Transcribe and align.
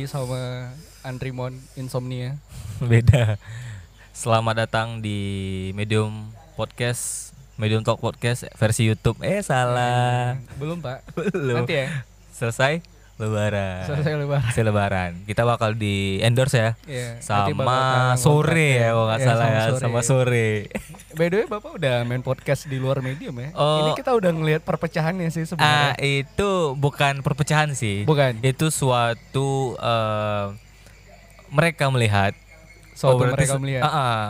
lagi 0.00 0.16
sama 0.16 0.72
Andrimon 1.04 1.60
Insomnia. 1.76 2.32
Beda. 2.80 3.36
Selamat 4.16 4.64
datang 4.64 5.04
di 5.04 5.68
Medium 5.76 6.32
Podcast, 6.56 7.36
Medium 7.60 7.84
Talk 7.84 8.00
Podcast 8.00 8.48
versi 8.56 8.88
YouTube. 8.88 9.20
Eh 9.20 9.44
salah. 9.44 10.40
Belum 10.56 10.80
Pak. 10.80 11.04
Belum. 11.36 11.60
Nanti 11.60 11.84
ya. 11.84 12.00
Selesai 12.32 12.80
lebaran. 13.20 13.84
Selesai 13.84 14.12
lebaran. 14.16 14.42
Selesai 14.46 14.64
lebaran. 14.64 15.10
Kita 15.22 15.42
bakal 15.44 15.70
di 15.72 16.18
endorse 16.18 16.56
ya. 16.56 16.70
Bakal 17.20 17.52
Sama 17.52 17.78
sore 18.16 18.70
ya 18.74 18.88
kalau 18.90 19.04
nggak 19.06 19.20
Iya, 19.20 19.26
salah 19.26 19.38
sama 19.40 19.52
ya, 19.52 19.62
sore. 19.62 19.80
sama 19.80 20.00
sore. 20.00 20.48
By 21.10 21.26
the 21.26 21.36
way, 21.36 21.46
Bapak 21.46 21.70
udah 21.76 21.94
main 22.02 22.20
podcast 22.20 22.64
di 22.64 22.76
luar 22.76 22.98
medium 23.00 23.36
ya? 23.36 23.52
Oh. 23.52 23.84
Ini 23.84 23.90
kita 23.94 24.10
udah 24.12 24.30
ngelihat 24.30 24.62
perpecahannya 24.62 25.28
sih 25.28 25.44
Ah, 25.44 25.48
sebenarnya. 25.50 25.92
itu 26.00 26.50
bukan 26.74 27.20
perpecahan 27.20 27.70
sih. 27.72 28.02
Bukan. 28.02 28.40
Itu 28.40 28.70
suatu 28.70 29.76
eh, 29.76 30.46
mereka 31.50 31.86
melihat 31.88 32.32
Suatu 32.94 33.16
berarti 33.18 33.36
mereka 33.36 33.54
melihat. 33.56 33.82
Ah, 33.82 33.90
ah. 33.90 34.26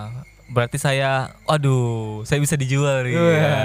Berarti 0.51 0.77
saya 0.77 1.31
aduh, 1.45 2.23
saya 2.23 2.39
bisa 2.39 2.55
dijual 2.55 3.03
nih. 3.03 3.15
Wah, 3.15 3.31
ya. 3.33 3.57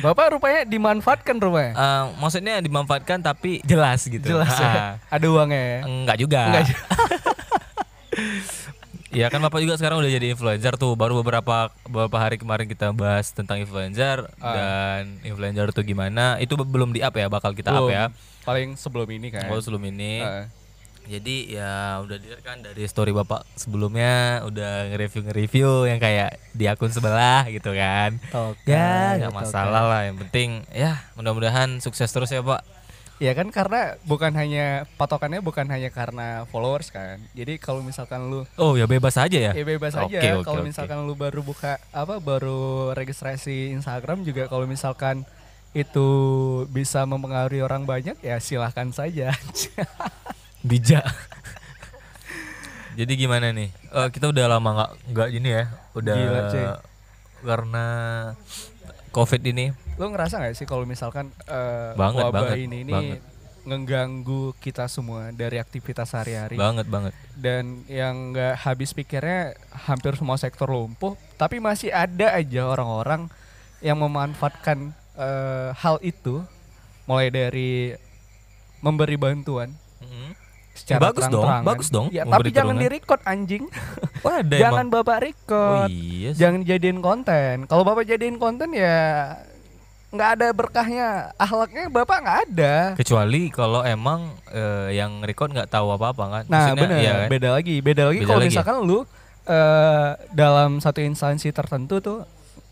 Bapak 0.00 0.32
rupanya 0.32 0.64
dimanfaatkan 0.64 1.36
rupanya. 1.36 1.72
Eh, 1.72 2.04
maksudnya 2.16 2.58
dimanfaatkan 2.58 3.20
tapi 3.20 3.60
jelas 3.62 4.02
gitu. 4.02 4.24
Jelas 4.24 4.48
Ah, 4.50 4.62
ya. 4.62 4.82
Ada 5.10 5.26
uangnya 5.28 5.60
ya. 5.60 5.80
Enggak 5.84 6.16
juga. 6.18 6.40
Enggak 6.48 6.64
juga. 6.66 6.82
Ya 9.08 9.32
kan 9.32 9.40
Bapak 9.40 9.64
juga 9.64 9.72
sekarang 9.74 10.04
udah 10.04 10.10
jadi 10.10 10.36
influencer 10.36 10.76
tuh. 10.76 10.92
Baru 10.92 11.16
beberapa 11.16 11.72
beberapa 11.82 12.16
hari 12.18 12.36
kemarin 12.36 12.68
kita 12.68 12.92
bahas 12.92 13.32
tentang 13.32 13.56
influencer 13.56 14.28
Ah. 14.36 14.52
dan 14.52 15.16
influencer 15.24 15.72
tuh 15.72 15.80
gimana. 15.80 16.36
Itu 16.36 16.60
be- 16.60 16.68
belum 16.68 16.92
di 16.92 17.00
up 17.00 17.16
ya, 17.16 17.24
bakal 17.26 17.56
kita 17.56 17.72
up 17.72 17.88
Belum. 17.88 17.88
ya. 17.88 18.04
Paling 18.44 18.76
sebelum 18.76 19.08
ini 19.08 19.32
kan. 19.32 19.48
Oh, 19.48 19.56
sebelum 19.56 19.80
ini. 19.86 20.20
Heeh. 20.20 20.44
Jadi 21.08 21.36
ya 21.50 21.72
udah 21.98 22.16
dilihat 22.16 22.42
kan 22.42 22.60
dari 22.60 22.84
story 22.84 23.10
Bapak 23.10 23.48
sebelumnya 23.54 24.44
udah 24.44 24.92
nge-review 24.92 25.22
nge-review 25.24 25.70
yang 25.84 25.96
kayak 25.96 26.36
di 26.52 26.64
akun 26.64 26.88
sebelah 26.88 27.48
gitu 27.48 27.72
kan. 27.72 28.20
Token, 28.28 28.68
Ya, 28.68 29.16
nggak 29.16 29.32
token. 29.32 29.40
masalah 29.40 29.82
lah. 29.82 30.00
Yang 30.04 30.16
penting 30.22 30.50
ya 30.68 31.00
mudah-mudahan 31.14 31.80
sukses 31.80 32.06
terus 32.06 32.28
ya, 32.28 32.38
Pak. 32.38 32.60
Ya 33.18 33.34
kan 33.34 33.50
karena 33.50 33.98
bukan 34.04 34.30
hanya 34.30 34.86
patokannya 34.94 35.42
bukan 35.42 35.66
hanya 35.66 35.90
karena 35.90 36.46
followers 36.46 36.86
kan. 36.88 37.18
Jadi 37.32 37.56
kalau 37.56 37.82
misalkan 37.82 38.28
lu 38.28 38.46
Oh, 38.54 38.76
ya 38.76 38.86
bebas 38.86 39.16
aja 39.16 39.34
ya. 39.34 39.50
ya 39.50 39.64
bebas 39.64 39.96
Oke, 39.96 40.14
aja 40.14 40.38
oke, 40.38 40.44
kalau 40.44 40.62
oke. 40.62 40.68
misalkan 40.70 41.02
lu 41.02 41.18
baru 41.18 41.42
buka 41.42 41.82
apa 41.90 42.20
baru 42.20 42.92
registrasi 42.92 43.74
Instagram 43.74 44.22
juga 44.22 44.46
kalau 44.46 44.68
misalkan 44.68 45.26
itu 45.72 46.06
bisa 46.68 47.02
mempengaruhi 47.04 47.58
orang 47.58 47.82
banyak 47.82 48.14
ya 48.20 48.38
silahkan 48.38 48.86
saja. 48.90 49.34
bijak 50.68 51.04
jadi 52.94 53.12
gimana 53.14 53.50
nih 53.50 53.70
Eh, 53.88 54.08
kita 54.12 54.28
udah 54.28 54.44
lama 54.48 54.68
nggak 54.70 54.90
nggak 55.08 55.28
ini 55.32 55.48
ya 55.50 55.64
udah 55.92 56.14
Gila, 56.14 56.40
cuy. 56.46 56.64
karena 57.40 57.86
covid 59.08 59.40
ini 59.42 59.72
lu 59.96 60.04
ngerasa 60.08 60.36
nggak 60.36 60.54
sih 60.54 60.62
kalau 60.62 60.84
misalkan 60.84 61.32
eh, 61.42 61.96
Banget, 61.96 62.20
wabah 62.22 62.52
banget, 62.52 62.56
ini 62.60 62.84
ini 62.84 62.92
banget. 62.92 63.20
ngeganggu 63.64 64.52
kita 64.58 64.84
semua 64.86 65.28
dari 65.30 65.56
aktivitas 65.56 66.04
sehari-hari 66.06 66.54
banget 66.54 66.84
banget 66.86 67.12
dan 67.32 67.80
yang 67.86 68.32
nggak 68.32 68.60
habis 68.60 68.92
pikirnya 68.92 69.56
hampir 69.88 70.12
semua 70.14 70.36
sektor 70.36 70.68
lumpuh 70.68 71.16
tapi 71.34 71.58
masih 71.58 71.88
ada 71.88 72.32
aja 72.32 72.68
orang-orang 72.68 73.32
yang 73.80 73.96
memanfaatkan 73.96 74.92
eh, 75.16 75.70
hal 75.74 75.96
itu 76.02 76.44
mulai 77.04 77.28
dari 77.28 77.96
memberi 78.78 79.16
bantuan 79.16 79.72
Mm-mm. 79.98 80.36
Secara 80.78 81.10
bagus 81.10 81.26
dong, 81.26 81.48
bagus 81.66 81.88
dong 81.90 82.06
ya, 82.14 82.22
tapi 82.22 82.54
jangan 82.54 82.78
di 82.78 82.86
record 82.86 83.20
anjing 83.26 83.66
oh 84.24 84.32
ada 84.32 84.56
jangan 84.56 84.86
emang 84.86 84.94
bapak 84.94 85.16
oh 85.18 85.22
record 85.26 85.88
iya 85.90 86.30
sih. 86.30 86.38
jangan 86.38 86.60
jadiin 86.62 87.00
konten 87.02 87.54
kalau 87.66 87.82
bapak 87.82 88.06
jadiin 88.06 88.38
konten 88.38 88.70
ya 88.70 89.34
nggak 90.08 90.30
ada 90.40 90.46
berkahnya 90.56 91.06
akhlaknya 91.36 91.92
bapak 91.92 92.18
nggak 92.24 92.38
ada 92.48 92.74
kecuali 92.96 93.52
kalau 93.52 93.84
emang 93.84 94.32
eh, 94.48 94.96
yang 94.96 95.20
record 95.20 95.52
nggak 95.52 95.68
tahu 95.68 95.92
apa 95.92 96.16
apa 96.16 96.24
kan 96.32 96.44
Nah, 96.48 96.72
Maksudnya, 96.72 96.80
benar. 96.88 96.98
kan? 97.04 97.28
Beda 97.28 97.48
lagi. 97.52 97.76
Beda 97.84 98.02
lagi 98.08 98.18
kalau 98.24 98.40
lagi 98.40 98.48
ya? 98.48 98.52
misalkan 98.56 98.76
lu 98.88 98.98
eh 99.48 100.10
dalam 100.32 100.80
satu 100.80 101.00
instansi 101.04 101.52
tertentu 101.52 102.00
tuh 102.00 102.18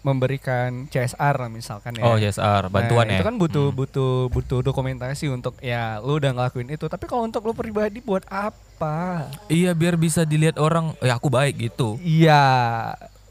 memberikan 0.06 0.86
CSR 0.86 1.34
lah 1.42 1.50
misalkan 1.50 1.98
ya. 1.98 2.06
oh 2.06 2.14
CSR 2.14 2.70
bantuan 2.70 3.10
Nah, 3.10 3.18
ya 3.18 3.18
Itu 3.18 3.26
kan 3.26 3.36
butuh 3.42 3.66
Hmm. 3.74 3.78
butuh 3.82 4.12
butuh 4.30 4.58
dokumentasi 4.62 5.26
untuk 5.34 5.58
ya 5.58 5.98
lu 5.98 6.22
udah 6.22 6.30
ngelakuin 6.30 6.70
itu. 6.70 6.86
Tapi 6.86 7.10
kalau 7.10 7.26
untuk 7.26 7.42
lu 7.42 7.50
pribadi 7.50 7.98
buat 7.98 8.22
apa? 8.30 9.26
iya 9.48 9.72
biar 9.72 9.96
bisa 9.96 10.28
dilihat 10.28 10.60
orang 10.60 10.92
ya 11.00 11.16
aku 11.16 11.32
baik 11.32 11.56
gitu 11.56 11.96
Iya, 12.04 12.44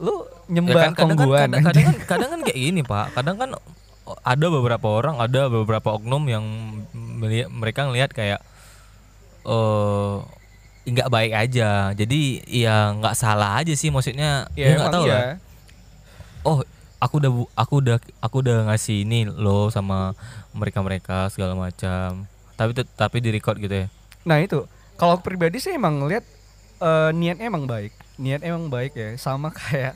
lu 0.02 0.26
ya 0.50 0.58
nyembah 0.58 0.90
kan 0.90 0.94
kadang 0.94 1.18
kan, 1.18 1.28
kadang, 1.30 1.62
kadang 1.62 1.84
kan 1.86 1.96
kadang 2.06 2.28
kan 2.34 2.40
kayak 2.42 2.58
gini 2.58 2.82
pak 2.82 3.06
kadang 3.14 3.36
kan 3.38 3.50
ada 4.26 4.46
beberapa 4.50 4.86
orang 4.90 5.18
ada 5.22 5.46
beberapa 5.46 5.94
oknum 5.94 6.26
yang 6.26 6.44
mereka 7.50 7.86
ngelihat 7.86 8.10
kayak 8.10 8.42
eh 9.46 10.14
nggak 10.86 11.10
baik 11.10 11.32
aja 11.34 11.90
jadi 11.98 12.20
ya 12.46 12.94
nggak 12.94 13.14
salah 13.18 13.58
aja 13.58 13.74
sih 13.74 13.90
maksudnya 13.90 14.46
ya, 14.54 14.70
ya 14.70 14.74
nggak 14.78 14.94
tahu 14.94 15.04
iya. 15.06 15.14
lah 15.14 15.22
oh 16.46 16.62
aku 17.02 17.18
udah 17.18 17.30
aku 17.58 17.74
udah 17.82 17.96
aku 18.22 18.36
udah 18.40 18.70
ngasih 18.70 19.02
ini 19.02 19.26
loh 19.26 19.68
sama 19.68 20.14
mereka 20.54 20.80
mereka 20.80 21.26
segala 21.28 21.58
macam 21.58 22.24
tapi 22.56 22.72
tapi 22.96 23.16
di 23.20 23.34
record 23.34 23.58
gitu 23.58 23.84
ya 23.84 23.86
Nah 24.26 24.42
itu 24.42 24.66
kalau 24.98 25.22
pribadi 25.22 25.62
sih 25.62 25.70
emang 25.78 26.02
ngeliat 26.02 26.26
eh, 26.82 27.10
niatnya 27.14 27.46
emang 27.46 27.64
baik, 27.70 27.94
niat 28.18 28.42
emang 28.42 28.66
baik 28.66 28.92
ya, 28.98 29.14
sama 29.16 29.54
kayak 29.58 29.94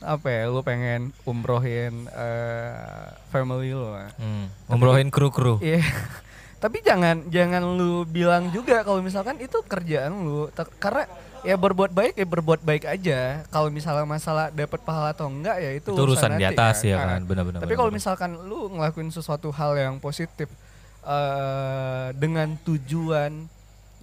apa 0.00 0.28
ya, 0.28 0.42
lu 0.48 0.60
pengen 0.60 1.12
umrohin 1.24 2.08
eh, 2.12 3.08
family 3.32 3.72
lu. 3.72 3.88
lah. 3.88 4.12
hmm. 4.20 4.68
ngomongin 4.68 5.08
kru 5.08 5.32
kru 5.32 5.56
Iya. 5.64 5.80
Tapi 6.60 6.84
jangan 6.84 7.24
jangan 7.32 7.64
lu 7.64 8.04
bilang 8.04 8.52
juga 8.52 8.84
kalau 8.84 9.00
misalkan 9.00 9.40
itu 9.40 9.64
kerjaan 9.64 10.12
lu, 10.12 10.52
karena 10.76 11.08
ya 11.40 11.56
berbuat 11.56 11.88
baik 11.88 12.20
ya 12.20 12.26
berbuat 12.28 12.60
baik 12.60 12.84
aja. 12.84 13.48
Kalau 13.48 13.72
misalnya 13.72 14.04
masalah 14.04 14.52
dapat 14.52 14.76
pahala 14.84 15.16
atau 15.16 15.32
enggak 15.32 15.56
ya 15.56 15.72
itu, 15.72 15.88
itu 15.88 16.04
urusan 16.04 16.36
di 16.36 16.44
nanti 16.44 16.52
atas 16.52 16.84
ya 16.84 17.00
Ah. 17.00 17.16
kan 17.16 17.24
benar-benar 17.24 17.64
Tapi 17.64 17.72
kalau 17.72 17.88
misalkan 17.88 18.36
lu 18.44 18.68
ngelakuin 18.76 19.08
sesuatu 19.08 19.48
hal 19.50 19.72
yang 19.74 19.96
positif 19.96 20.52
eh 21.00 22.08
dengan 22.14 22.52
tujuan 22.60 23.48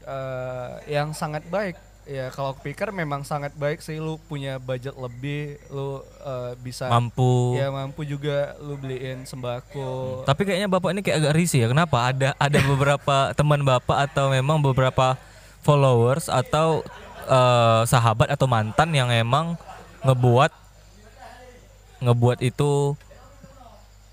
eh 0.02 0.74
yang 0.90 1.14
sangat 1.14 1.46
baik, 1.46 1.78
ya 2.08 2.32
kalau 2.32 2.56
pikir 2.56 2.90
memang 2.96 3.28
sangat 3.28 3.52
baik 3.60 3.84
sih 3.84 4.00
lu 4.00 4.16
punya 4.32 4.58
budget 4.58 4.96
lebih, 4.96 5.60
lu 5.68 6.00
eh, 6.24 6.56
bisa 6.64 6.88
mampu 6.88 7.60
ya 7.60 7.68
mampu 7.68 8.08
juga 8.08 8.56
lu 8.64 8.80
beliin 8.80 9.28
sembako. 9.28 10.24
Tapi 10.24 10.42
kayaknya 10.48 10.72
bapak 10.72 10.90
ini 10.96 11.02
kayak 11.04 11.18
agak 11.22 11.36
risih 11.36 11.68
ya. 11.68 11.68
Kenapa? 11.70 12.08
Ada 12.10 12.30
ada 12.40 12.60
beberapa 12.64 13.16
teman 13.40 13.62
bapak 13.62 14.08
atau 14.08 14.32
memang 14.32 14.64
beberapa 14.64 15.20
followers 15.62 16.32
atau 16.32 16.82
eh, 17.28 17.82
sahabat 17.84 18.32
atau 18.32 18.48
mantan 18.48 18.96
yang 18.96 19.12
emang 19.12 19.60
ngebuat 20.08 20.52
ngebuat 22.00 22.40
itu 22.46 22.96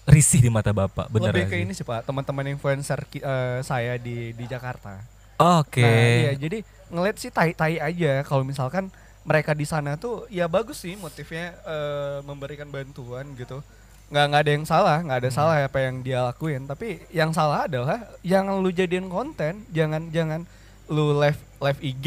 risih 0.04 0.42
di 0.44 0.50
mata 0.50 0.74
bapak. 0.74 1.08
Bener 1.08 1.32
lebih 1.32 1.48
ke 1.48 1.56
sih? 1.56 1.62
ini 1.64 1.72
sih 1.72 1.86
pak 1.86 2.04
teman-teman 2.04 2.50
influencer 2.52 3.06
eh, 3.22 3.62
saya 3.62 3.96
di 3.96 4.34
di 4.34 4.44
Jakarta. 4.50 5.13
Oke. 5.36 5.82
Nah, 5.82 6.30
iya 6.30 6.32
jadi 6.34 6.58
ngeliat 6.88 7.16
sih 7.16 7.28
tai-tai 7.28 7.76
aja 7.76 8.22
kalau 8.22 8.42
misalkan 8.42 8.86
mereka 9.24 9.50
di 9.50 9.64
sana 9.64 9.96
tuh 9.96 10.28
ya 10.28 10.46
bagus 10.46 10.78
sih 10.78 10.94
motifnya 10.94 11.56
eh, 11.64 12.18
memberikan 12.22 12.68
bantuan 12.68 13.34
gitu. 13.34 13.64
Nggak 14.08 14.24
nggak 14.30 14.42
ada 14.44 14.52
yang 14.52 14.64
salah, 14.64 14.98
nggak 15.00 15.18
ada 15.18 15.30
Hmm. 15.32 15.38
salah 15.40 15.56
apa 15.60 15.78
yang 15.80 15.96
dia 16.00 16.22
lakuin. 16.22 16.62
Tapi 16.64 17.02
yang 17.10 17.32
salah 17.32 17.64
adalah 17.64 17.98
jangan 18.20 18.60
lu 18.60 18.70
jadiin 18.70 19.08
konten, 19.08 19.64
jangan 19.70 20.12
jangan 20.12 20.44
lu 20.86 21.16
live 21.16 21.40
live 21.58 21.80
IG, 21.82 22.06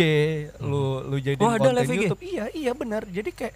lu 0.61 1.01
lu 1.03 1.17
jadiin 1.17 1.41
Oh, 1.41 1.51
ada 1.51 1.59
konten 1.59 1.73
live 1.75 1.89
IG? 1.89 1.97
YouTube. 2.05 2.21
Iya 2.21 2.45
iya 2.53 2.71
benar. 2.71 3.03
Jadi 3.03 3.33
kayak 3.33 3.55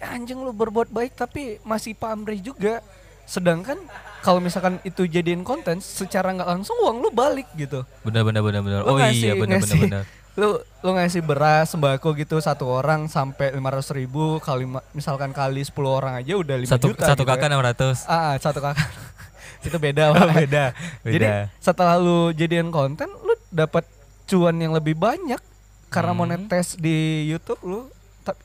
ya 0.00 0.06
anjing 0.10 0.40
lu 0.40 0.50
berbuat 0.50 0.88
baik 0.88 1.14
tapi 1.14 1.60
masih 1.62 1.94
pamrih 1.94 2.40
juga. 2.40 2.80
Sedangkan 3.22 3.78
kalau 4.22 4.38
misalkan 4.38 4.78
itu 4.80 5.02
jadiin 5.04 5.42
konten, 5.42 5.78
secara 5.78 6.30
nggak 6.30 6.46
langsung 6.48 6.78
uang 6.78 6.96
lu 6.98 7.10
balik 7.10 7.50
gitu 7.52 7.82
Bener 8.00 8.22
bener 8.22 8.40
bener 8.40 8.60
bener. 8.60 8.80
Oh 8.82 8.94
ngasih- 8.94 9.18
iya 9.20 9.32
bener 9.34 9.58
bener 9.58 9.78
bener. 9.82 10.04
lu 10.32 10.48
lu 10.80 10.90
ngasih 10.90 11.20
beras 11.20 11.68
sembako 11.68 12.16
gitu 12.16 12.38
satu 12.38 12.64
orang 12.64 13.04
sampai 13.04 13.52
lima 13.52 13.68
ratus 13.68 13.92
ribu 13.92 14.38
kali 14.38 14.64
misalkan 14.92 15.28
kali 15.30 15.60
10 15.60 15.76
orang 15.84 16.16
aja 16.16 16.32
udah 16.34 16.56
5 16.56 16.72
Satu 16.72 16.88
juta 16.88 17.04
satu 17.04 17.20
gitu 17.20 17.28
kakak 17.28 17.52
kan. 17.52 17.60
600. 18.00 18.08
ah 18.08 18.20
ah, 18.24 18.34
satu 18.38 18.58
kakak 18.58 18.88
itu 19.66 19.76
beda 19.76 20.04
Oh, 20.08 20.16
beda. 20.32 20.64
Beda. 21.04 21.12
jadi 21.12 21.26
setelah 21.58 21.94
lu 21.96 22.32
jadian 22.32 22.70
konten 22.70 23.12
lu 23.12 23.34
dapat 23.48 23.84
cuan 24.24 24.56
yang 24.56 24.72
lebih 24.72 24.96
banyak 24.96 25.38
karena 25.86 26.10
Hmm. 26.10 26.24
monetes 26.24 26.80
di 26.80 26.96
YouTube 27.28 27.60
lu 27.60 27.80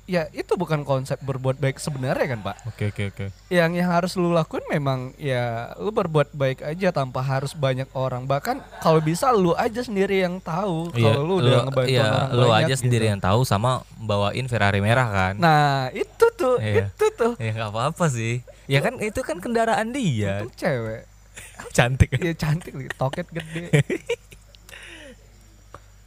ya 0.03 0.25
itu 0.31 0.51
bukan 0.53 0.81
konsep 0.81 1.15
berbuat 1.19 1.56
baik 1.56 1.77
sebenarnya 1.77 2.25
kan 2.27 2.38
pak 2.41 2.56
Oke 2.65 2.83
oke 2.89 3.01
oke. 3.07 3.24
yang 3.47 3.71
yang 3.71 3.88
harus 3.88 4.13
lu 4.13 4.29
lakuin 4.29 4.62
memang 4.68 5.12
ya 5.15 5.71
lu 5.77 5.89
berbuat 5.89 6.31
baik 6.31 6.62
aja 6.62 6.89
tanpa 6.89 7.19
harus 7.19 7.51
banyak 7.51 7.85
orang 7.91 8.24
bahkan 8.24 8.57
kalau 8.79 8.97
bisa 8.97 9.29
lu 9.29 9.51
aja 9.53 9.79
sendiri 9.79 10.21
yang 10.21 10.38
tahu 10.38 10.89
kalau 10.89 11.21
lu 11.21 11.33
udah 11.39 11.63
ngebantu 11.65 11.89
iya, 11.89 12.01
orang 12.03 12.27
lu 12.31 12.44
banyak 12.44 12.57
aja 12.57 12.74
gitu. 12.74 12.79
sendiri 12.81 13.03
yang 13.07 13.19
tahu 13.19 13.39
sama 13.41 13.81
bawain 13.95 14.45
Ferrari 14.45 14.79
merah 14.79 15.07
kan. 15.07 15.33
nah 15.38 15.88
itu 15.91 16.25
tuh 16.33 16.56
Iya. 16.57 16.89
itu 16.89 17.06
tuh 17.13 17.31
Ya 17.38 17.53
nggak 17.53 17.69
apa-apa 17.69 18.06
sih. 18.07 18.41
Ya 18.65 18.81
kan 18.81 18.97
itu 18.97 19.19
kan 19.21 19.38
kendaraan 19.38 19.94
dia. 19.94 20.41
itu 20.41 20.50
cewek 20.57 21.06
Cantik. 21.77 22.09
Iya 22.18 22.33
cantik 22.33 22.73
toket 22.94 23.25
gede. 23.30 23.69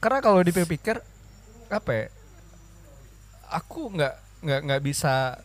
Karena 0.03 0.19
kalau 0.19 0.41
dipikir 0.41 0.97
apa 1.69 1.91
ya? 1.93 2.07
Aku 3.51 3.91
nggak 3.91 4.15
nggak 4.41 4.61
nggak 4.65 4.83
bisa 4.83 5.43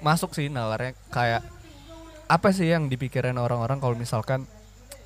masuk 0.00 0.32
sih 0.32 0.48
nalarnya 0.48 0.96
kayak 1.12 1.44
apa 2.30 2.48
sih 2.56 2.72
yang 2.72 2.88
dipikirin 2.88 3.36
orang-orang 3.36 3.82
kalau 3.82 3.92
misalkan 3.98 4.48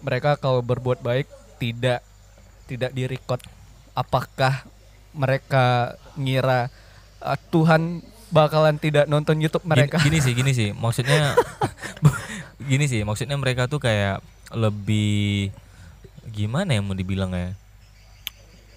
mereka 0.04 0.38
kalau 0.38 0.62
berbuat 0.62 1.02
baik 1.02 1.26
tidak 1.58 2.04
tidak 2.70 2.94
direcord 2.94 3.42
apakah 3.96 4.62
mereka 5.16 5.96
ngira 6.14 6.68
uh, 7.22 7.38
Tuhan 7.50 8.04
bakalan 8.34 8.76
tidak 8.82 9.06
nonton 9.06 9.38
YouTube 9.38 9.62
mereka 9.64 10.02
Gini, 10.02 10.18
gini 10.18 10.18
sih, 10.20 10.32
gini 10.34 10.52
sih. 10.52 10.68
Maksudnya 10.82 11.38
gini 12.70 12.84
sih, 12.90 13.04
maksudnya 13.04 13.36
mereka 13.36 13.68
tuh 13.68 13.76
kayak 13.76 14.24
lebih 14.54 15.52
gimana 16.32 16.72
ya 16.74 16.80
mau 16.80 16.96
dibilang 16.96 17.30
ya? 17.36 17.52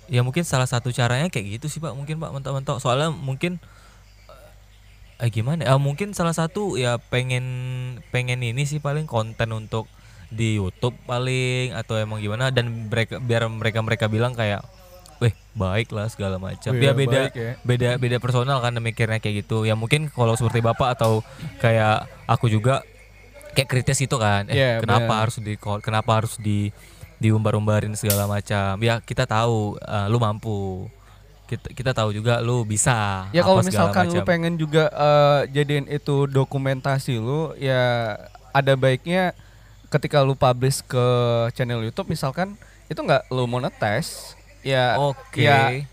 Ya 0.07 0.23
mungkin 0.23 0.43
salah 0.43 0.65
satu 0.65 0.89
caranya 0.89 1.27
kayak 1.27 1.59
gitu 1.59 1.67
sih 1.67 1.79
Pak, 1.79 1.91
mungkin 1.91 2.17
Pak 2.17 2.31
mentok-mentok. 2.31 2.79
Soalnya 2.79 3.11
mungkin 3.11 3.59
eh 5.17 5.29
gimana? 5.29 5.65
ya? 5.65 5.73
Ah, 5.73 5.81
mungkin 5.81 6.13
salah 6.13 6.31
satu 6.31 6.77
ya 6.77 7.01
pengen 7.01 7.43
pengen 8.13 8.39
ini 8.39 8.63
sih 8.63 8.77
paling 8.77 9.09
konten 9.09 9.49
untuk 9.49 9.89
di 10.29 10.59
YouTube 10.59 10.93
paling 11.03 11.73
atau 11.73 11.97
emang 11.97 12.19
gimana 12.19 12.51
dan 12.51 12.91
mereka 12.91 13.17
biar 13.17 13.47
mereka 13.47 13.79
mereka 13.81 14.05
bilang 14.07 14.35
kayak 14.35 14.61
Weh 15.17 15.33
baik 15.57 15.89
lah 15.89 16.05
segala 16.05 16.37
macam. 16.37 16.69
Wih, 16.69 16.77
Dia 16.77 16.93
beda 16.93 17.21
ya. 17.33 17.57
beda 17.65 17.89
beda 17.97 18.17
personal 18.21 18.61
kan 18.61 18.77
mikirnya 18.77 19.17
kayak 19.17 19.41
gitu 19.41 19.65
ya 19.65 19.73
mungkin 19.73 20.13
kalau 20.13 20.37
seperti 20.37 20.61
bapak 20.61 20.93
atau 20.93 21.25
kayak 21.57 22.05
aku 22.29 22.45
juga 22.47 22.85
kayak 23.57 23.65
kritis 23.65 23.97
gitu 23.97 24.21
kan 24.21 24.45
eh 24.45 24.53
Iya, 24.53 24.71
kenapa 24.77 25.09
benar. 25.09 25.21
harus 25.25 25.35
di 25.41 25.53
kenapa 25.57 26.11
harus 26.21 26.37
di 26.37 26.69
diumbar-umbarin 27.17 27.93
segala 27.97 28.29
macam. 28.29 28.77
Ya 28.81 29.01
kita 29.01 29.25
tahu 29.25 29.77
eh, 29.81 30.07
lu 30.09 30.17
mampu. 30.21 30.87
Kita 31.47 31.71
kita 31.71 31.91
tahu 31.95 32.11
juga 32.11 32.43
lu 32.43 32.67
bisa 32.67 33.23
Ya 33.31 33.39
kalau 33.39 33.63
misalkan 33.63 34.11
lu 34.11 34.19
macam. 34.19 34.27
pengen 34.27 34.53
juga 34.59 34.91
eh, 34.91 35.41
jadiin 35.55 35.87
itu 35.87 36.27
dokumentasi 36.27 37.23
lu 37.23 37.55
ya 37.55 38.15
ada 38.51 38.75
baiknya 38.75 39.31
ketika 39.87 40.19
lu 40.27 40.35
publish 40.35 40.83
ke 40.83 41.05
channel 41.55 41.79
YouTube 41.79 42.11
misalkan 42.11 42.59
itu 42.91 42.99
nggak 42.99 43.31
lu 43.31 43.47
monetize 43.47 44.35
ya 44.59 44.99
oke. 44.99 45.39
ya 45.39 45.87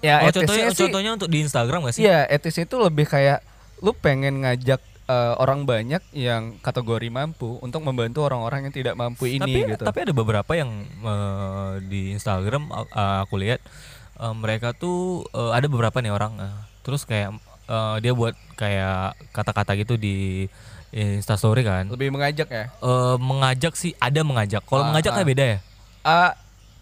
ya 0.00 0.24
oh, 0.24 0.32
contohnya 0.32 0.72
sih 0.72 0.88
contohnya 0.88 1.12
untuk 1.16 1.28
di 1.28 1.38
Instagram 1.44 1.88
gak 1.88 1.94
sih? 1.96 2.02
Iya, 2.04 2.28
etisnya 2.28 2.64
itu 2.68 2.76
lebih 2.80 3.08
kayak 3.08 3.40
lu 3.80 3.92
pengen 3.92 4.44
ngajak 4.44 4.80
eh, 5.06 5.34
orang 5.36 5.64
banyak 5.64 6.02
yang 6.12 6.58
kategori 6.58 7.08
mampu 7.08 7.58
untuk 7.58 7.80
membantu 7.80 8.22
orang-orang 8.22 8.66
yang 8.66 8.74
tidak 8.74 8.94
mampu 8.94 9.26
ini 9.28 9.40
tapi 9.40 9.60
gitu. 9.72 9.82
tapi 9.82 9.98
ada 10.02 10.12
beberapa 10.12 10.52
yang 10.52 10.70
eh, 10.84 11.72
di 11.82 12.12
Instagram 12.12 12.66
eh, 12.72 13.18
aku 13.22 13.34
lihat 13.38 13.60
eh, 14.16 14.34
mereka 14.34 14.70
tuh 14.72 15.24
eh, 15.30 15.52
ada 15.54 15.66
beberapa 15.66 15.98
nih 15.98 16.10
orang 16.10 16.32
eh, 16.38 16.56
terus 16.82 17.02
kayak 17.02 17.34
eh, 17.66 17.96
dia 18.00 18.12
buat 18.12 18.34
kayak 18.54 19.14
kata-kata 19.30 19.74
gitu 19.76 19.94
di 19.94 20.46
Instastory 20.90 21.60
kan 21.60 21.90
lebih 21.90 22.08
mengajak 22.08 22.48
ya. 22.48 22.64
Eh, 22.72 23.16
mengajak 23.18 23.74
sih 23.74 23.92
ada 23.98 24.22
mengajak 24.22 24.62
kalau 24.64 24.86
Ah, 24.86 24.88
mengajak 24.90 25.12
ah. 25.12 25.16
kayak 25.16 25.28
beda 25.28 25.44
ya 25.44 25.58
Ah, 26.02 26.32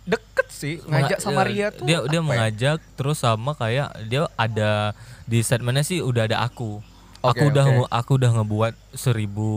deket 0.04 0.48
sih 0.52 0.74
ngajak 0.84 1.18
sama 1.18 1.42
Ria 1.42 1.72
tuh. 1.72 1.82
dia 1.82 2.04
dia 2.04 2.20
ya? 2.20 2.22
mengajak 2.22 2.78
terus 2.94 3.18
sama 3.18 3.56
kayak 3.56 3.88
dia 4.06 4.28
ada 4.36 4.92
di 5.24 5.40
statementnya 5.40 5.80
sih 5.80 5.98
udah 5.98 6.28
ada 6.28 6.44
aku 6.44 6.84
Aku 7.26 7.44
udah 7.48 7.64
nge- 7.64 7.90
aku 7.90 8.10
udah 8.14 8.30
ngebuat 8.32 8.74
seribu 8.94 9.50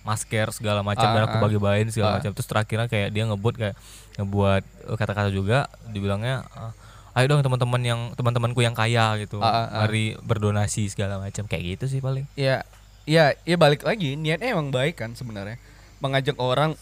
masker 0.00 0.50
segala 0.50 0.80
macam 0.80 1.04
Ah, 1.04 1.12
dan 1.12 1.22
aku 1.24 1.36
ah. 1.36 1.42
bagi-bagiin 1.42 1.90
segala 1.90 2.10
Ah. 2.10 2.16
macam 2.18 2.30
terus 2.30 2.46
terakhirnya 2.46 2.86
kayak 2.86 3.10
dia 3.10 3.26
ngebuat 3.26 3.54
kayak 3.54 3.76
ngebuat 4.16 4.62
eh, 4.86 4.96
kata-kata 4.96 5.28
juga 5.28 5.58
dibilangnya 5.86 6.46
ah, 6.50 6.72
ayo 7.12 7.26
dong 7.26 7.42
teman-teman 7.42 7.82
yang 7.82 8.00
teman-temanku 8.14 8.60
yang 8.60 8.72
kaya 8.72 9.18
gitu 9.18 9.38
Ah, 9.38 9.46
ah, 9.46 9.56
ah. 9.66 9.66
mari 9.82 10.14
berdonasi 10.16 10.86
segala 10.86 11.18
macam 11.18 11.44
kayak 11.44 11.76
gitu 11.76 11.84
sih 11.88 12.00
paling 12.00 12.24
Ya, 12.32 12.62
ya, 13.04 13.34
ya 13.42 13.56
balik 13.56 13.82
lagi 13.82 14.14
niatnya 14.14 14.54
emang 14.54 14.70
baik 14.70 14.96
kan 14.96 15.12
sebenarnya. 15.12 15.58
Mengajak 15.98 16.38
orang 16.38 16.78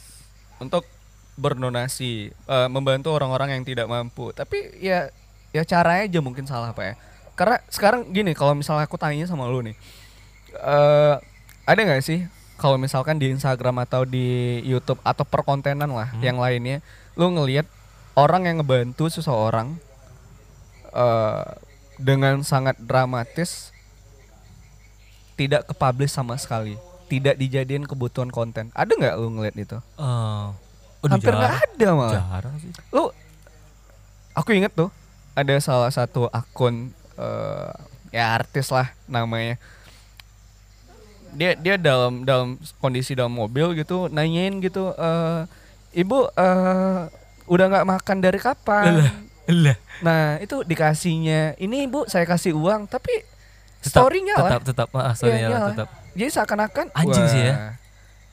untuk 0.59 0.85
berdonasi, 1.35 2.13
eh, 2.31 2.69
membantu 2.69 3.11
orang-orang 3.11 3.55
yang 3.55 3.63
tidak 3.63 3.87
mampu. 3.87 4.31
Tapi 4.31 4.79
ya 4.79 5.09
ya 5.49 5.63
caranya 5.63 6.05
aja 6.05 6.21
mungkin 6.21 6.45
salah 6.45 6.71
Pak 6.71 6.85
ya. 6.85 6.95
Karena 7.33 7.57
sekarang 7.69 8.11
gini, 8.11 8.35
kalau 8.35 8.53
misalnya 8.53 8.85
aku 8.85 8.99
tanya 8.99 9.23
sama 9.25 9.47
lu 9.47 9.63
nih. 9.63 9.79
Eh 10.55 11.15
ada 11.69 11.81
nggak 11.81 12.01
sih 12.01 12.25
kalau 12.59 12.75
misalkan 12.75 13.21
di 13.21 13.31
Instagram 13.31 13.85
atau 13.85 14.03
di 14.03 14.59
YouTube 14.65 14.99
atau 15.03 15.23
perkontenan 15.23 15.89
lah 15.89 16.11
Hmm. 16.11 16.23
yang 16.23 16.39
lainnya, 16.39 16.83
lu 17.15 17.31
ngelihat 17.31 17.69
orang 18.15 18.49
yang 18.49 18.59
ngebantu 18.59 19.07
seseorang 19.09 19.79
eh 20.91 21.45
dengan 21.99 22.43
sangat 22.43 22.79
dramatis 22.79 23.75
tidak 25.35 25.67
ke 25.67 25.75
publish 25.75 26.11
sama 26.11 26.35
sekali 26.39 26.79
tidak 27.09 27.41
dijadiin 27.41 27.89
kebutuhan 27.89 28.29
konten. 28.29 28.69
Ada 28.77 28.93
nggak 28.93 29.15
lu 29.17 29.33
ngeliat 29.33 29.57
itu? 29.57 29.79
Aduh, 31.01 31.15
hampir 31.15 31.33
nggak 31.33 31.55
ada 31.57 31.89
malah. 31.95 32.13
Jarang 32.21 32.55
sih. 32.61 32.71
Lu 32.93 33.09
aku 34.37 34.51
inget 34.53 34.75
tuh 34.77 34.93
ada 35.33 35.55
salah 35.59 35.89
satu 35.89 36.29
akun 36.29 36.93
eh, 37.17 37.73
ya 38.13 38.35
artis 38.35 38.69
lah 38.69 38.93
namanya 39.07 39.57
dia 41.39 41.55
dia 41.55 41.75
dalam 41.79 42.27
dalam 42.27 42.49
kondisi 42.77 43.15
dalam 43.15 43.31
mobil 43.31 43.71
gitu 43.73 44.11
nanyain 44.11 44.59
gitu 44.59 44.91
eh 44.91 45.47
ibu 45.95 46.27
eh 46.29 47.01
udah 47.47 47.65
nggak 47.71 47.87
makan 47.89 48.17
dari 48.19 48.37
kapan? 48.37 49.07
Lah 49.49 49.79
nah 49.99 50.37
itu 50.37 50.61
dikasihnya 50.61 51.57
ini 51.57 51.89
ibu 51.89 52.05
saya 52.05 52.23
kasih 52.23 52.53
uang 52.53 52.85
tapi 52.85 53.11
tetap 53.81 54.05
storynya 54.05 54.35
lah. 54.37 54.51
tetap 54.53 54.63
tetap. 54.67 54.89
Ah, 54.93 55.15
story-nya 55.15 55.39
Iya, 55.39 55.47
lah, 55.47 55.55
iyalah. 55.57 55.71
tetap. 55.73 55.89
Jadi 56.13 56.31
seakan-akan 56.31 56.87
Anjing 56.93 57.27
sih 57.29 57.41
ya. 57.41 57.55
wah, 57.55 57.73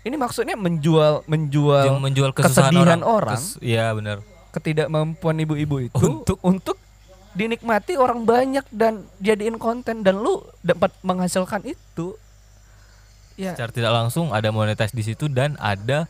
ini 0.01 0.15
maksudnya 0.15 0.55
menjual 0.55 1.13
menjual 1.24 1.85
Yang 1.88 2.01
menjual 2.01 2.29
kesedihan 2.33 3.00
orang, 3.00 3.31
orang. 3.31 3.38
Kes- 3.38 3.62
iya 3.62 3.89
benar. 3.91 4.25
ketidakmampuan 4.51 5.35
ibu-ibu 5.38 5.83
itu 5.83 6.00
Untuk- 6.00 6.39
untuk 6.41 6.77
dinikmati 7.31 7.95
orang 7.95 8.24
banyak 8.24 8.63
dan 8.69 9.03
jadiin 9.19 9.55
konten 9.55 10.00
dan 10.00 10.15
lu 10.15 10.39
dapat 10.62 10.95
menghasilkan 11.01 11.59
itu 11.62 12.15
ya 13.35 13.51
secara 13.55 13.71
tidak 13.71 13.91
langsung 13.91 14.31
ada 14.31 14.49
monetize 14.51 14.95
di 14.95 15.03
situ 15.03 15.27
dan 15.27 15.59
ada 15.59 16.07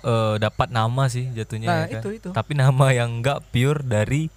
eh, 0.00 0.34
dapat 0.40 0.68
nama 0.72 1.08
sih 1.12 1.28
jatuhnya 1.32 1.68
Nah, 1.68 1.80
ya 1.84 2.00
kan? 2.00 2.02
itu, 2.02 2.08
itu. 2.20 2.28
tapi 2.32 2.52
nama 2.56 2.92
yang 2.92 3.20
enggak 3.20 3.44
pure 3.52 3.84
dari 3.84 4.32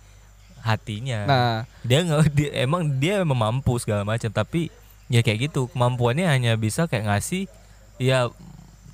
hatinya. 0.62 1.20
Nah. 1.26 1.58
Dia 1.82 2.06
nggak 2.06 2.22
dia 2.38 2.50
emang 2.64 2.86
dia 3.02 3.22
memang 3.26 3.38
mampu 3.50 3.82
segala 3.82 4.06
macam 4.06 4.30
tapi 4.30 4.70
ya 5.10 5.26
kayak 5.26 5.52
gitu. 5.52 5.68
Kemampuannya 5.74 6.30
hanya 6.30 6.54
bisa 6.56 6.86
kayak 6.86 7.10
ngasih 7.10 7.50
ya 7.98 8.30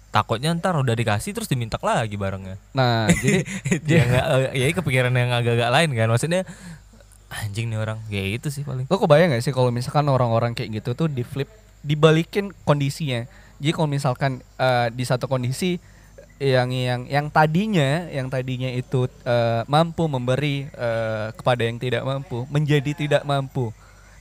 takutnya 0.08 0.56
ntar 0.56 0.74
udah 0.80 0.96
dikasih 0.96 1.36
terus 1.36 1.52
diminta 1.52 1.76
lagi 1.84 2.16
barangnya. 2.16 2.56
Nah 2.72 3.12
jadi 3.22 3.44
dia 3.84 4.02
nggak 4.08 4.26
ya 4.56 4.66
kepikiran 4.72 5.12
yang 5.14 5.30
agak-agak 5.36 5.70
lain 5.74 5.90
kan? 5.94 6.08
Maksudnya 6.08 6.42
anjing 7.28 7.68
nih 7.68 7.80
orang. 7.84 8.00
Kayak 8.08 8.40
gitu 8.40 8.48
sih 8.50 8.64
paling. 8.64 8.88
Lo 8.88 8.96
kebayang 8.96 9.36
gak 9.36 9.44
sih 9.44 9.52
kalau 9.52 9.68
misalkan 9.68 10.08
orang-orang 10.08 10.56
kayak 10.56 10.80
gitu 10.80 10.96
tuh 10.96 11.12
di 11.12 11.28
flip 11.28 11.52
dibalikin 11.88 12.52
kondisinya. 12.68 13.24
Jadi 13.64 13.72
kalau 13.72 13.88
misalkan 13.88 14.44
eh, 14.60 14.88
di 14.92 15.08
satu 15.08 15.32
kondisi 15.32 15.80
yang 16.38 16.70
yang 16.70 17.10
yang 17.10 17.28
tadinya 17.34 18.06
yang 18.14 18.30
tadinya 18.30 18.70
itu 18.70 19.10
eh, 19.26 19.64
mampu 19.66 20.06
memberi 20.06 20.70
eh, 20.70 21.28
kepada 21.34 21.66
yang 21.66 21.80
tidak 21.82 22.04
mampu 22.06 22.46
menjadi 22.52 22.92
tidak 22.94 23.24
mampu 23.26 23.74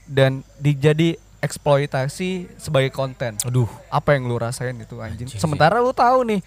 dan 0.07 0.41
dijadi 0.57 1.19
eksploitasi 1.43 2.49
sebagai 2.57 2.89
konten. 2.89 3.37
Aduh. 3.45 3.69
Apa 3.93 4.17
yang 4.17 4.25
lu 4.25 4.41
rasain 4.41 4.73
itu 4.73 4.97
anjing, 4.97 5.29
Anjing 5.29 5.37
sementara 5.37 5.77
lu 5.83 5.93
tahu 5.93 6.25
nih 6.25 6.41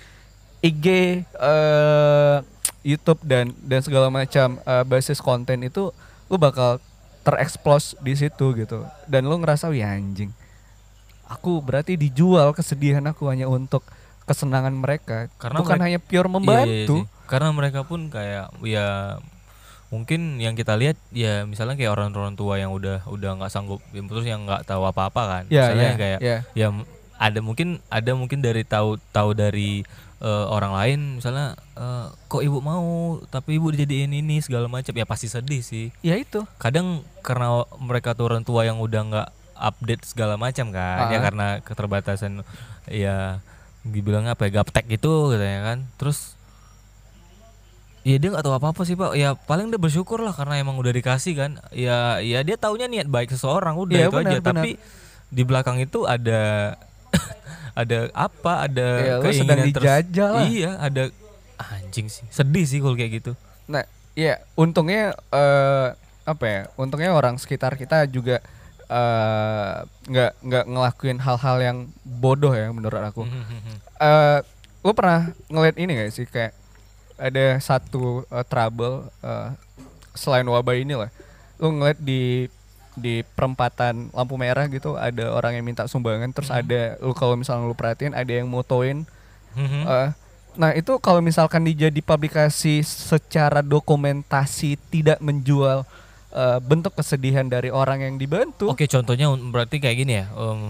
IG 0.65 0.87
eh 1.23 2.39
YouTube 2.81 3.21
dan 3.23 3.53
dan 3.63 3.81
segala 3.85 4.09
macam 4.11 4.59
eh, 4.59 4.85
basis 4.89 5.23
konten 5.23 5.63
itu 5.63 5.95
lu 6.27 6.37
bakal 6.41 6.83
tereksplos 7.23 7.95
di 8.03 8.19
situ 8.19 8.59
gitu. 8.59 8.83
Dan 9.07 9.31
lu 9.31 9.39
ngerasa 9.39 9.71
ya 9.71 9.95
anjing 9.95 10.35
aku 11.31 11.61
berarti 11.61 11.95
dijual 11.95 12.51
kesedihan 12.51 13.07
aku 13.07 13.27
hanya 13.27 13.47
untuk 13.47 13.87
kesenangan 14.23 14.71
mereka 14.73 15.31
Karena 15.37 15.59
bukan 15.59 15.75
mereka- 15.75 15.87
hanya 15.87 15.99
pure 15.99 16.11
Iya, 16.13 16.23
iya 16.23 16.35
membantu 16.35 16.97
sih. 16.97 17.05
karena 17.25 17.49
mereka 17.51 17.81
pun 17.83 18.01
kayak 18.07 18.51
ya 18.61 19.19
mungkin 19.89 20.39
yang 20.39 20.55
kita 20.55 20.75
lihat 20.75 20.95
ya 21.11 21.43
misalnya 21.45 21.75
kayak 21.75 21.91
orang-orang 21.93 22.35
tua 22.35 22.55
yang 22.57 22.71
udah 22.71 23.03
udah 23.07 23.31
nggak 23.37 23.49
sanggup 23.49 23.83
ya, 23.89 24.01
terus 24.01 24.23
yang 24.25 24.45
nggak 24.45 24.63
tahu 24.65 24.83
apa-apa 24.85 25.23
kan 25.29 25.45
Ya, 25.49 25.67
misalnya 25.67 25.83
ya, 25.85 25.95
kayak 25.97 26.19
ya. 26.21 26.39
ya 26.53 26.67
m- 26.69 26.87
ada 27.17 27.39
mungkin 27.39 27.69
ada 27.89 28.11
mungkin 28.13 28.39
dari 28.39 28.63
tahu 28.63 28.97
tahu 29.11 29.31
dari 29.33 29.83
eh, 30.21 30.47
orang 30.47 30.73
lain 30.73 31.01
misalnya 31.17 31.59
eh, 31.75 32.07
kok 32.25 32.39
ibu 32.41 32.59
mau 32.61 32.87
tapi 33.27 33.57
ibu 33.57 33.67
dijadiin 33.69 34.15
ini 34.15 34.39
segala 34.39 34.67
macam 34.67 34.91
ya 34.91 35.03
pasti 35.03 35.27
sedih 35.27 35.59
sih 35.61 35.91
Ya 36.01 36.15
itu. 36.15 36.47
kadang 36.57 37.03
karena 37.21 37.51
mereka 37.77 38.13
tuh 38.13 38.27
orang 38.27 38.43
tua 38.43 38.63
yang 38.63 38.79
udah 38.79 39.03
nggak 39.05 39.29
update 39.61 40.03
segala 40.05 40.35
macam 40.35 40.69
kan 40.71 41.09
ya 41.09 41.19
Ah. 41.19 41.23
karena 41.23 41.47
keterbatasan 41.61 42.41
ya 42.87 43.45
dibilang 43.81 44.25
apa 44.25 44.45
ya 44.45 44.59
gaptek 44.59 44.89
gitu 44.89 45.31
katanya 45.31 45.61
kan 45.67 45.79
terus 45.95 46.35
ya 48.01 48.17
dia 48.17 48.29
nggak 48.29 48.41
tahu 48.41 48.55
apa 48.55 48.67
apa 48.71 48.83
sih 48.83 48.93
pak 48.95 49.13
ya 49.13 49.37
paling 49.37 49.69
dia 49.69 49.77
bersyukur 49.77 50.19
lah 50.19 50.33
karena 50.33 50.57
emang 50.57 50.75
udah 50.75 50.89
dikasih 50.91 51.35
kan 51.35 51.51
ya 51.71 52.17
ya 52.19 52.41
dia 52.41 52.57
taunya 52.57 52.85
niat 52.87 53.05
baik 53.07 53.29
seseorang 53.29 53.77
udah 53.77 53.93
Iya, 53.95 54.07
itu 54.07 54.13
benar, 54.15 54.25
aja 54.27 54.39
benar. 54.39 54.49
tapi 54.57 54.71
di 55.29 55.43
belakang 55.43 55.77
itu 55.79 56.05
ada 56.05 56.75
ada 57.77 57.99
apa 58.11 58.67
ada 58.67 58.89
Ya, 58.99 59.15
sedang 59.21 59.23
keinginan 59.23 59.67
dijajah 59.69 60.29
lah. 60.31 60.45
iya 60.47 60.71
ada 60.77 61.03
anjing 61.61 62.09
sih 62.09 62.25
sedih 62.29 62.65
sih 62.65 62.81
kalau 62.81 62.97
kayak 62.97 63.21
gitu 63.21 63.33
Nah, 63.65 63.87
ya 64.13 64.43
untungnya 64.57 65.15
eh 65.31 65.89
apa 66.21 66.45
ya? 66.45 66.61
Untungnya 66.75 67.11
orang 67.11 67.37
sekitar 67.37 67.75
kita 67.75 68.03
juga 68.05 68.43
eh, 68.91 69.75
nggak 70.11 70.33
nggak 70.43 70.65
ngelakuin 70.67 71.19
hal-hal 71.23 71.57
yang 71.63 71.79
bodoh 72.03 72.51
ya 72.51 72.75
menurut 72.75 72.99
aku. 72.99 73.23
eh 74.03 74.39
lu 74.81 74.91
pernah 74.97 75.29
ngeliat 75.53 75.77
ini 75.77 75.93
gak 75.93 76.11
sih 76.11 76.25
kayak 76.25 76.57
ada 77.21 77.61
satu 77.61 78.27
eh, 78.27 78.45
trouble 78.49 79.07
eh, 79.23 79.49
selain 80.19 80.45
wabah 80.45 80.75
ini 80.75 80.99
lah. 80.99 81.11
Lu 81.63 81.71
ngeliat 81.71 82.01
di 82.03 82.51
di 82.99 83.23
perempatan 83.23 84.11
lampu 84.11 84.35
merah 84.35 84.67
gitu 84.67 84.99
ada 84.99 85.31
orang 85.31 85.55
yang 85.57 85.65
minta 85.65 85.87
sumbangan 85.87 86.35
terus 86.35 86.51
ada 86.51 86.99
lu 86.99 87.15
kalau 87.15 87.39
misalnya 87.39 87.71
lu 87.71 87.77
perhatiin 87.79 88.13
ada 88.19 88.33
yang 88.33 88.51
motoin. 88.51 89.07
Eh, 89.87 90.09
nah 90.59 90.75
itu 90.75 90.99
kalau 90.99 91.23
misalkan 91.23 91.63
dijadi 91.63 92.03
publikasi 92.03 92.83
secara 92.83 93.63
dokumentasi 93.63 94.75
tidak 94.91 95.23
menjual 95.23 95.87
eh, 96.31 96.59
bentuk 96.61 96.95
kesedihan 96.95 97.45
dari 97.45 97.69
orang 97.69 98.01
yang 98.01 98.15
dibantu. 98.17 98.69
Oke, 98.69 98.87
contohnya 98.87 99.27
berarti 99.31 99.79
kayak 99.79 99.97
gini 99.97 100.13
ya, 100.15 100.27
em, 100.31 100.61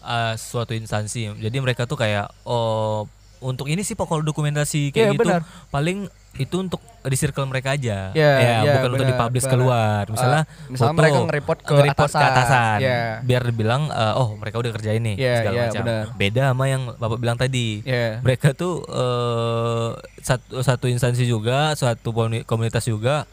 eh, 0.00 0.34
suatu 0.34 0.72
instansi. 0.72 1.34
Jadi 1.36 1.56
mereka 1.58 1.84
tuh 1.84 1.96
kayak, 1.96 2.30
oh, 2.42 3.06
untuk 3.40 3.66
ini 3.66 3.82
sih 3.82 3.94
kalau 3.94 4.22
dokumentasi 4.22 4.90
kayak 4.90 5.06
Iya, 5.08 5.12
gitu, 5.12 5.22
benar. 5.24 5.42
paling 5.68 6.06
itu 6.32 6.56
untuk 6.56 6.78
di 7.02 7.12
circle 7.12 7.44
mereka 7.44 7.74
aja, 7.74 8.08
Iya, 8.10 8.32
ya, 8.32 8.50
iya, 8.62 8.72
bukan 8.72 8.88
untuk 8.88 9.04
benar, 9.04 9.10
dipublish 9.12 9.44
benar. 9.44 9.52
keluar. 9.52 10.02
Misalnya, 10.08 10.42
Eh, 10.42 10.70
misalnya 10.70 10.88
foto, 10.88 11.00
mereka 11.02 11.18
nge-report 11.20 11.58
ke 11.60 11.72
nge-report 11.74 12.08
ke 12.08 12.16
atasan. 12.16 12.30
atasan, 12.32 12.78
Iya. 12.80 13.00
biar 13.20 13.42
dibilang, 13.44 13.82
eh, 13.90 14.14
oh 14.16 14.28
mereka 14.38 14.56
udah 14.56 14.72
kerja 14.72 14.90
ini, 14.94 15.12
Iya, 15.18 15.34
segala 15.42 15.52
iya, 15.52 15.64
macam. 15.66 15.82
benar. 15.84 16.04
Beda 16.14 16.42
sama 16.48 16.64
yang 16.66 16.82
bapak 16.96 17.18
bilang 17.18 17.36
tadi. 17.36 17.68
Iya. 17.82 18.22
Mereka 18.22 18.48
tuh 18.54 18.74
eh, 18.86 19.88
satu 20.22 20.62
satu 20.62 20.86
instansi 20.86 21.26
juga, 21.26 21.74
komuni- 22.00 22.46
komunitas 22.46 22.86
juga, 22.86 23.26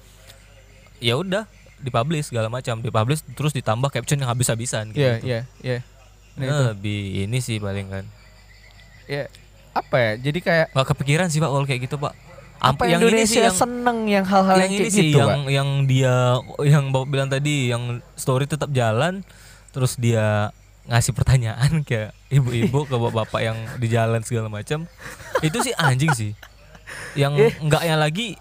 ya 0.99 1.15
udah 1.15 1.43
dipublish 1.79 2.27
segala 2.27 2.51
macam, 2.51 2.83
dipublish 2.83 3.23
terus 3.33 3.55
ditambah 3.55 3.87
caption 3.89 4.19
yang 4.19 4.29
habis-habisan. 4.29 4.91
kayak 4.91 4.99
Iya, 4.99 5.11
gitu. 5.19 5.25
iya, 5.27 5.39
iya. 5.63 5.79
Itu. 6.39 6.55
lebih 6.71 7.27
ini 7.27 7.39
sih 7.39 7.59
paling 7.59 7.87
kan. 7.87 8.05
Iya. 9.07 9.27
Apa 9.71 9.95
ya? 9.95 10.11
Jadi 10.19 10.39
kayak 10.39 10.71
Nggak 10.71 10.87
kepikiran 10.91 11.27
sih 11.27 11.39
pak 11.39 11.49
kalau 11.51 11.65
kayak 11.65 11.81
gitu 11.87 11.97
pak. 11.97 12.13
apa 12.59 12.91
yang 12.91 12.99
Indonesia 12.99 13.23
ini 13.23 13.39
sih 13.39 13.39
yang 13.39 13.55
seneng 13.55 13.99
yang 14.11 14.25
hal-hal 14.27 14.59
yang, 14.59 14.67
yang 14.67 14.71
ini 14.75 14.79
kayak 14.83 14.91
sih 14.91 15.03
gitu, 15.15 15.19
yang 15.23 15.31
Pak? 15.31 15.47
yang 15.47 15.69
dia 15.87 16.15
yang 16.67 16.83
bapak 16.91 17.07
bilang 17.07 17.29
tadi 17.31 17.55
yang 17.71 17.83
story 18.19 18.51
tetap 18.51 18.67
jalan 18.75 19.23
terus 19.71 19.95
dia 19.95 20.51
ngasih 20.83 21.15
pertanyaan 21.15 21.87
ke 21.87 22.11
ibu-ibu 22.27 22.83
ke 22.83 22.99
bapak-bapak 22.99 23.39
yang 23.47 23.55
di 23.79 23.87
jalan 23.87 24.19
segala 24.27 24.51
macam 24.51 24.91
itu 25.39 25.55
sih 25.63 25.71
anjing 25.79 26.11
sih 26.11 26.31
yang 27.15 27.31
enggaknya 27.63 27.95
lagi 27.95 28.35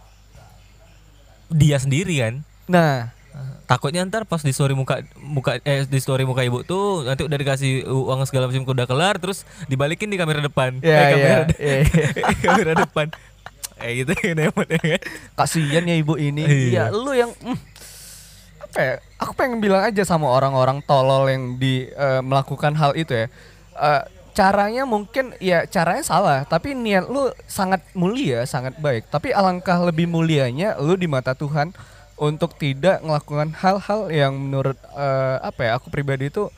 dia 1.46 1.78
sendiri 1.78 2.18
kan 2.18 2.42
Nah, 2.68 3.10
takutnya 3.68 4.04
ntar 4.08 4.24
pas 4.24 4.40
di 4.40 4.52
story 4.52 4.72
muka 4.72 5.04
muka 5.20 5.60
eh 5.60 5.84
di 5.84 6.00
story 6.00 6.24
muka 6.24 6.40
ibu 6.40 6.64
tuh 6.64 7.04
nanti 7.04 7.20
udah 7.20 7.36
dikasih 7.36 7.84
uang 7.84 8.24
segala 8.24 8.48
macam 8.48 8.64
udah 8.64 8.88
kelar 8.88 9.20
terus 9.20 9.44
dibalikin 9.68 10.08
di 10.08 10.16
kamera 10.16 10.40
depan 10.40 10.80
Iya, 10.80 10.96
eh, 10.96 11.08
kamera, 11.12 11.28
iya, 11.28 11.44
iya, 11.60 11.76
iya. 12.16 12.34
kamera 12.40 12.72
depan 12.80 13.06
kayak 13.78 13.94
gitu 14.02 14.12
kan 14.18 14.36
ya 14.42 14.98
kasihan 15.38 15.84
ya 15.86 15.94
ibu 15.96 16.18
ini. 16.18 16.42
Iya. 16.44 16.90
Iya, 16.90 16.96
lu 16.96 17.12
yang 17.14 17.30
mm, 17.30 17.58
apa 18.68 18.78
ya? 18.82 18.94
Aku 19.22 19.32
pengen 19.38 19.62
bilang 19.62 19.86
aja 19.86 20.02
sama 20.02 20.26
orang-orang 20.26 20.82
tolol 20.82 21.30
yang 21.30 21.56
di 21.56 21.86
eh, 21.86 22.20
melakukan 22.22 22.74
hal 22.74 22.98
itu 22.98 23.14
ya. 23.14 23.26
Eh, 23.78 24.02
caranya 24.34 24.86
mungkin 24.86 25.34
ya 25.42 25.66
caranya 25.66 26.02
salah, 26.06 26.38
tapi 26.46 26.74
niat 26.74 27.10
lu 27.10 27.30
sangat 27.50 27.82
mulia, 27.94 28.46
sangat 28.46 28.74
baik. 28.78 29.10
Tapi 29.10 29.34
alangkah 29.34 29.78
lebih 29.82 30.06
mulianya 30.10 30.78
lu 30.78 30.94
di 30.94 31.06
mata 31.10 31.34
Tuhan 31.34 31.74
untuk 32.18 32.54
tidak 32.54 32.98
melakukan 33.00 33.54
hal-hal 33.54 34.10
yang 34.10 34.34
menurut 34.34 34.76
eh, 34.92 35.36
apa 35.40 35.60
ya? 35.62 35.70
Aku 35.78 35.88
pribadi 35.88 36.28
itu 36.28 36.50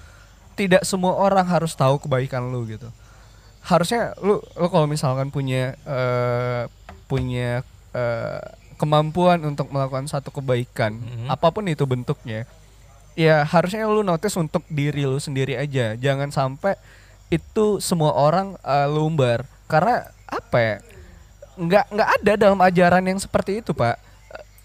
tidak 0.56 0.84
semua 0.84 1.16
orang 1.16 1.44
harus 1.44 1.72
tahu 1.72 1.96
kebaikan 1.98 2.44
lu 2.48 2.64
gitu 2.66 2.88
harusnya 3.60 4.16
lu 4.20 4.40
lu 4.56 4.66
kalau 4.68 4.84
misalkan 4.84 5.28
punya 5.28 5.76
eh, 5.84 6.64
punya 7.04 7.60
eh, 7.92 8.40
kemampuan 8.76 9.40
untuk 9.44 9.68
melakukan 9.68 10.04
satu 10.04 10.28
kebaikan 10.30 10.96
Mhm. 10.96 11.28
apa 11.28 11.48
pun 11.48 11.64
itu 11.64 11.84
bentuknya 11.84 12.48
ya 13.12 13.44
harusnya 13.44 13.84
lu 13.84 14.00
notice 14.00 14.36
untuk 14.36 14.64
diri 14.66 15.04
lu 15.04 15.16
sendiri 15.16 15.56
aja 15.56 15.92
jangan 15.94 16.28
sampai 16.28 16.76
itu 17.28 17.80
semua 17.80 18.12
orang 18.12 18.56
eh, 18.60 18.88
lu 18.88 19.04
umbar 19.06 19.44
karena 19.64 20.08
apa 20.24 20.58
ya 20.58 20.76
nggak 21.56 21.84
nggak 21.92 22.08
ada 22.16 22.32
dalam 22.38 22.60
ajaran 22.60 23.04
yang 23.04 23.20
seperti 23.20 23.60
itu 23.60 23.72
pak 23.72 24.00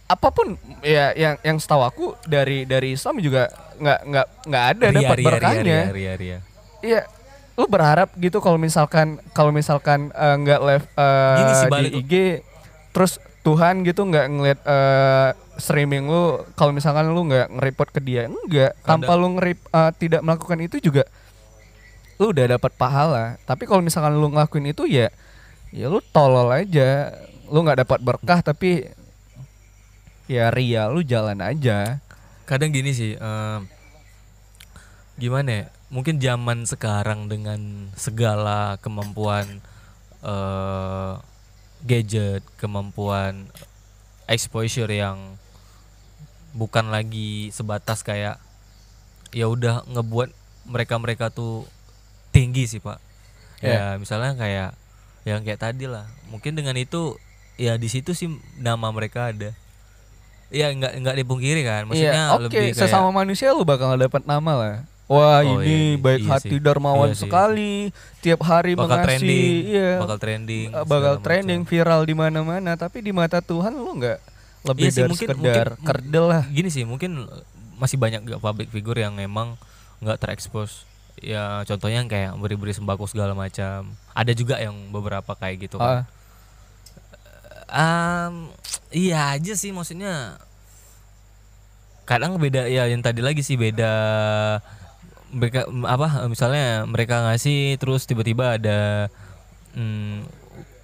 apa 0.05 0.29
pun 0.29 0.53
ya 0.85 1.17
yang 1.17 1.35
yang 1.41 1.57
setahu 1.57 1.81
aku 1.81 2.05
dari 2.29 2.62
dari 2.69 2.93
Islam 2.93 3.17
juga 3.17 3.50
nggak 3.81 4.00
nggak 4.05 4.27
nggak 4.45 4.65
ada 4.77 4.85
Ria, 4.85 4.97
dapat 5.01 5.17
ria, 5.17 5.25
berkahnya. 5.25 5.79
Iya, 6.85 7.01
lu 7.57 7.65
berharap 7.65 8.13
gitu 8.21 8.38
kalau 8.38 8.62
misalkan 8.62 9.17
kalau 9.33 9.50
misalkan 9.50 10.13
eh, 10.13 10.35
nggak 10.45 10.62
live 10.62 10.88
eh, 10.93 11.38
Gini 11.41 11.53
sih, 11.57 11.69
di 11.74 11.89
IG, 12.05 12.13
terus 12.93 13.17
Tuhan 13.41 13.81
gitu 13.81 14.05
nggak 14.05 14.25
ngeliat 14.29 14.59
eh, 14.62 15.29
streaming 15.57 16.05
lu, 16.05 16.45
kalau 16.53 16.69
misalkan 16.69 17.09
lu 17.09 17.25
nggak 17.25 17.47
nge-report 17.57 17.89
ke 17.95 18.01
dia, 18.03 18.27
enggak, 18.27 18.75
tanpa 18.83 19.15
lu 19.17 19.39
nge 19.39 19.55
tidak 19.97 20.21
melakukan 20.21 20.59
itu 20.62 20.77
juga, 20.83 21.07
lu 22.21 22.29
udah 22.35 22.59
dapat 22.59 22.71
pahala. 22.75 23.39
Tapi 23.47 23.63
kalau 23.63 23.81
misalkan 23.81 24.13
lu 24.19 24.29
ngelakuin 24.29 24.69
itu 24.69 24.83
ya, 24.85 25.07
ya 25.71 25.88
lu 25.88 26.03
tolol 26.12 26.51
aja, 26.51 27.15
lu 27.47 27.63
nggak 27.63 27.88
dapat 27.88 28.00
berkah 28.03 28.43
tapi 28.43 28.91
ya 30.25 30.50
ria 30.50 30.89
lu 30.89 31.05
jalan 31.05 31.41
aja. 31.41 32.01
kadang 32.46 32.70
gini 32.70 32.94
sih 32.94 33.17
em, 33.17 33.65
gimana 35.17 35.50
ya 35.50 35.63
mungkin 35.89 36.22
zaman 36.22 36.70
sekarang 36.70 37.25
dengan 37.25 37.89
segala 37.98 38.77
kemampuan 38.86 39.65
eh 40.22 41.13
gadget 41.86 42.46
kemampuan 42.58 43.50
exposure 44.29 44.89
yang 44.89 45.38
bukan 46.53 46.89
lagi 46.89 47.50
sebatas 47.50 48.01
kayak 48.01 48.38
ya 49.34 49.46
udah 49.50 49.86
ngebuat 49.89 50.29
mereka-mereka 50.65 51.29
tuh 51.29 51.65
tinggi 52.34 52.65
sih 52.65 52.82
pak. 52.82 52.98
Ya 53.62 53.98
misalnya 53.98 54.38
kayak 54.38 54.72
yang 55.25 55.41
kayak 55.41 55.62
tadi 55.62 55.86
lah. 55.89 56.05
Mungkin 56.29 56.53
dengan 56.53 56.77
itu 56.77 57.17
ya 57.58 57.77
di 57.77 57.89
situ 57.89 58.13
sih 58.13 58.29
nama 58.62 58.89
mereka 58.94 59.34
ada 59.34 59.53
ya 60.47 60.67
nggak 60.69 60.93
nggak 60.99 61.15
dipungkiri 61.17 61.61
kan 61.61 61.85
maksudnya 61.85 62.13
Iya, 62.13 62.25
oke, 62.31 62.43
lebih 62.43 62.57
kayak 62.71 62.77
sesama 62.77 63.09
manusia 63.09 63.49
lu 63.49 63.61
bakal 63.61 63.93
dapat 63.93 64.23
nama 64.23 64.53
lah. 64.53 64.75
Wah 65.05 65.37
Oh, 65.39 65.61
ini 65.61 65.93
iya, 65.93 66.01
baik 66.01 66.19
iya 66.19 66.29
hati 66.31 66.49
sih. 66.49 66.59
dermawan 66.59 67.07
Iya 67.07 67.13
sih. 67.15 67.21
sekali, 67.23 67.73
tiap 68.19 68.41
hari 68.41 68.73
bakal 68.73 68.97
mengasih, 68.97 69.05
trending 69.21 69.53
iya, 69.67 69.91
bakal 69.95 70.17
trending 70.17 70.67
eh, 70.71 70.81
bakal 70.83 71.13
trending 71.19 71.61
macam. 71.61 71.69
viral 71.71 72.01
di 72.03 72.15
mana-mana. 72.15 72.71
Tapi 72.73 72.97
di 72.99 73.11
mata 73.11 73.37
Tuhan 73.37 73.69
lu 73.71 73.91
nggak 73.95 74.17
lebih 74.65 74.81
Iya 74.81 74.89
sih, 74.89 74.99
dari 74.99 75.09
mungkin- 75.11 75.29
sekedar 75.29 75.67
mungkin- 75.71 75.85
kerdel 75.85 76.25
lah. 76.25 76.43
gini 76.47 76.69
sih 76.69 76.83
mungkin 76.83 77.11
masih 77.75 77.95
banyak 77.95 78.23
gak 78.23 78.39
public 78.39 78.69
figure 78.69 78.97
yang 78.97 79.13
emang 79.15 79.61
nggak 79.99 80.17
terekspos 80.17 80.87
ya 81.17 81.61
contohnya 81.63 81.97
yang 81.97 82.07
kayak 82.07 82.31
beri-beri 82.35 82.71
sembako 82.71 83.05
segala 83.05 83.31
macam 83.31 83.83
ada 84.09 84.31
juga 84.31 84.57
yang 84.57 84.73
beberapa 84.89 85.31
kayak 85.31 85.55
gitu 85.61 85.77
Ah, 85.77 86.01
kan 86.01 86.14
Em, 87.69 88.34
iya 88.93 89.34
aja 89.34 89.53
sih 89.57 89.74
maksudnya 89.74 90.38
kadang 92.05 92.38
beda 92.38 92.69
ya 92.69 92.86
yang 92.86 93.01
tadi 93.01 93.25
lagi 93.25 93.41
sih 93.41 93.57
beda 93.57 93.93
mereka 95.34 95.65
apa 95.89 96.29
misalnya 96.29 96.86
mereka 96.86 97.25
ngasih 97.25 97.81
terus 97.81 98.05
tiba-tiba 98.05 98.62
ada 98.62 99.10
mm, 99.74 100.29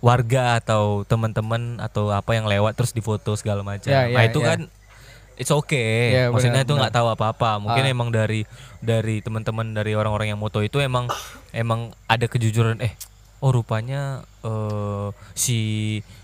warga 0.01 0.57
atau 0.57 1.05
teman-teman 1.05 1.77
atau 1.77 2.09
apa 2.09 2.33
yang 2.33 2.49
lewat 2.49 2.73
terus 2.73 2.91
difoto 2.91 3.37
segala 3.37 3.61
macam. 3.61 3.93
Ya, 3.93 4.09
nah 4.09 4.25
ya, 4.25 4.33
itu 4.33 4.41
ya. 4.41 4.47
kan 4.49 4.59
it's 5.37 5.53
okay. 5.53 6.25
Ya, 6.25 6.33
Maksudnya 6.33 6.65
benar, 6.65 6.67
itu 6.67 6.73
nggak 6.81 6.93
tahu 6.97 7.07
apa-apa. 7.13 7.61
Mungkin 7.61 7.85
Ah. 7.85 7.93
emang 7.93 8.09
dari 8.09 8.43
dari 8.81 9.21
teman-teman 9.21 9.77
dari 9.77 9.93
orang-orang 9.93 10.33
yang 10.33 10.41
moto 10.41 10.59
itu 10.65 10.81
emang 10.81 11.05
emang 11.53 11.93
ada 12.09 12.25
kejujuran 12.25 12.81
eh 12.81 12.97
oh 13.45 13.53
rupanya 13.53 14.25
eh, 14.41 15.07
si 15.37 15.59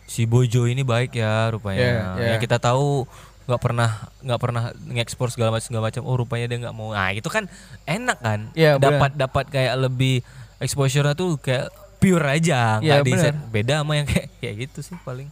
si 0.08 0.24
Bojo 0.24 0.66
ini 0.66 0.82
baik 0.82 1.14
ya 1.14 1.52
rupanya. 1.52 1.78
Ya, 1.78 1.92
ya. 2.16 2.28
Yang 2.34 2.48
kita 2.48 2.58
tahu 2.58 3.06
nggak 3.48 3.62
pernah 3.62 3.90
nggak 4.24 4.40
pernah 4.40 4.64
ngekspor 4.88 5.30
segala 5.30 5.52
macam 5.52 5.68
segala 5.68 5.84
macam. 5.88 6.04
Oh 6.04 6.16
rupanya 6.16 6.48
dia 6.48 6.58
nggak 6.64 6.76
mau. 6.76 6.92
Nah 6.92 7.12
itu 7.12 7.28
kan 7.28 7.46
enak 7.84 8.18
kan. 8.18 8.40
Ya, 8.52 8.76
benar. 8.76 8.98
dapat 8.98 9.12
dapat 9.14 9.46
kayak 9.48 9.76
lebih 9.78 10.24
exposure 10.58 11.06
tuh 11.14 11.36
kayak 11.38 11.68
pure 11.98 12.24
aja 12.24 12.78
Ya, 12.80 13.00
nggak 13.00 13.04
di 13.04 13.12
benar. 13.14 13.34
beda 13.50 13.74
sama 13.82 13.94
yang 13.94 14.08
kayak 14.08 14.28
kayak 14.40 14.56
gitu 14.66 14.80
sih 14.82 14.98
paling. 15.02 15.28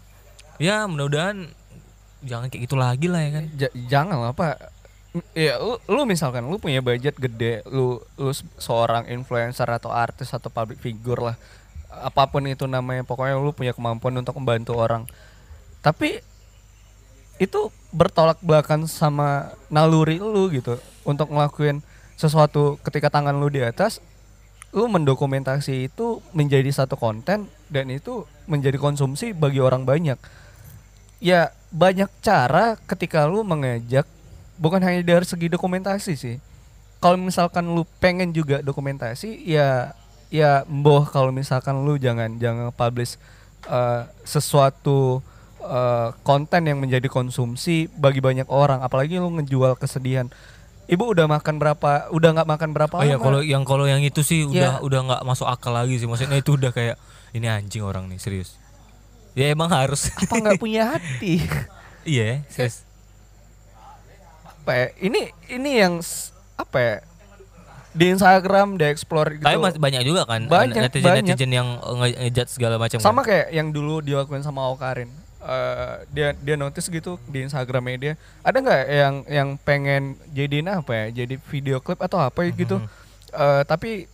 Ya 0.55 0.83
mudah-mudahan 0.83 1.47
jangan 2.21 2.47
kayak 2.47 2.63
gitu 2.63 2.75
lagi 2.75 3.07
lah 3.07 3.21
ya 3.21 3.31
kan. 3.31 3.43
Ja- 3.55 3.75
jangan 3.87 4.17
lah 4.19 4.31
pak 4.31 4.75
ya 5.31 5.55
lu, 5.55 5.79
lu 5.87 6.03
misalkan 6.03 6.43
lu 6.43 6.59
punya 6.59 6.83
budget 6.83 7.15
gede 7.15 7.63
lu 7.65 8.03
lu 8.19 8.31
se- 8.35 8.43
seorang 8.59 9.07
influencer 9.07 9.63
atau 9.63 9.87
artis 9.87 10.27
atau 10.27 10.51
public 10.51 10.75
figure 10.77 11.23
lah 11.23 11.35
apa 12.01 12.27
pun 12.27 12.43
itu 12.49 12.65
namanya 12.65 13.05
pokoknya 13.05 13.39
lu 13.39 13.55
punya 13.55 13.71
kemampuan 13.71 14.15
untuk 14.19 14.35
membantu 14.35 14.75
orang. 14.75 15.07
Tapi 15.79 16.19
itu 17.35 17.71
bertolak 17.91 18.39
belakang 18.39 18.87
sama 18.87 19.51
naluri 19.67 20.19
lu 20.19 20.47
gitu 20.51 20.79
untuk 21.03 21.31
ngelakuin 21.31 21.83
sesuatu 22.15 22.79
ketika 22.79 23.11
tangan 23.11 23.35
lu 23.35 23.51
di 23.51 23.59
atas 23.59 23.99
lu 24.75 24.91
mendokumentasi 24.91 25.87
itu 25.87 26.19
menjadi 26.35 26.67
satu 26.67 26.99
konten 26.99 27.47
dan 27.71 27.85
itu 27.87 28.27
menjadi 28.43 28.75
konsumsi 28.75 29.31
bagi 29.31 29.63
orang 29.63 29.87
banyak. 29.87 30.19
Ya 31.23 31.55
banyak 31.71 32.11
cara 32.19 32.75
ketika 32.83 33.23
lu 33.23 33.47
mengajak 33.47 34.03
bukan 34.59 34.83
hanya 34.83 34.99
dari 34.99 35.23
segi 35.23 35.47
dokumentasi 35.47 36.13
sih. 36.19 36.37
Kalau 36.99 37.15
misalkan 37.15 37.71
lu 37.71 37.87
pengen 38.03 38.35
juga 38.35 38.59
dokumentasi 38.59 39.47
ya 39.47 39.95
ya 40.27 40.65
mboh 40.65 41.05
kalau 41.05 41.29
misalkan 41.29 41.81
lu 41.81 41.95
jangan 41.95 42.35
jangan 42.35 42.69
publish 42.69 43.15
eh, 43.63 44.01
sesuatu 44.23 45.21
eh, 45.59 46.09
konten 46.21 46.61
yang 46.63 46.77
menjadi 46.77 47.05
konsumsi 47.05 47.87
bagi 47.91 48.19
banyak 48.19 48.45
orang 48.47 48.81
apalagi 48.81 49.15
lu 49.15 49.29
ngejual 49.33 49.75
kesedihan 49.75 50.27
ibu 50.85 51.01
udah 51.07 51.25
makan 51.25 51.57
berapa 51.57 52.09
udah 52.09 52.29
nggak 52.31 52.45
makan 52.47 52.69
berapa 52.71 52.93
Oh 52.93 53.01
iya 53.01 53.17
lama? 53.17 53.25
kalau 53.25 53.39
yang 53.41 53.63
kalau 53.63 53.85
yang 53.85 54.01
itu 54.01 54.21
sih 54.21 54.45
udah 54.45 54.77
Ya. 54.77 54.83
udah 54.83 54.99
nggak 55.03 55.21
masuk 55.23 55.45
akal 55.45 55.73
lagi 55.73 55.97
sih. 55.97 56.05
Maksudnya 56.05 56.37
itu 56.37 56.53
udah 56.53 56.69
kayak 56.69 57.01
ini 57.33 57.49
anjing 57.49 57.81
orang 57.81 58.05
nih 58.05 58.21
serius. 58.21 58.53
Ya 59.33 59.49
emang 59.49 59.67
harus. 59.67 60.13
apa 60.13 60.29
nggak 60.31 60.61
punya 60.61 60.93
hati 60.93 61.41
iya, 62.05 62.45
serius. 62.47 62.85
apa 64.45 64.71
ya, 64.73 64.87
ini 64.99 65.21
ini 65.47 65.71
yang 65.77 65.93
apa 66.55 66.77
ya 66.77 66.95
di 67.95 68.11
Instagram 68.11 68.75
di 68.75 68.85
explore 68.85 69.33
gitu 69.33 69.41
Tapi 69.41 69.55
masih 69.57 69.79
banyak 69.79 70.01
juga 70.03 70.27
kan 70.27 70.43
Banyak, 70.43 70.75
netizen 70.83 71.07
banyak. 71.09 71.23
netizen 71.25 71.49
yang 71.49 71.67
nge- 71.79 72.17
ngejudge 72.19 72.51
segala 72.51 72.75
macam. 72.75 72.99
sama 72.99 73.19
kan? 73.19 73.25
kayak 73.25 73.47
yang 73.49 73.67
dulu 73.69 73.99
dilakuin 73.99 74.41
sama 74.41 74.67
Okarin 74.67 75.07
Eh, 75.39 75.95
dia 76.09 76.33
dia 76.35 76.57
notice 76.57 76.89
gitu 76.89 77.21
di 77.23 77.39
Instagramnya 77.39 77.97
dia 77.97 78.13
ada 78.41 78.57
nggak 78.57 78.81
yang 78.89 79.15
yang 79.27 79.49
pengen 79.55 80.03
jadiin 80.27 80.65
apa 80.67 80.89
ya 80.89 81.21
jadi 81.21 81.37
video 81.39 81.77
klip 81.77 81.97
atau 81.99 82.17
apa 82.17 82.41
ya 82.41 82.51
gitu 82.51 82.81
Eh, 83.29 83.61
tapi 83.63 84.09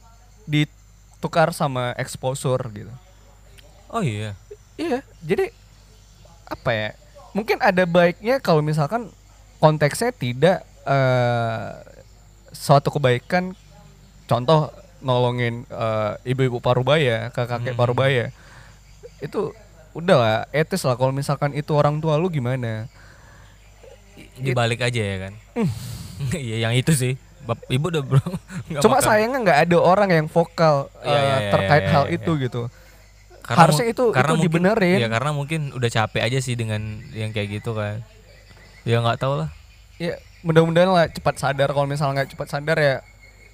ditukar 0.45 1.49
sama 1.51 1.95
exposure 1.95 2.59
gitu 2.69 2.91
Oh 3.87 3.99
iya. 3.99 4.35
iya 4.75 4.99
jadi 5.19 5.55
apa 6.45 6.69
ya 6.69 6.89
mungkin 7.31 7.57
ada 7.59 7.83
baiknya 7.85 8.37
kalau 8.37 8.59
misalkan 8.59 9.07
konteksnya 9.57 10.11
tidak 10.11 10.57
eh 10.83 11.69
suatu 12.51 12.91
kebaikan 12.91 13.55
contoh 14.31 14.71
nolongin 14.99 15.67
eh, 15.67 16.11
ibu-ibu 16.25 16.57
parubaya 16.57 17.27
kakek-kakek 17.29 17.73
Hmm. 17.73 17.79
parubaya 17.79 18.25
itu 19.19 19.51
udah 19.91 20.15
lah 20.15 20.37
etis 20.51 20.81
lah 20.81 20.95
kalau 20.95 21.11
misalkan 21.11 21.51
itu 21.51 21.69
orang 21.71 21.99
tua 21.99 22.15
lu 22.15 22.29
gimana 22.29 22.87
Dibalik 24.33 24.81
aja 24.81 25.01
ya 25.01 25.17
kan. 25.19 25.33
Iya 26.31 26.61
yang 26.61 26.73
itu 26.73 26.93
sih. 26.93 27.13
Bap- 27.41 27.65
Ibu 27.65 27.89
udah 27.89 28.03
bro. 28.03 28.21
cuma 28.85 28.95
makan. 28.95 29.03
sayangnya 29.03 29.39
nggak 29.41 29.59
ada 29.65 29.77
orang 29.77 30.09
yang 30.11 30.27
vokal 30.27 30.93
Iya, 30.95 31.09
eh, 31.09 31.17
iya, 31.19 31.35
iya, 31.35 31.49
terkait 31.49 31.81
iya, 31.81 31.91
hal 31.91 32.03
iya, 32.05 32.13
itu 32.15 32.31
gitu 32.37 32.61
Karena 33.41 33.59
harusnya 33.59 33.85
itu 33.87 34.03
karena 34.07 34.21
itu 34.23 34.33
mungkin- 34.37 34.45
dibenerin 34.45 34.99
Ya 34.99 35.09
karena 35.09 35.31
mungkin 35.33 35.61
udah 35.71 35.89
capek 35.89 36.21
aja 36.21 36.37
sih 36.37 36.53
dengan 36.53 36.81
yang 37.11 37.33
kayak 37.33 37.57
gitu 37.57 37.73
kan. 37.73 38.05
Ya 38.83 39.01
nggak 39.01 39.17
tahu 39.17 39.33
lah. 39.35 39.49
ya 39.97 40.13
mudah-mudahan 40.41 40.89
lah 40.89 41.05
cepat 41.07 41.37
sadar 41.37 41.69
kalau 41.69 41.85
misalnya 41.85 42.21
nggak 42.21 42.29
cepat 42.31 42.47
sadar 42.47 42.77
ya 42.77 42.95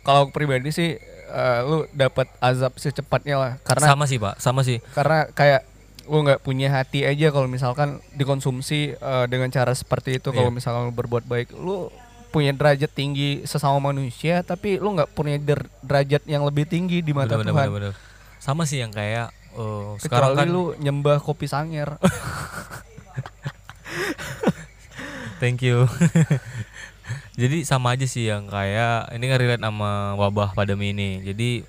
kalau 0.07 0.31
pribadi 0.31 0.71
sih 0.71 0.95
eh, 1.27 1.59
lu 1.61 1.83
dapat 1.91 2.31
azab 2.39 2.71
secepatnya 2.75 3.35
lah 3.35 3.51
karena 3.61 3.85
sama 3.85 4.07
sih 4.07 4.15
pak, 4.15 4.39
sama 4.39 4.63
sih. 4.63 4.79
karena 4.95 5.27
kayak 5.29 5.67
lu 6.07 6.23
nggak 6.23 6.39
punya 6.39 6.71
hati 6.71 7.03
aja 7.03 7.27
kalau 7.27 7.45
misalkan 7.45 7.99
dikonsumsi 8.15 8.95
eh, 8.95 9.25
dengan 9.27 9.51
cara 9.51 9.75
seperti 9.75 10.17
itu 10.17 10.31
kalau 10.31 10.47
Iya. 10.47 10.55
misalkan 10.55 10.87
lu 10.87 10.93
berbuat 10.93 11.27
baik 11.27 11.51
lu 11.51 11.91
punya 12.27 12.51
derajat 12.51 12.87
tinggi 12.89 13.43
sesama 13.43 13.79
manusia 13.81 14.39
tapi 14.41 14.77
lu 14.77 14.91
nggak 14.93 15.11
punya 15.11 15.35
der- 15.37 15.67
derajat 15.81 16.23
yang 16.23 16.43
lebih 16.43 16.63
tinggi 16.63 16.99
di 16.99 17.11
mata 17.11 17.35
Bener, 17.35 17.51
Tuhan 17.51 17.67
bener, 17.67 17.91
bener. 17.91 17.93
Sama 18.37 18.63
sih 18.63 18.79
yang 18.79 18.91
kayak 18.91 19.27
eh, 19.53 19.87
sekarang 19.99 20.31
kan 20.33 20.47
lu 20.47 20.71
nyembah 20.77 21.19
kopi 21.19 21.43
sanger 21.45 21.99
Thank 25.37 25.61
you. 25.61 25.85
Jadi 27.37 27.61
sama 27.69 27.93
aja 27.93 28.09
sih 28.09 28.25
yang 28.25 28.49
kayak 28.49 29.13
ini 29.13 29.25
kan 29.29 29.37
relate 29.37 29.61
sama 29.61 30.17
wabah 30.17 30.57
pandemi 30.57 30.89
ini. 30.89 31.21
Jadi 31.21 31.61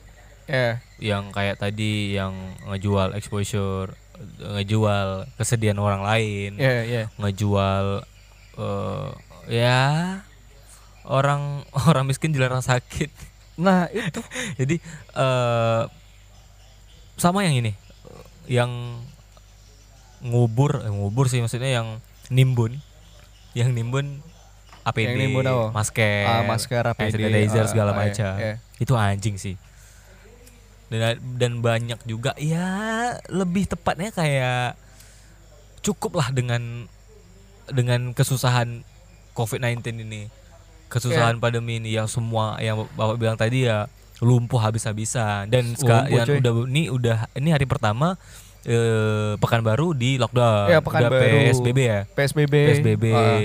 ya 0.49 0.81
yang 0.97 1.29
kayak 1.29 1.61
tadi 1.61 2.17
yang 2.17 2.33
ngejual 2.65 3.13
exposure, 3.13 3.93
ngejual 4.41 5.29
kesedihan 5.37 5.77
orang 5.77 6.01
lain, 6.01 6.57
ya 6.57 6.89
ya 6.89 7.03
ngejual 7.21 8.01
eh 8.57 9.09
ya 9.53 9.81
orang 11.05 11.63
orang 11.89 12.09
miskin 12.09 12.33
dilarang 12.33 12.65
sakit. 12.65 13.13
nah 13.59 13.91
itu 13.93 14.23
Jadi 14.61 14.81
eh 15.21 15.85
sama 17.21 17.45
yang 17.45 17.61
ini, 17.61 17.77
yang 18.49 18.73
ngubur, 20.25 20.81
eh, 20.81 20.89
ngubur 20.89 21.29
sih 21.29 21.45
maksudnya 21.45 21.69
yang 21.69 22.01
nimbun, 22.33 22.81
yang 23.53 23.77
nimbun 23.77 24.25
APD, 24.89 25.07
Yang 25.07 25.17
nimbun 25.21 25.45
apa? 25.45 25.67
masker, 25.73 26.25
Ah, 26.25 26.43
masker, 26.43 26.85
hand 26.87 26.97
APD, 26.97 27.13
sanitizer 27.15 27.61
ah, 27.61 27.69
segala 27.69 27.91
ah, 27.91 27.95
iya, 27.95 28.01
macam. 28.03 28.33
iya. 28.37 28.55
Itu 28.77 28.93
anjing 28.93 29.37
sih. 29.37 29.55
Dan 30.89 31.01
dan 31.35 31.53
banyak 31.59 32.01
juga 32.03 32.33
ya 32.37 32.67
lebih 33.29 33.67
tepatnya 33.67 34.09
kayak 34.09 34.73
cukup 35.81 36.17
lah 36.17 36.29
dengan 36.31 36.89
dengan 37.69 38.11
kesusahan 38.11 38.81
COVID-19 39.33 39.85
ini. 40.01 40.33
Kesusahan 40.89 41.37
Iya. 41.37 41.43
pandemi 41.43 41.77
ini 41.77 41.93
yang 41.93 42.09
semua 42.09 42.57
yang 42.59 42.89
Bapak 42.91 43.17
bilang 43.17 43.37
tadi 43.37 43.65
ya 43.65 43.85
lumpuh 44.19 44.59
habis-habisan 44.59 45.47
dan 45.47 45.77
sekarang 45.77 46.09
coy. 46.27 46.41
udah 46.41 46.53
ini 46.67 46.83
udah 46.89 47.29
ini 47.35 47.53
hari 47.53 47.65
pertama 47.65 48.17
eh 48.65 49.37
Pekanbaru 49.37 49.93
di 49.93 50.17
lockdown. 50.17 50.67
Iya, 50.67 50.81
Udah 50.81 50.83
Pekanbaru. 50.83 51.39
PSBB 51.47 51.79
ya. 51.79 52.01
PSBB 52.09 52.55
PSBB 52.67 53.05
ah. 53.13 53.39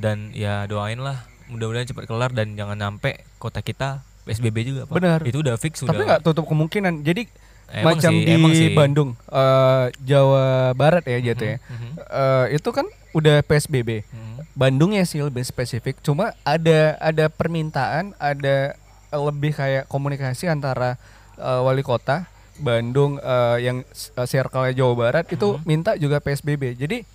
Dan 0.00 0.32
ya 0.32 0.64
doain 0.64 0.98
lah 0.98 1.22
mudah-mudahan 1.46 1.84
cepat 1.84 2.04
kelar 2.06 2.30
dan 2.30 2.54
jangan 2.54 2.78
sampai 2.78 3.20
kota 3.36 3.60
kita 3.60 4.00
PSBB 4.22 4.56
juga 4.64 4.80
Pak. 4.86 4.94
Benar. 4.96 5.18
Itu 5.22 5.40
udah 5.40 5.56
fix 5.56 5.82
tapi 5.82 6.02
nggak 6.02 6.22
tutup 6.22 6.46
kemungkinan 6.46 7.02
jadi 7.02 7.26
Emang 7.70 7.96
macam 7.96 8.10
sih, 8.10 8.26
di 8.26 8.32
emang 8.32 8.50
sih. 8.52 8.74
Bandung 8.74 9.10
eh, 9.30 9.84
Jawa 10.02 10.74
Barat 10.74 11.06
ya 11.06 11.22
jatuh 11.22 11.48
ya 11.48 11.56
Mhm, 11.62 11.90
Eh, 12.00 12.46
itu 12.58 12.68
kan 12.68 12.82
udah 13.10 13.42
PSBB 13.42 14.02
mhm. 14.04 14.34
Bandung 14.52 14.90
ya 14.90 15.06
sih 15.06 15.20
lebih 15.20 15.42
spesifik 15.42 15.98
cuma 16.00 16.34
ada 16.42 16.98
ada 16.98 17.30
permintaan 17.30 18.10
ada 18.18 18.74
lebih 19.10 19.54
kayak 19.54 19.86
komunikasi 19.86 20.46
antara 20.46 20.98
eh, 21.36 21.60
wali 21.62 21.82
kota 21.82 22.26
Bandung 22.58 23.16
eh, 23.16 23.56
yang 23.62 23.86
uh, 24.14 24.26
circle 24.26 24.68
Jawa 24.70 24.94
Barat 24.94 25.24
itu 25.30 25.56
Mhm. 25.56 25.62
minta 25.62 25.94
juga 25.94 26.18
PSBB 26.18 26.74
jadi 26.76 27.06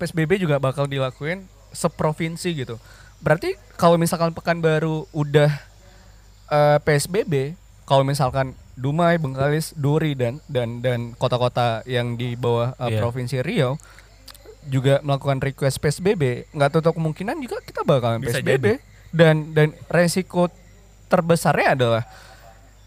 PSBB 0.00 0.40
juga 0.40 0.56
bakal 0.56 0.88
dilakuin 0.88 1.44
seprovinsi 1.70 2.56
gitu 2.56 2.80
berarti 3.20 3.52
kalau 3.76 3.94
misalkan 3.94 4.32
Pekanbaru 4.32 5.04
udah 5.12 5.52
eh, 6.48 6.78
PSBB 6.80 7.52
kalau 7.84 8.02
misalkan 8.02 8.54
Dumai, 8.72 9.20
Bengkalis, 9.20 9.76
Duri 9.76 10.16
dan 10.16 10.40
dan 10.48 10.80
dan 10.80 11.12
kota-kota 11.12 11.84
yang 11.84 12.16
di 12.16 12.32
bawah 12.32 12.72
eh, 12.80 12.96
Iya. 12.96 12.98
provinsi 12.98 13.44
Riau 13.44 13.76
juga 14.62 15.00
melakukan 15.00 15.40
request 15.40 15.76
PSBB, 15.78 16.48
nggak 16.50 16.70
tutup 16.70 16.92
kemungkinan 16.94 17.36
juga 17.40 17.60
kita 17.60 17.80
bakalan 17.80 18.20
Bisa 18.20 18.40
PSBB 18.40 18.80
dan 19.10 19.52
dan 19.52 19.68
resiko 19.88 20.48
terbesarnya 21.08 21.74
adalah 21.74 22.04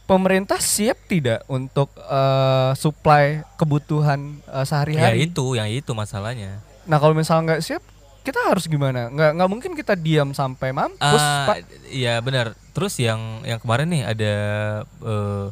pemerintah 0.04 0.58
siap 0.58 0.97
tidak 1.06 1.45
untuk 1.45 1.93
eh, 1.95 2.71
supply 2.73 3.45
kebutuhan 3.54 4.41
Ya 4.45 4.63
sehari-hari? 4.65 5.28
itu, 5.28 5.45
yang 5.54 5.67
itu 5.67 5.91
masalahnya. 5.93 6.58
Nah 6.84 6.98
kalau 6.98 7.13
misalnya 7.13 7.56
nggak 7.56 7.63
siap, 7.63 7.84
kita 8.22 8.39
harus 8.46 8.65
gimana? 8.65 9.08
Nggak 9.08 9.32
nggak 9.36 9.50
mungkin 9.50 9.72
kita 9.74 9.93
diam 9.93 10.32
sampai 10.32 10.72
mampus, 10.72 11.00
Ah, 11.19 11.48
Pak. 11.50 11.58
iya 11.88 12.19
benar. 12.19 12.56
Terus 12.72 12.96
yang 12.98 13.19
yang 13.43 13.58
kemarin 13.58 13.88
nih 13.88 14.04
ada 14.06 14.34
eh, 14.86 15.48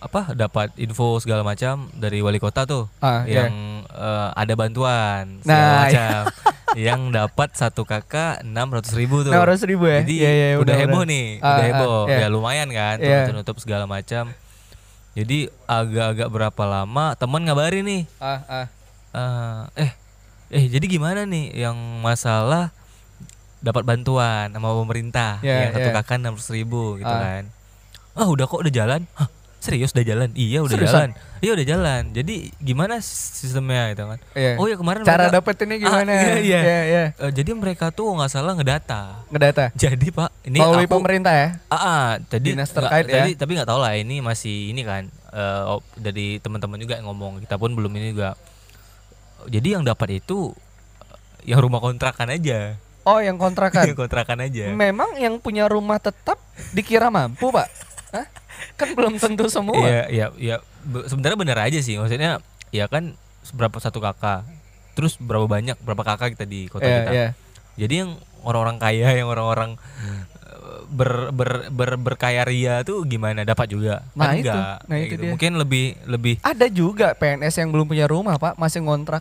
apa 0.00 0.32
dapat 0.32 0.72
info 0.76 1.20
segala 1.20 1.44
macam 1.44 1.92
dari 1.92 2.24
wali 2.24 2.40
kota 2.40 2.64
tuh 2.64 2.88
iya. 3.28 3.44
yang 3.44 3.52
eh, 3.84 4.28
ada 4.32 4.52
bantuan 4.54 5.44
segala 5.44 5.60
Nah, 5.60 5.76
macam 5.84 6.20
yang 6.88 7.00
dapat 7.10 7.48
satu 7.52 7.82
kakak 7.82 8.40
enam 8.40 8.70
ratus 8.70 8.94
ribu 8.94 9.20
tuh. 9.20 9.32
600 9.32 9.66
ribu 9.66 9.84
ya? 9.84 10.00
Jadi 10.00 10.14
Iya, 10.16 10.30
iya, 10.30 10.48
udah 10.56 10.72
benar, 10.72 10.86
heboh 10.86 11.02
nih, 11.04 11.26
Ah, 11.36 11.48
udah 11.50 11.58
ah, 11.58 11.68
heboh. 11.68 12.00
iya. 12.06 12.16
Ya 12.16 12.28
lumayan 12.28 12.68
kan, 12.70 12.96
Iya. 12.96 13.26
tutup 13.26 13.34
nutup 13.36 13.56
segala 13.58 13.84
macam. 13.84 14.30
Jadi 15.10 15.38
agak-agak 15.66 16.28
berapa 16.30 16.62
lama 16.64 17.18
teman 17.18 17.42
ngabarin 17.42 17.82
nih, 17.82 18.02
Ah, 18.16 18.40
ah. 18.46 18.66
eh, 19.76 19.84
eh 19.84 19.90
eh 20.50 20.66
jadi 20.66 20.82
gimana 20.84 21.22
nih 21.24 21.54
yang 21.56 21.74
masalah 22.00 22.74
dapat 23.58 23.84
bantuan 23.84 24.48
sama 24.48 24.72
pemerintah 24.74 25.38
Ya, 25.40 25.68
yang 25.68 25.72
satu 25.72 25.88
ya. 25.88 25.94
kakak 25.96 26.16
enam 26.18 26.34
ribu 26.34 26.96
gitu 26.96 27.06
Ah. 27.08 27.20
kan 27.22 27.44
ah 28.12 28.26
udah 28.26 28.44
kok 28.44 28.58
udah 28.58 28.72
jalan 28.72 29.06
Hah, 29.14 29.28
serius 29.56 29.92
udah 29.92 30.02
jalan 30.02 30.28
iya 30.34 30.58
udah 30.58 30.74
Seriusan? 30.74 31.12
jalan 31.12 31.38
iya 31.38 31.50
udah 31.52 31.66
jalan 31.68 32.02
jadi 32.10 32.34
gimana 32.56 32.98
sistemnya 32.98 33.92
gitu 33.92 34.02
kan 34.06 34.18
Iya. 34.32 34.52
oh 34.56 34.66
ya 34.66 34.74
kemarin 34.74 35.00
Cara 35.02 35.28
mereka- 35.28 35.36
dapetinnya 35.36 35.76
Ah, 35.76 35.82
gimana? 35.82 36.10
iya, 36.10 36.34
iya. 36.40 36.58
iya, 36.58 36.80
iya. 36.82 37.04
Eh, 37.14 37.30
jadi 37.30 37.50
mereka 37.52 37.88
tuh 37.90 38.10
nggak 38.10 38.28
salah 38.28 38.52
ngedata 38.52 39.22
Ngedata. 39.28 39.64
jadi 39.76 40.06
pak 40.10 40.30
ini 40.42 40.58
Melalui 40.58 40.84
aku 40.84 40.96
pemerintah 40.96 41.30
ya? 41.32 41.48
Ah, 41.66 41.76
ah, 41.76 42.06
jadi 42.26 42.48
Dinas 42.50 42.70
terkait 42.70 43.04
ya? 43.04 43.22
tadi- 43.22 43.36
tapi 43.36 43.50
nggak 43.54 43.68
tahu 43.68 43.78
lah 43.78 43.92
ini 43.94 44.18
masih 44.18 44.72
ini 44.72 44.82
kan 44.82 45.04
eh, 45.30 45.62
op- 45.70 45.86
dari 45.94 46.36
teman-teman 46.38 46.74
juga 46.76 46.96
yang 46.96 47.06
ngomong 47.06 47.38
kita 47.38 47.54
pun 47.54 47.70
belum 47.70 47.92
ini 47.94 48.10
juga 48.10 48.34
jadi 49.46 49.78
yang 49.78 49.82
dapat 49.82 50.18
itu 50.18 50.52
yang 51.42 51.58
rumah 51.58 51.78
kontrakan 51.78 52.28
aja 52.28 52.76
Oh 53.00 53.16
yang 53.16 53.40
kontrakan. 53.40 53.84
yang 53.88 53.96
kontrakan 53.96 54.38
aja 54.40 54.68
Memang 54.70 55.16
yang 55.16 55.40
punya 55.40 55.64
rumah 55.66 55.96
tetap 55.96 56.36
dikira 56.70 57.08
mampu, 57.08 57.48
Pak? 57.48 57.68
Hah? 58.12 58.26
Kan 58.76 58.92
belum 58.92 59.16
tentu 59.16 59.48
semua. 59.48 59.80
Iya, 59.80 60.04
iya, 60.06 60.26
iya. 60.36 60.56
Be- 60.82 61.08
Sebenarnya 61.08 61.38
bener 61.38 61.58
aja 61.58 61.80
sih. 61.80 61.96
Maksudnya, 61.96 62.44
ya 62.68 62.84
kan 62.86 63.16
berapa 63.50 63.72
satu 63.80 63.98
kakak, 63.98 64.44
terus 64.92 65.16
berapa 65.16 65.48
banyak 65.48 65.80
berapa 65.80 66.04
kakak 66.04 66.36
kita 66.36 66.44
di 66.44 66.68
kota 66.68 66.84
Iya, 66.84 66.96
kita. 66.98 67.10
iya. 67.10 67.28
Jadi 67.78 67.94
yang 67.96 68.10
orang-orang 68.42 68.76
kaya, 68.76 69.08
yang 69.14 69.28
orang-orang 69.28 69.80
eh, 70.04 70.20
ber, 70.86 71.28
ber, 71.30 71.50
ber, 71.68 71.90
berkaya 71.96 72.42
ria 72.42 72.80
tuh 72.80 73.04
gimana? 73.04 73.42
Dapat 73.42 73.66
juga? 73.68 73.94
Kan 74.06 74.16
Nah, 74.16 74.32
itu. 74.32 74.48
enggak, 74.48 74.76
Nah, 74.86 74.96
itu 74.96 75.06
gitu. 75.10 75.22
dia. 75.22 75.30
Mungkin 75.32 75.52
lebih 75.56 75.84
lebih 76.06 76.34
Ada 76.40 76.66
juga 76.66 77.12
PNS 77.12 77.54
yang 77.56 77.68
belum 77.68 77.86
punya 77.86 78.06
rumah, 78.06 78.36
Pak, 78.36 78.56
masih 78.56 78.80
ngontrak. 78.80 79.20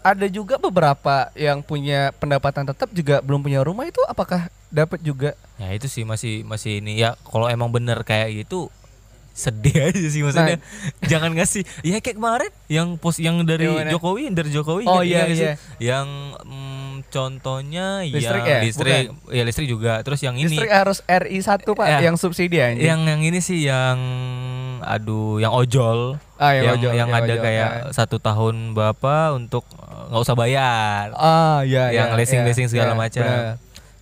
Ada 0.00 0.30
juga 0.30 0.54
beberapa 0.54 1.34
yang 1.34 1.60
punya 1.60 2.14
pendapatan 2.14 2.62
tetap 2.64 2.86
juga 2.90 3.18
belum 3.18 3.42
punya 3.42 3.66
rumah 3.66 3.82
itu 3.84 3.98
apakah 4.06 4.46
dapat 4.68 5.02
juga? 5.02 5.34
ya 5.56 5.72
itu 5.72 5.88
sih 5.88 6.04
masih 6.04 6.44
masih 6.44 6.78
ini 6.78 7.00
ya 7.00 7.16
kalau 7.24 7.48
emang 7.48 7.72
bener 7.72 8.04
kayak 8.04 8.44
gitu 8.44 8.68
sedih 9.36 9.92
aja 9.92 10.06
sih 10.08 10.24
maksudnya 10.24 10.56
Nah. 10.56 10.60
jangan 11.04 11.30
ngasih 11.30 11.60
ya 11.82 12.00
kayak 12.00 12.16
kemarin 12.16 12.48
yang 12.66 12.96
pos 12.96 13.20
yang 13.20 13.44
dari 13.44 13.68
Yang? 13.68 13.92
Jokowi 13.92 14.32
dari 14.32 14.48
Jokowi 14.48 14.84
Oh, 14.86 15.04
iya, 15.04 15.28
sih? 15.28 15.44
iya. 15.44 15.52
yang 15.78 16.08
mm, 16.40 17.04
contohnya 17.06 18.00
Listrik 18.02 18.40
yang 18.40 18.48
ya? 18.48 18.58
listrik 18.64 19.04
ya 19.28 19.42
listrik 19.44 19.68
juga 19.68 20.00
terus 20.00 20.18
yang 20.18 20.34
ini 20.34 20.48
Listrik 20.50 20.72
harus 20.72 21.04
RI 21.04 21.38
1, 21.38 21.68
Pak, 21.68 21.84
Ya. 21.86 21.98
yang 22.02 22.16
subsidi 22.16 22.56
aja. 22.56 22.74
yang 22.74 23.04
yang 23.04 23.20
ini 23.20 23.38
sih 23.38 23.60
yang 23.62 24.00
aduh 24.80 25.36
yang 25.36 25.52
ojol 25.52 26.16
Ah, 26.36 26.52
yang 26.52 26.72
ojol, 26.74 26.92
yang 26.92 27.08
ada 27.10 27.28
ojol. 27.30 27.40
kayak 27.42 27.70
Ah. 27.70 27.92
satu 27.92 28.16
tahun 28.16 28.72
berapa 28.72 29.32
untuk 29.32 29.64
eh, 29.70 30.04
nggak 30.08 30.22
usah 30.22 30.32
bayar 30.34 31.12
Ah, 31.12 31.60
ya, 31.62 31.88
yang 31.90 32.08
ya, 32.08 32.16
leasing-leasing 32.16 32.66
ya, 32.66 32.72
segala 32.72 32.92
ya, 32.92 32.98
macam. 32.98 33.24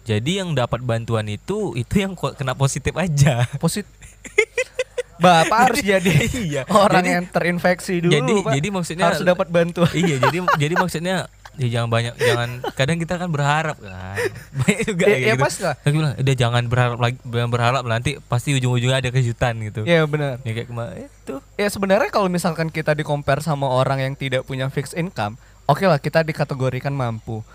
Jadi 0.05 0.31
yang 0.37 0.53
dapat 0.53 0.79
bantuan 0.81 1.25
itu 1.27 1.73
itu 1.73 1.95
yang 1.97 2.13
kena 2.15 2.53
positif 2.53 2.93
aja. 2.95 3.49
Positif. 3.57 3.89
Bapak 5.25 5.59
harus 5.65 5.81
jadi 5.81 6.13
Iya. 6.47 6.63
orang 6.69 7.01
Jadi- 7.01 7.15
yang 7.15 7.25
terinfeksi 7.27 7.95
dulu, 7.99 8.13
jadi 8.13 8.35
Pak. 8.39 8.53
jadi 8.55 8.69
maksudnya 8.71 9.05
harus 9.07 9.23
dapat 9.23 9.49
bantuan. 9.49 9.91
iya 9.99 10.17
jadi 10.19 10.39
jadi 10.55 10.75
maksudnya 10.75 11.17
ya 11.55 11.69
jangan 11.71 11.87
banyak 11.89 12.15
jangan 12.17 12.51
kadang 12.75 12.99
kita 12.99 13.15
kan 13.15 13.31
berharap 13.31 13.79
kan 13.79 14.19
banyak 14.59 14.81
juga 14.85 15.05
Ya, 15.07 15.17
ya 15.17 15.33
gitu. 15.33 15.41
pas 15.41 15.55
lah. 15.61 15.75
Tapi 15.77 15.95
bilang 15.95 16.15
udah 16.17 16.35
jangan 16.35 16.63
berharap 16.67 16.99
lagi 16.99 17.17
jangan 17.23 17.51
berharap 17.51 17.83
nanti 17.85 18.11
pasti 18.21 18.49
ujung-ujungnya 18.53 18.99
ada 18.99 19.09
kejutan 19.09 19.55
gitu. 19.63 19.81
Ya 19.85 20.03
benar. 20.05 20.43
Ya 20.43 20.53
kayak 20.53 20.69
kemarin 20.69 21.07
itu. 21.07 21.35
Ya 21.55 21.69
sebenarnya 21.69 22.11
kalau 22.11 22.27
misalkan 22.27 22.69
kita 22.69 22.93
di 22.93 23.03
compare 23.03 23.39
sama 23.39 23.67
orang 23.67 24.03
yang 24.03 24.15
tidak 24.15 24.43
punya 24.43 24.67
fixed 24.67 24.93
income, 24.93 25.39
oke 25.65 25.81
lah 25.81 25.97
kita 25.97 26.21
dikategorikan 26.21 26.91
mampu. 26.91 27.47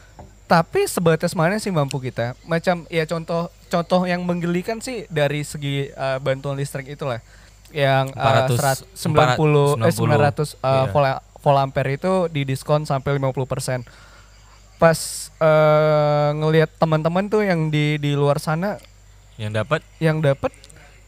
Tapi 0.45 0.87
sebatas 0.87 1.35
mana 1.35 1.55
sih 1.55 1.69
mampu 1.69 1.99
kita? 1.99 2.33
Macam 2.43 2.87
ya 2.87 3.03
contoh 3.03 3.51
contoh 3.67 4.01
yang 4.03 4.23
menggelikan 4.23 4.79
sih 4.79 5.05
dari 5.07 5.43
segi 5.43 5.91
uh, 5.91 6.17
bantuan 6.17 6.55
listrik 6.55 6.87
itulah 6.87 7.21
yang 7.71 8.09
uh, 8.13 8.47
400, 8.49 8.85
190 8.97 9.85
eh 9.85 9.93
900 9.93 10.57
uh, 10.59 10.85
volt, 10.89 11.21
volt 11.39 11.59
ampere 11.59 11.95
itu 11.95 12.27
didiskon 12.27 12.83
sampai 12.83 13.15
50%. 13.15 13.85
Pas 14.79 14.99
uh, 15.37 16.29
ngelihat 16.35 16.71
teman-teman 16.75 17.27
tuh 17.27 17.43
yang 17.43 17.67
di 17.67 17.99
di 17.99 18.15
luar 18.15 18.39
sana 18.39 18.79
Yang 19.35 19.51
dapat 19.63 19.81
yang 19.99 20.17
dapat 20.19 20.51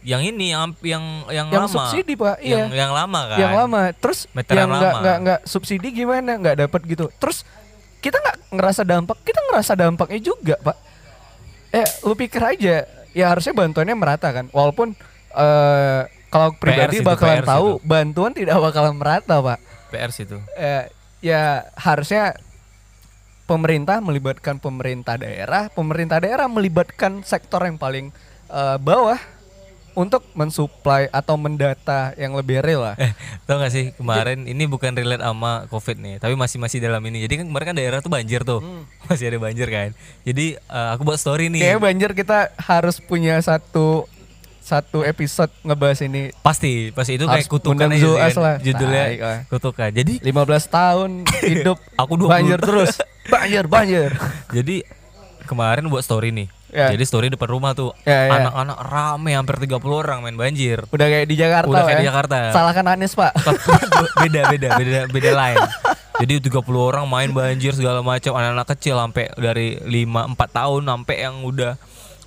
yang 0.02 0.22
ini 0.26 0.50
yang 0.50 0.74
yang 0.82 1.06
yang, 1.30 1.48
yang 1.54 1.64
lama. 1.64 1.70
subsidi, 1.70 2.18
Pak. 2.18 2.42
Yang 2.42 2.74
Iya. 2.74 2.80
yang 2.84 2.92
lama 2.92 3.20
kan. 3.30 3.38
yang 3.38 3.54
lama 3.54 3.80
terus 3.94 4.26
Meteran 4.34 4.66
yang 4.66 4.70
nggak 4.74 4.94
nggak 4.98 5.18
nggak 5.24 5.40
subsidi 5.46 5.88
gimana 5.94 6.32
nggak 6.36 6.58
dapat 6.68 6.82
gitu 6.90 7.06
terus 7.22 7.46
kita 8.02 8.18
nggak 8.18 8.38
ngerasa 8.50 8.82
dampak 8.82 9.18
kita 9.22 9.40
ngerasa 9.46 9.72
dampaknya 9.78 10.20
juga 10.20 10.58
pak 10.58 10.74
eh 11.70 11.86
lu 12.02 12.18
pikir 12.18 12.42
aja 12.42 12.84
ya 13.14 13.26
harusnya 13.30 13.54
bantuannya 13.54 13.94
merata 13.94 14.34
kan 14.34 14.50
walaupun 14.50 14.98
eh 15.38 16.02
kalau 16.32 16.56
pribadi 16.56 16.98
situ, 16.98 17.06
bakalan 17.06 17.38
PR 17.38 17.46
tahu 17.46 17.68
situ. 17.76 17.86
bantuan 17.86 18.32
tidak 18.32 18.58
bakalan 18.58 18.96
merata 18.96 19.36
pak 19.38 19.60
PR 19.92 20.10
situ. 20.10 20.40
eh, 20.56 20.88
ya 21.20 21.68
harusnya 21.76 22.34
pemerintah 23.44 24.00
melibatkan 24.00 24.58
pemerintah 24.58 25.20
daerah 25.20 25.68
pemerintah 25.70 26.24
daerah 26.24 26.48
melibatkan 26.48 27.20
sektor 27.22 27.60
yang 27.62 27.76
paling 27.76 28.10
eh, 28.48 28.78
bawah 28.80 29.20
untuk 29.92 30.24
mensuplai 30.32 31.12
atau 31.12 31.36
mendata 31.36 32.16
yang 32.16 32.32
lebih 32.32 32.64
real 32.64 32.80
lah 32.80 32.96
Eh, 32.96 33.12
tau 33.44 33.60
gak 33.60 33.76
sih 33.76 33.92
kemarin 33.92 34.48
ini 34.48 34.64
bukan 34.64 34.96
relate 34.96 35.20
sama 35.20 35.68
covid 35.68 36.00
nih, 36.00 36.16
tapi 36.16 36.40
masih 36.40 36.64
masih 36.64 36.80
dalam 36.80 37.04
ini. 37.04 37.28
Jadi 37.28 37.44
kan 37.44 37.46
kemarin 37.52 37.68
kan 37.68 37.76
daerah 37.76 38.00
tuh 38.00 38.08
banjir 38.08 38.48
tuh, 38.48 38.64
masih 39.12 39.28
ada 39.28 39.44
banjir 39.44 39.68
kan. 39.68 39.92
Jadi 40.24 40.56
eh, 40.56 40.90
aku 40.96 41.04
buat 41.04 41.20
story 41.20 41.52
nih. 41.52 41.60
Kayaknya 41.60 41.82
banjir 41.84 42.12
kita 42.16 42.40
harus 42.56 43.04
punya 43.04 43.36
satu 43.44 44.08
satu 44.72 45.04
episode 45.04 45.52
ngebahas 45.62 46.00
ini 46.02 46.32
Pasti, 46.40 46.90
pasti 46.90 47.16
itu 47.16 47.26
Harus 47.26 47.44
kayak 47.44 47.52
kutukan 47.52 47.88
aja 47.88 48.08
kan. 48.08 48.32
lah. 48.38 48.56
Judulnya 48.58 49.04
lah. 49.18 49.38
kutukan. 49.46 49.90
Jadi 49.92 50.14
15 50.18 50.32
tahun 50.70 51.10
hidup 51.44 51.78
Aku 52.02 52.14
20. 52.16 52.32
banjir 52.32 52.58
terus. 52.58 52.92
Banjir, 53.28 53.64
banjir. 53.66 54.10
jadi 54.56 54.88
kemarin 55.44 55.86
buat 55.86 56.02
story 56.02 56.32
nih. 56.32 56.48
Ya. 56.72 56.88
Jadi 56.88 57.04
story 57.04 57.28
depan 57.28 57.52
rumah 57.52 57.76
tuh 57.76 57.92
Ya, 58.02 58.32
ya. 58.32 58.40
anak-anak 58.40 58.78
rame 58.82 59.32
hampir 59.34 59.60
30 59.60 59.76
orang 59.92 60.20
main 60.22 60.34
banjir. 60.34 60.88
Udah 60.88 61.04
kayak 61.06 61.28
di 61.28 61.36
Jakarta 61.36 61.68
Udah 61.68 61.84
kayak 61.84 61.92
ya. 61.92 62.00
di 62.00 62.08
Jakarta. 62.08 62.36
Salahkan 62.50 62.86
Anies, 62.88 63.12
Pak. 63.12 63.36
beda 64.24 64.42
beda 64.48 64.68
beda 64.80 65.00
beda 65.12 65.32
lain. 65.34 65.60
Jadi 66.18 66.48
30 66.48 66.64
orang 66.72 67.04
main 67.06 67.28
banjir 67.30 67.74
segala 67.74 68.00
macam 68.00 68.32
anak-anak 68.32 68.68
kecil 68.72 68.96
sampai 68.96 69.28
dari 69.36 69.76
5 69.78 70.32
4 70.32 70.40
tahun 70.54 70.82
sampai 70.86 71.16
yang 71.20 71.36
udah 71.44 71.76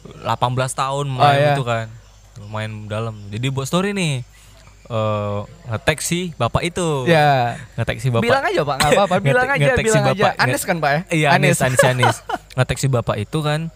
18 0.04 0.36
tahun 0.74 1.06
main 1.08 1.24
Oh, 1.24 1.32
iya. 1.32 1.48
gitu 1.50 1.64
kan. 1.64 1.86
Main 2.44 2.86
dalam. 2.86 3.14
Jadi 3.28 3.46
buat 3.48 3.64
story 3.64 3.92
nih. 3.92 4.22
Eh 4.84 5.38
ngetek 5.66 5.98
si 5.98 6.34
bapak 6.34 6.60
itu. 6.62 7.08
ya. 7.08 7.56
Ngetek 7.74 7.98
si 7.98 8.12
bapak. 8.12 8.24
Bilang 8.24 8.44
aja, 8.44 8.60
Pak, 8.62 8.76
nggak 8.76 8.92
apa-apa. 8.94 9.16
Bilang 9.26 9.48
aja, 9.48 9.64
ngetek 9.72 9.84
si 9.84 9.88
bilang 9.88 10.04
aja. 10.04 10.12
bapak. 10.12 10.32
Anies 10.38 10.62
kan, 10.62 10.76
Pak 10.76 10.90
ya? 10.90 11.00
Iya 11.08 11.28
Anies, 11.32 11.58
Anies, 11.58 11.82
Anies. 11.82 12.16
Ngetek 12.56 12.78
si 12.78 12.86
bapak 12.86 13.16
itu 13.16 13.38
kan, 13.40 13.72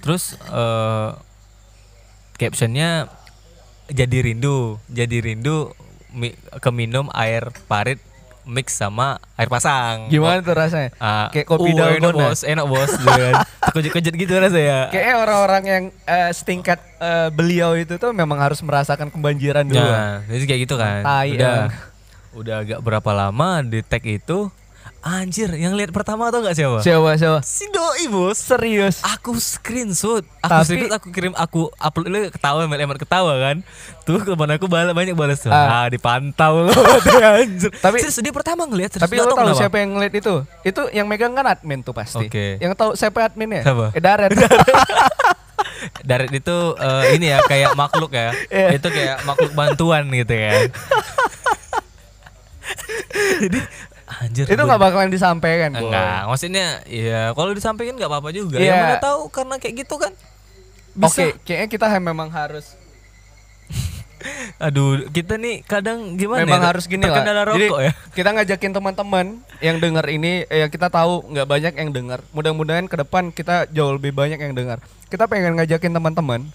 terus 0.00 0.38
eh 0.48 1.10
captionnya 2.34 3.10
jadi 3.86 4.18
rindu, 4.22 4.80
jadi 4.86 5.20
rindu 5.20 5.74
mi- 6.10 6.34
keminum 6.58 7.10
air 7.12 7.50
parit 7.66 7.98
mix 8.44 8.74
sama 8.74 9.22
air 9.38 9.46
pasang. 9.46 10.10
Gimana 10.10 10.42
tuh 10.42 10.54
rasanya? 10.54 10.90
Ah, 10.98 11.30
Kayak 11.30 11.46
kopi 11.46 11.70
uh, 11.72 11.98
enak 11.98 12.00
dalgona. 12.02 12.16
bos, 12.30 12.40
enak 12.42 12.66
bos, 12.66 12.90
gitu 12.94 13.10
kan. 13.10 13.34
Terkejut-kejut 13.72 14.14
gitu 14.18 14.32
rasanya. 14.38 14.78
Kayaknya 14.90 15.14
orang-orang 15.18 15.62
yang 15.64 15.84
eh, 16.04 16.30
setingkat 16.34 16.78
eh, 16.98 17.28
beliau 17.30 17.78
itu 17.78 17.94
tuh 17.96 18.10
memang 18.10 18.38
harus 18.42 18.58
merasakan 18.60 19.08
kebanjiran 19.08 19.64
dulu. 19.66 19.78
Nah, 19.80 20.26
jadi 20.26 20.44
kayak 20.44 20.60
gitu 20.66 20.74
kan. 20.76 21.00
Tai, 21.06 21.28
udah, 21.30 21.54
emang. 21.66 21.70
udah 22.36 22.54
agak 22.66 22.80
berapa 22.82 23.10
lama 23.14 23.48
di 23.62 23.80
tag 23.86 24.02
itu 24.04 24.50
Anjir, 25.02 25.50
yang 25.52 25.74
lihat 25.74 25.90
pertama 25.90 26.30
tau 26.30 26.46
gak 26.46 26.54
siapa? 26.54 26.78
Siapa 26.78 27.18
siapa? 27.18 27.42
Si 27.42 27.66
doi 27.68 28.06
bos. 28.06 28.38
Serius. 28.38 29.02
Aku 29.02 29.34
screenshot, 29.34 30.22
aku 30.38 30.46
Tapi- 30.48 30.62
screenshot, 30.64 30.94
aku 30.94 31.06
kirim, 31.10 31.34
aku 31.34 31.74
upload 31.74 32.06
lu 32.06 32.18
ketawa, 32.30 32.62
emat 32.64 33.02
ketawa 33.02 33.34
kan. 33.36 33.66
Tuh 34.02 34.22
teman 34.22 34.54
aku 34.54 34.70
banyak 34.70 35.18
balas 35.18 35.42
tuh. 35.42 35.50
Ah. 35.50 35.82
Ah, 35.82 35.86
dipantau 35.90 36.70
anjir. 37.34 37.74
Tapi- 37.74 37.98
Serius, 37.98 38.22
dia 38.22 38.30
pertama 38.30 38.62
ngeliat 38.62 38.94
terus 38.94 39.02
Tapi 39.02 39.18
lo 39.18 39.34
tahu 39.34 39.58
siapa 39.58 39.82
yang 39.82 39.98
ngeliat 39.98 40.14
itu? 40.14 40.46
Itu 40.62 40.86
yang 40.94 41.10
megang 41.10 41.34
kan 41.34 41.50
admin 41.50 41.82
tuh 41.82 41.90
pasti. 41.90 42.22
Oke. 42.22 42.62
Yang 42.62 42.72
tahu 42.78 42.90
siapa 42.94 43.26
adminnya? 43.26 43.66
Siapa? 43.66 43.90
Eh, 43.90 43.98
Daret. 43.98 44.30
Daret 46.08 46.30
itu 46.30 46.56
eh, 46.78 47.04
ini 47.18 47.26
ya 47.26 47.42
kayak 47.42 47.74
makhluk 47.74 48.14
ya. 48.14 48.30
Iya. 48.46 48.78
Itu 48.78 48.86
kayak 48.86 49.26
makhluk 49.26 49.50
bantuan 49.50 50.06
gitu 50.08 50.30
ya. 50.30 50.52
Jadi 53.42 53.58
anjir. 54.20 54.44
itu 54.44 54.62
nggak 54.62 54.80
bakalan 54.80 55.08
disampaikan. 55.08 55.70
Boy. 55.72 55.88
Enggak, 55.88 56.20
maksudnya 56.28 56.66
ya 56.84 57.32
kalau 57.32 57.52
disampaikan 57.56 57.94
nggak 57.96 58.10
apa-apa 58.10 58.30
juga. 58.34 58.60
Iya. 58.60 58.72
Ya 58.72 58.82
mana 58.82 58.96
tahu 59.00 59.20
karena 59.32 59.54
kayak 59.56 59.74
gitu 59.86 59.94
kan. 59.96 60.12
Oke, 60.92 61.40
kayaknya 61.48 61.68
kita 61.72 61.86
memang 62.04 62.28
harus 62.28 62.76
Aduh, 64.66 65.08
kita 65.10 65.34
nih 65.34 65.66
kadang 65.66 66.14
gimana 66.14 66.46
memang 66.46 66.62
ya? 66.62 66.68
harus 66.70 66.84
gini 66.86 67.02
lah. 67.02 67.24
Jadi 67.26 67.68
ya. 67.68 67.92
kita 68.16 68.30
ngajakin 68.30 68.72
teman-teman 68.76 69.26
yang 69.58 69.76
dengar 69.82 70.06
ini, 70.06 70.46
yang 70.46 70.70
kita 70.70 70.92
tahu 70.92 71.26
nggak 71.32 71.48
banyak 71.48 71.72
yang 71.74 71.90
dengar. 71.90 72.20
Mudah-mudahan 72.30 72.86
ke 72.86 72.96
depan 73.00 73.34
kita 73.34 73.66
jauh 73.72 73.96
lebih 73.96 74.14
banyak 74.14 74.38
yang 74.38 74.54
dengar. 74.54 74.78
Kita 75.10 75.26
pengen 75.26 75.58
ngajakin 75.58 75.92
teman-teman 75.92 76.46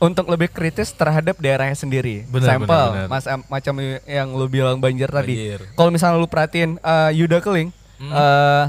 untuk 0.00 0.26
lebih 0.26 0.48
kritis 0.48 0.90
terhadap 0.90 1.36
daerahnya 1.36 1.76
sendiri. 1.76 2.24
Benar, 2.26 2.56
Sampel, 2.56 2.66
benar, 2.66 3.06
benar. 3.06 3.06
mas 3.06 3.24
macam 3.46 3.74
yang 4.02 4.32
lu 4.32 4.48
bilang 4.48 4.80
banjir 4.80 5.06
tadi. 5.06 5.54
Kalau 5.76 5.92
misalnya 5.92 6.16
lu 6.16 6.26
perhatiin 6.26 6.80
eh, 6.80 7.10
Yuda 7.14 7.38
Keling, 7.38 7.68
Hmm. 8.00 8.08
eh, 8.10 8.64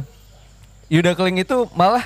Yuda 0.91 1.15
Keling 1.15 1.39
itu 1.39 1.71
malah 1.71 2.03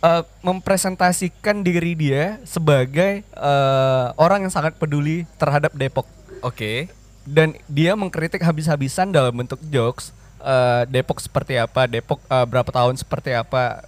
eh, 0.00 0.22
mempresentasikan 0.40 1.60
diri 1.60 1.92
dia 1.92 2.38
sebagai 2.42 3.26
eh, 3.26 4.06
orang 4.14 4.46
yang 4.46 4.54
sangat 4.54 4.78
peduli 4.78 5.26
terhadap 5.34 5.74
Depok 5.74 6.06
Oke. 6.38 6.86
dan 7.26 7.58
dia 7.66 7.98
mengkritik 7.98 8.38
habis-habisan 8.38 9.10
dalam 9.10 9.34
bentuk 9.34 9.58
jokes 9.66 10.14
eh, 10.38 10.86
Depok 10.86 11.18
seperti 11.18 11.58
apa, 11.58 11.90
Depok 11.90 12.22
eh, 12.22 12.46
berapa 12.46 12.70
tahun 12.70 12.94
seperti 12.94 13.34
apa, 13.34 13.82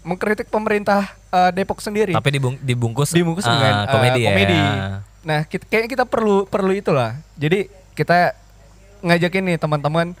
mengkritik 0.00 0.48
pemerintah 0.48 1.12
eh, 1.28 1.50
Depok 1.52 1.80
sendiri. 1.80 2.16
Tapi 2.16 2.30
dibung- 2.32 2.60
dibungkus 2.60 3.12
Dibungkus 3.12 3.44
ah, 3.44 3.52
dengan, 3.52 3.74
komedi, 3.88 4.20
komedi. 4.24 4.56
ya. 4.56 5.04
Nah, 5.20 5.40
kita, 5.44 5.64
kayaknya 5.68 5.90
kita 6.00 6.04
perlu 6.08 6.48
perlu 6.48 6.72
itulah. 6.72 7.16
Jadi 7.36 7.68
kita 7.92 8.32
ngajakin 9.04 9.44
nih 9.52 9.58
teman-teman 9.60 10.16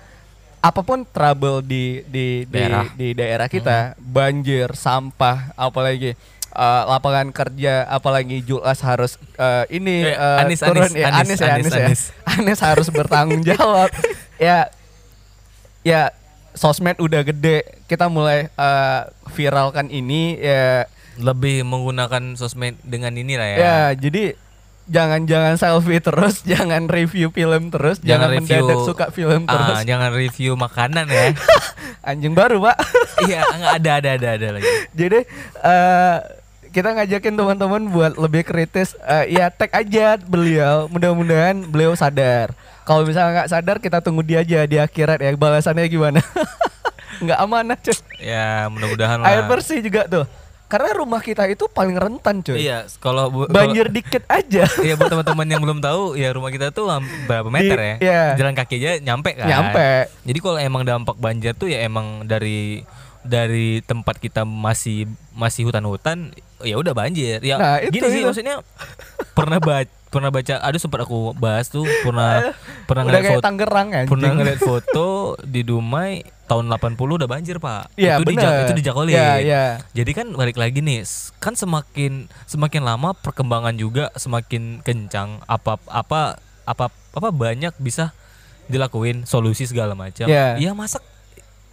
apa 0.60 0.84
pun 0.84 1.08
trouble 1.08 1.64
di 1.64 2.04
di 2.04 2.44
di 2.44 2.60
Daerah. 2.60 2.84
di 2.92 3.08
daerah 3.16 3.48
kita, 3.48 3.96
banjir, 3.96 4.68
sampah, 4.76 5.56
apalagi 5.56 6.12
eh, 6.52 6.82
lapangan 6.84 7.32
kerja, 7.32 7.88
apalagi 7.88 8.44
Julas 8.44 8.84
harus 8.84 9.16
eh, 9.40 9.64
ini 9.72 10.04
eh, 10.04 10.40
Anies, 10.44 10.60
turun 10.60 10.84
Anies, 10.84 11.00
ya, 11.00 11.08
Anies, 11.08 11.16
Anies, 11.16 11.40
ya, 11.40 11.48
Anies, 11.48 11.64
Anies, 11.64 11.72
ya. 11.72 11.84
Anies. 11.88 12.02
Anies 12.36 12.60
harus 12.60 12.88
bertanggung 12.92 13.40
jawab. 13.40 13.88
ya 14.36 14.68
ya 15.80 16.12
sosmed 16.52 17.00
udah 17.00 17.24
gede, 17.24 17.64
kita 17.88 18.12
mulai 18.12 18.52
eh, 18.52 19.00
viralkan 19.32 19.88
ini 19.88 20.36
ya 20.36 20.84
Lebih 21.20 21.66
menggunakan 21.66 22.34
sosmed 22.38 22.80
dengan 22.80 23.12
ini 23.12 23.36
lah 23.36 23.48
ya. 23.48 23.56
Ya, 23.58 23.78
jadi 23.92 24.38
jangan-jangan 24.90 25.54
selfie 25.54 26.02
terus, 26.02 26.42
jangan 26.50 26.90
review 26.90 27.30
film 27.30 27.70
terus, 27.70 28.02
jangan, 28.02 28.34
mendadak 28.34 28.82
suka 28.82 29.14
film 29.14 29.46
ah, 29.46 29.54
terus. 29.54 29.76
jangan 29.86 30.10
review 30.10 30.58
makanan 30.58 31.06
ya. 31.06 31.36
Anjing 32.08 32.34
baru, 32.34 32.58
Pak. 32.58 32.76
iya, 33.30 33.46
nggak 33.46 33.74
ada 33.80 33.90
ada 34.00 34.10
ada 34.16 34.28
ada 34.40 34.48
lagi. 34.58 34.70
jadi 34.96 35.18
eh 35.60 36.16
kita 36.70 36.94
ngajakin 36.94 37.34
teman-teman 37.34 37.82
buat 37.90 38.14
lebih 38.14 38.46
kritis. 38.46 38.94
Eh, 39.02 39.34
ya 39.38 39.50
tag 39.50 39.74
aja 39.74 40.14
beliau. 40.16 40.86
Mudah-mudahan 40.86 41.66
beliau 41.66 41.98
sadar. 41.98 42.54
Kalau 42.86 43.02
misalnya 43.02 43.42
nggak 43.42 43.50
sadar, 43.50 43.76
kita 43.82 43.98
tunggu 43.98 44.22
dia 44.22 44.42
aja 44.46 44.66
di 44.70 44.78
akhirat 44.78 45.18
ya. 45.18 45.34
Balasannya 45.34 45.90
gimana? 45.90 46.22
Nggak 47.20 47.38
amanah, 47.38 47.76
cuy. 47.84 47.96
Ya, 48.18 48.66
mudah-mudahan 48.66 49.20
lah. 49.20 49.28
Air 49.28 49.42
bersih 49.46 49.80
juga 49.80 50.04
tuh. 50.06 50.24
Karena 50.66 50.94
rumah 50.94 51.18
kita 51.18 51.50
itu 51.50 51.66
paling 51.66 51.98
rentan, 51.98 52.40
cuy. 52.40 52.62
Iya, 52.62 52.86
kalau 52.96 53.26
Banjir 53.46 53.90
dikit 53.90 54.22
aja. 54.26 54.64
Iya 54.86 54.94
buat 54.94 55.10
teman-teman 55.10 55.46
yang 55.46 55.58
belum 55.58 55.78
tahu 55.78 56.14
ya 56.14 56.30
rumah 56.30 56.48
kita 56.48 56.70
tuh 56.70 56.86
berapa 57.26 57.50
meter 57.50 57.74
ya? 57.74 57.94
iya. 57.98 58.22
Jalan 58.34 58.54
kaki 58.54 58.78
aja 58.78 59.02
nyampe 59.02 59.34
kan? 59.34 59.50
Nyampe. 59.50 60.06
Jadi 60.22 60.38
kalau 60.38 60.58
emang 60.58 60.82
dampak 60.86 61.18
banjir 61.18 61.52
tuh 61.52 61.66
ya 61.66 61.82
emang 61.82 62.22
dari 62.22 62.86
dari 63.20 63.82
tempat 63.82 64.16
kita 64.16 64.46
masih 64.46 65.04
masih 65.34 65.66
hutan-hutan 65.66 66.30
ya 66.62 66.78
udah 66.78 66.94
banjir. 66.94 67.42
Ya 67.42 67.58
Nah, 67.58 67.76
itu, 67.82 67.98
gini 67.98 68.06
sih 68.08 68.20
itu. 68.22 68.28
maksudnya 68.30 68.62
pernah 69.34 69.58
baca 69.58 69.90
pernah 70.10 70.26
baca 70.26 70.58
ada 70.58 70.74
sempat 70.74 71.06
aku 71.06 71.34
bahas 71.34 71.66
tuh 71.66 71.86
pernah 72.02 72.50
pernah 72.90 73.06
Udah 73.06 73.14
ngeliat 73.14 73.30
foto 73.30 73.42
Tangerang 73.42 73.88
anjing. 73.90 74.10
pernah 74.10 74.30
ngeliat 74.34 74.60
foto 74.60 75.06
di 75.40 75.60
Dumai 75.62 76.12
tahun 76.50 76.66
80 76.66 76.98
udah 76.98 77.28
banjir 77.30 77.62
pak 77.62 77.94
Iya, 77.94 78.18
itu 78.18 78.26
di 78.26 78.34
bener. 78.34 78.66
itu 78.66 78.72
di 78.74 78.82
Jakolin 78.82 79.14
Iya, 79.14 79.30
iya. 79.38 79.64
jadi 79.94 80.10
kan 80.10 80.34
balik 80.34 80.58
lagi 80.58 80.82
nih 80.82 81.06
kan 81.38 81.54
semakin 81.54 82.26
semakin 82.44 82.82
lama 82.82 83.14
perkembangan 83.14 83.78
juga 83.78 84.10
semakin 84.18 84.82
kencang 84.82 85.38
apa 85.46 85.78
apa 85.86 86.42
apa 86.66 86.84
apa 86.90 87.28
banyak 87.30 87.70
bisa 87.78 88.10
dilakuin 88.66 89.22
solusi 89.22 89.62
segala 89.64 89.94
macam 89.94 90.26
Iya. 90.26 90.58
ya 90.58 90.74
masak 90.74 91.06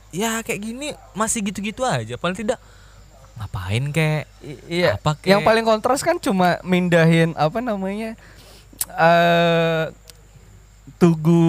ya 0.08 0.40
kayak 0.40 0.62
gini 0.62 0.88
masih 1.12 1.42
gitu-gitu 1.42 1.82
aja 1.82 2.16
paling 2.16 2.38
tidak 2.38 2.62
ngapain 3.38 3.84
kayak 3.90 4.26
I- 4.42 4.62
iya. 4.82 4.90
Apa 4.94 5.14
kek? 5.14 5.30
Yang 5.30 5.42
paling 5.44 5.62
kontras 5.64 6.02
kan 6.02 6.18
cuma 6.18 6.58
mindahin 6.62 7.34
apa 7.34 7.62
namanya? 7.62 8.18
eh 8.90 9.94
tugu 10.98 11.46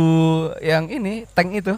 yang 0.61 0.89
ini 0.89 1.25
tank 1.33 1.55
itu. 1.55 1.75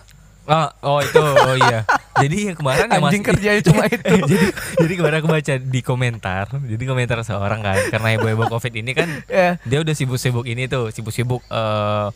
Ah, 0.50 0.74
oh 0.82 0.98
itu, 0.98 1.14
oh 1.16 1.54
iya. 1.56 1.86
Jadi 2.16 2.50
yang 2.50 2.56
kemarin 2.56 2.84
yang 2.84 2.98
Anjing 3.00 3.22
masih- 3.22 3.28
kerjanya 3.30 3.62
cuma 3.62 3.86
itu. 3.88 4.02
jadi, 4.26 4.46
jadi 4.76 4.92
kemarin 4.94 5.16
aku 5.16 5.30
baca 5.30 5.54
di 5.56 5.80
komentar, 5.80 6.44
jadi 6.60 6.84
komentar 6.84 7.22
seorang 7.22 7.60
kan, 7.60 7.78
karena 7.88 8.08
heboh-heboh 8.12 8.50
covid 8.50 8.74
ini 8.74 8.90
kan, 8.90 9.06
Ya. 9.24 9.62
dia 9.62 9.78
udah 9.78 9.94
sibuk-sibuk 9.94 10.42
ini 10.44 10.66
tuh, 10.66 10.90
sibuk-sibuk 10.90 11.46
eh 11.46 12.08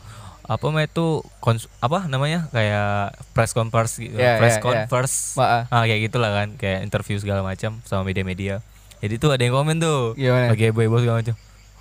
apa 0.45 0.61
namanya 0.61 0.85
itu 0.85 1.07
kons 1.39 1.65
apa 1.79 2.05
namanya 2.05 2.45
kayak 2.51 3.17
press 3.31 3.49
conference 3.49 3.97
gitu, 3.97 4.13
Ya, 4.13 4.37
press 4.37 4.53
ya, 4.53 4.59
ya. 4.59 4.63
conference, 4.63 5.33
Maaf. 5.33 5.65
ah 5.67 5.83
kayak 5.83 6.05
gitulah 6.05 6.31
kan, 6.35 6.47
kayak 6.53 6.83
interview 6.83 7.15
segala 7.15 7.41
macam 7.41 7.79
sama 7.81 8.03
media-media. 8.03 8.59
Jadi 8.99 9.15
tuh 9.15 9.31
ada 9.31 9.39
yang 9.39 9.55
komen 9.55 9.79
tuh, 9.79 10.13
Gimana? 10.13 10.51
lagi 10.51 10.67
heboh-heboh 10.67 10.99
segala 10.99 11.23
macam. 11.23 11.35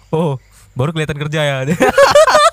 Oh, 0.08 0.38
baru 0.72 0.90
kelihatan 0.92 1.18
kerja 1.18 1.40
ya. 1.42 1.54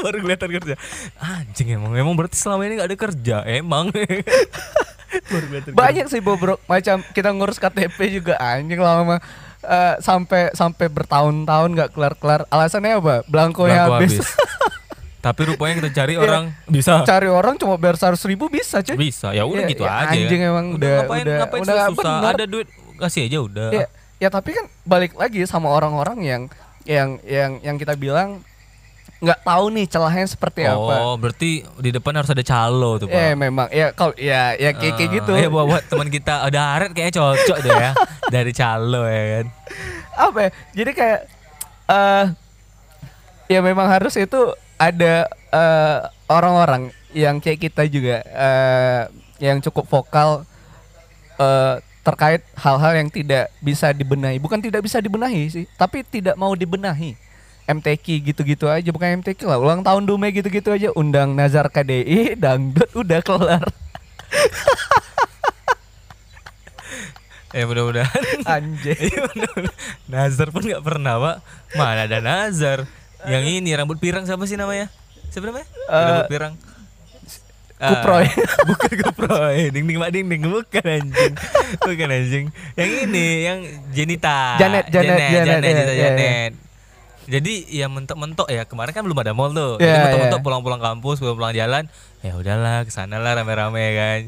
baru 0.06 0.16
kelihatan 0.20 0.48
kerja. 0.52 0.74
Anjing 1.16 1.68
emang, 1.74 1.92
emang 1.92 2.14
berarti 2.14 2.36
selama 2.36 2.62
ini 2.64 2.74
gak 2.76 2.88
ada 2.88 2.98
kerja, 2.98 3.36
emang. 3.44 3.88
baru 5.32 5.44
kelihatan 5.46 5.70
Banyak 5.74 6.06
sih 6.06 6.20
bobrok 6.20 6.62
macam 6.64 7.02
kita 7.10 7.30
ngurus 7.30 7.58
KTP 7.58 7.98
juga 8.12 8.38
anjing 8.38 8.78
lama 8.78 9.18
eh, 9.60 9.94
sampai 9.98 10.54
sampai 10.54 10.86
bertahun-tahun 10.86 11.68
nggak 11.70 11.90
kelar-kelar. 11.92 12.46
Alasannya 12.46 12.96
apa? 12.96 13.14
Blankonya 13.26 13.86
Blanko 13.86 13.94
habis. 13.98 14.12
habis. 14.16 14.28
Tapi 15.20 15.40
rupanya 15.44 15.84
kita 15.84 15.90
cari 15.92 16.16
Iya. 16.16 16.24
orang 16.24 16.44
bisa. 16.64 17.04
Cari 17.04 17.28
orang 17.28 17.60
cuma 17.60 17.76
bayar 17.76 18.00
seratus 18.00 18.24
ribu 18.24 18.48
bisa 18.48 18.80
cuy. 18.80 18.96
Bisa. 18.96 19.36
Ya 19.36 19.44
udah 19.44 19.68
Iya, 19.68 19.72
gitu 19.76 19.82
ya 19.84 19.92
aja. 19.92 20.16
anjing 20.16 20.40
emang 20.40 20.66
udah- 20.80 20.96
ngapain 21.04 21.22
udah- 21.22 21.38
ngapain 21.44 21.60
udah 21.60 21.76
susah. 21.76 21.92
bener. 22.16 22.30
Ada 22.32 22.44
duit 22.48 22.68
kasih 22.96 23.22
aja 23.28 23.38
udah. 23.44 23.68
Ya, 23.68 23.86
ya 24.16 24.28
tapi 24.32 24.56
kan 24.56 24.64
balik 24.82 25.12
lagi 25.14 25.44
sama 25.44 25.68
orang-orang 25.68 26.18
yang 26.24 26.42
yang 26.88 27.20
yang 27.20 27.60
yang 27.60 27.76
kita 27.76 27.92
bilang 27.94 28.40
nggak 29.20 29.40
tahu 29.44 29.64
nih 29.76 29.84
celahnya 29.84 30.26
seperti 30.26 30.64
apa. 30.64 30.94
Oh, 31.04 31.14
berarti 31.20 31.60
di 31.76 31.90
depan 31.92 32.16
harus 32.16 32.32
ada 32.32 32.40
calo 32.40 32.96
tuh, 32.96 33.06
Pak. 33.06 33.20
Ya 33.20 33.36
memang 33.36 33.68
ya 33.68 33.92
kalau 33.92 34.16
ya 34.16 34.56
ya 34.56 34.72
kayak 34.72 34.94
kayak 34.96 35.10
Ah, 35.12 35.16
gitu. 35.20 35.32
Ya 35.36 35.48
buat, 35.52 35.66
buat 35.68 35.84
teman 35.84 36.08
kita 36.08 36.48
ada 36.48 36.60
Aret 36.80 36.96
kayaknya 36.96 37.20
cocok 37.20 37.58
deh 37.60 37.74
ya 37.76 37.90
dari 38.34 38.52
calo 38.56 39.04
ya 39.04 39.24
kan. 39.28 39.46
Apa 40.16 40.38
ya? 40.40 40.50
Jadi 40.72 40.90
kayak 40.96 41.20
eh 41.92 42.24
ya 43.52 43.60
memang 43.60 43.86
harus 43.92 44.16
itu 44.16 44.40
ada 44.80 45.28
eh, 45.52 45.98
orang-orang 46.32 46.88
yang 47.12 47.44
kayak 47.44 47.60
kita 47.60 47.84
juga 47.92 48.24
eh 48.24 49.02
yang 49.36 49.60
cukup 49.60 49.84
vokal 49.84 50.48
eh 51.36 51.76
terkait 52.00 52.40
hal-hal 52.56 52.96
yang 52.96 53.12
tidak 53.12 53.52
bisa 53.60 53.92
dibenahi. 53.92 54.40
Bukan 54.40 54.64
tidak 54.64 54.80
bisa 54.80 54.96
dibenahi 55.04 55.52
sih, 55.52 55.64
tapi 55.76 56.00
tidak 56.00 56.32
mau 56.40 56.56
dibenahi. 56.56 57.12
MTQ 57.78 58.06
gitu-gitu 58.32 58.66
aja 58.66 58.88
bukan 58.90 59.22
MTQ 59.22 59.46
lah 59.46 59.58
ulang 59.58 59.86
tahun 59.86 60.04
Dume 60.04 60.34
gitu-gitu 60.34 60.74
aja 60.74 60.88
undang 60.94 61.34
Nazar 61.34 61.70
KDI 61.70 62.34
dangdut 62.34 62.90
udah 62.92 63.20
kelar 63.22 63.64
Ya 67.50 67.66
mudah-mudahan 67.70 68.22
anjay 68.46 68.94
Iya. 69.10 69.26
Nazar 70.06 70.54
pun 70.54 70.62
nggak 70.62 70.82
pernah 70.86 71.18
pak 71.18 71.36
Mana 71.74 72.06
ada 72.06 72.18
Nazar 72.22 72.86
Yang 73.26 73.44
ini 73.62 73.70
rambut 73.74 73.98
pirang 73.98 74.22
siapa 74.22 74.46
sih 74.46 74.54
namanya 74.54 74.86
Siapa 75.30 75.50
namanya 75.50 75.66
Eh, 75.66 76.06
rambut 76.06 76.30
pirang 76.30 76.54
Kuproy. 77.80 78.28
bukan 78.68 78.92
kuproy. 79.08 79.72
Ding 79.72 79.88
ding 79.88 79.96
mak 79.96 80.12
ding 80.12 80.28
ding 80.28 80.44
bukan 80.44 80.84
anjing. 80.84 81.32
Bukan 81.80 82.08
anjing. 82.12 82.46
Yang 82.76 82.90
ini 83.08 83.26
yang 83.48 83.58
Jenita. 83.88 84.60
Janet, 84.60 84.92
Janet, 84.92 85.16
Janet, 85.16 85.16
Janet, 85.16 85.48
Janet, 85.48 85.64
iya, 85.64 85.72
Janet, 85.72 85.96
iya, 85.96 86.10
Janet. 86.12 86.52
Jadi 87.30 87.70
ya 87.70 87.86
mentok-mentok 87.86 88.50
ya 88.50 88.66
kemarin 88.66 88.90
kan 88.90 89.02
belum 89.02 89.16
ada 89.16 89.30
mall 89.30 89.50
tuh. 89.50 89.78
Iya, 89.78 89.86
Jadi 89.86 89.98
mentok-mentok 90.04 90.36
iya. 90.36 90.44
pulang-pulang 90.44 90.80
kampus, 90.80 91.16
pulang-pulang 91.18 91.54
jalan. 91.54 91.84
Ya 92.20 92.32
udahlah 92.34 92.82
ke 92.82 92.90
sana 92.90 93.16
lah 93.16 93.32
rame-rame 93.32 93.84
kan. 93.94 94.20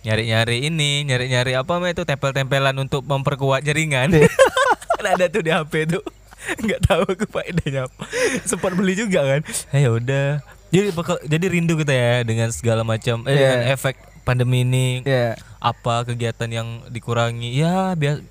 Nyari-nyari 0.00 0.64
ini, 0.64 1.04
nyari-nyari 1.04 1.52
apa 1.54 1.76
mah 1.76 1.88
itu 1.88 2.04
tempel-tempelan 2.04 2.76
untuk 2.76 3.02
memperkuat 3.02 3.64
jaringan. 3.64 4.12
Iya. 4.12 4.28
kan 4.96 5.06
ada 5.10 5.24
tuh 5.26 5.40
di 5.40 5.50
HP 5.50 5.72
tuh. 5.88 6.04
Nggak 6.64 6.80
tahu 6.84 7.02
aku 7.06 7.24
faedahnya 7.26 7.88
apa. 7.88 8.04
Sempat 8.44 8.72
beli 8.72 8.94
juga 8.94 9.24
kan. 9.26 9.40
Ya 9.72 9.88
udah. 9.88 10.40
Jadi 10.70 10.88
bakal 10.92 11.18
jadi 11.24 11.46
rindu 11.48 11.74
kita 11.74 11.90
ya 11.90 12.14
dengan 12.22 12.48
segala 12.50 12.84
macam 12.84 13.24
eh, 13.24 13.34
Iya. 13.34 13.40
dengan 13.40 13.60
efek 13.74 13.94
pandemi 14.22 14.62
ini 14.62 15.02
Iya. 15.02 15.34
apa 15.58 16.04
kegiatan 16.04 16.46
yang 16.46 16.68
dikurangi 16.86 17.56
ya 17.56 17.92
biar 17.92 18.22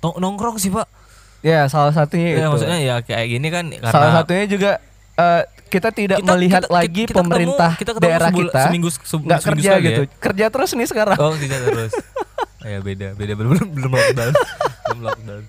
to- 0.00 0.18
nongkrong 0.18 0.58
sih 0.58 0.68
pak 0.68 0.88
Ya, 1.40 1.60
salah 1.66 1.90
satunya 1.90 2.28
ya 2.30 2.38
itu. 2.38 2.48
maksudnya 2.48 2.78
ya 2.78 2.96
kayak 3.00 3.26
gini 3.28 3.48
kan 3.48 3.64
karena 3.68 3.88
salah 3.88 4.10
satunya 4.14 4.44
juga 4.46 4.70
eh, 5.14 5.42
kita 5.66 5.88
tidak 5.90 6.18
Kita- 6.18 6.30
melihat 6.30 6.62
kita- 6.62 6.72
lagi 6.72 7.02
kita 7.02 7.10
ketemu- 7.12 7.24
pemerintah 7.24 7.70
kita 7.74 7.90
ketemu 7.92 8.06
daerah 8.08 8.28
sebul- 8.28 8.42
kita 8.44 8.60
seminggu 8.62 8.88
se- 8.88 8.98
nggak 8.98 9.10
seminggu 9.38 9.42
kerja 9.48 9.68
sekali 9.68 9.84
gitu. 9.84 10.02
ya? 10.02 10.18
Kerja 10.18 10.46
terus 10.48 10.70
nih 10.72 10.88
sekarang. 10.88 11.16
oh 11.16 11.34
tidak 11.34 11.60
terus 11.64 11.92
ya 12.62 12.78
beda 12.80 13.08
beda 13.14 13.32
belum 13.32 13.50
belum 13.52 13.68
belum 13.72 13.90
lockdown 13.92 14.32
belum 14.86 15.00
lockdown 15.04 15.42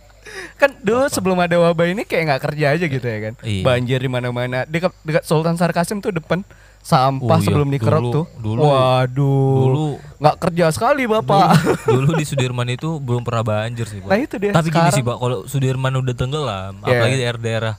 Kan 0.56 0.70
dulu 0.80 1.06
sebelum 1.08 1.38
ada 1.40 1.56
wabah 1.56 1.88
ini 1.88 2.04
kayak 2.04 2.24
nggak 2.28 2.42
kerja 2.44 2.66
aja 2.72 2.86
gitu 2.86 3.02
ya 3.02 3.20
kan. 3.22 3.34
Iya. 3.42 3.64
Banjir 3.64 3.98
di 3.98 4.08
mana-mana. 4.08 4.66
Dekat 4.66 4.92
dekat 5.02 5.24
Sultan 5.24 5.56
Sarkasim 5.56 5.98
tuh 5.98 6.12
depan 6.12 6.42
sampah 6.88 7.28
Oh 7.30 7.36
iya, 7.36 7.44
sebelum 7.44 7.68
dikerok 7.68 8.00
dulu- 8.02 8.14
tuh. 8.14 8.26
dulu- 8.40 8.64
Waduh. 8.64 9.56
dulu 9.60 9.86
nggak 10.18 10.36
kerja 10.40 10.66
sekali 10.70 11.04
Bapak. 11.06 11.60
dulu 11.86 12.16
di 12.16 12.24
Sudirman 12.24 12.64
itu 12.70 12.96
belum 12.98 13.22
pernah 13.22 13.44
banjir 13.44 13.84
sih 13.86 14.00
pak 14.00 14.08
Nah, 14.08 14.18
itu 14.18 14.36
dia. 14.38 14.52
tapi 14.52 14.68
gini 14.68 14.80
Sekarang- 14.80 14.96
sih 14.96 15.04
pak 15.04 15.18
kalau 15.18 15.38
Sudirman 15.44 15.94
udah 15.94 16.14
tenggelam 16.14 16.74
Iya. 16.80 16.88
apalagi 16.88 17.16
daerah-daerah 17.18 17.76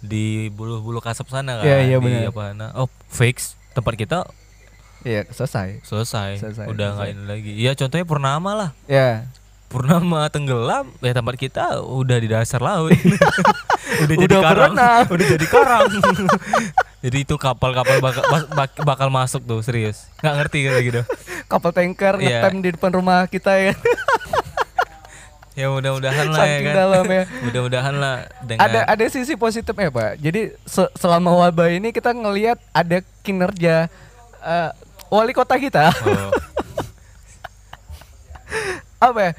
di 0.00 0.26
bulu-bulu 0.48 0.98
kasap 0.98 1.26
sana 1.26 1.58
kan 1.58 1.64
Iya, 1.64 1.78
iya, 1.84 1.96
di 1.96 2.04
benar. 2.04 2.30
apa 2.30 2.44
nah, 2.52 2.70
oh 2.76 2.86
fix 3.08 3.54
tempat 3.72 3.94
kita 3.94 4.18
Iya, 5.02 5.26
selesai. 5.26 5.82
selesai, 5.82 6.38
Selesai, 6.38 6.66
udah 6.68 6.88
nggak 6.94 7.08
ini 7.10 7.22
lagi 7.24 7.50
ya 7.56 7.74
contohnya 7.74 8.02
Purnama 8.04 8.50
lah 8.52 8.70
Ya. 8.86 9.26
Purnama 9.72 10.28
tenggelam 10.28 10.92
ya 11.00 11.12
tempat 11.12 11.34
kita 11.34 11.80
udah 11.80 12.16
di 12.16 12.28
dasar 12.28 12.60
laut. 12.60 12.92
Udah, 13.92 14.14
jadi 14.14 14.24
Udah 14.26 14.40
karang. 14.40 14.72
Berenang. 14.72 15.04
udah 15.06 15.26
jadi 15.28 15.46
karang. 15.46 15.84
Jadi 17.02 17.18
itu 17.18 17.34
kapal-kapal 17.34 17.98
bakal, 17.98 18.22
bak- 18.48 18.80
bakal 18.80 19.08
masuk 19.10 19.42
tuh 19.42 19.58
serius. 19.58 20.06
Nggak 20.20 20.34
ngerti 20.38 20.58
gitu 20.62 20.78
gitu. 20.80 21.00
Kapal 21.44 21.74
tanker 21.74 22.14
Iya. 22.16 22.40
ngetem 22.40 22.62
di 22.62 22.70
depan 22.70 22.90
rumah 22.94 23.26
kita 23.26 23.52
ya. 23.52 23.74
ya 25.58 25.66
mudah-mudahan 25.68 26.30
lah 26.30 26.46
ya 26.46 26.58
kan. 26.62 26.74
dalam 26.78 27.04
ya. 27.04 27.22
mudah-mudahan 27.42 27.94
lah 27.94 28.16
dengan 28.40 28.64
ada 28.64 28.80
ada 28.86 29.04
sisi 29.10 29.34
positifnya 29.34 29.90
pak. 29.90 30.16
Jadi 30.16 30.54
se- 30.62 30.92
selama 30.94 31.34
wabah 31.34 31.68
ini 31.68 31.90
kita 31.90 32.14
ngelihat 32.14 32.56
ada 32.70 33.02
kinerja 33.20 33.90
eh, 34.38 34.70
wali 35.08 35.34
kota 35.34 35.58
kita. 35.58 35.90
Oh, 36.06 36.30
apa 39.02 39.20
ya 39.20 39.32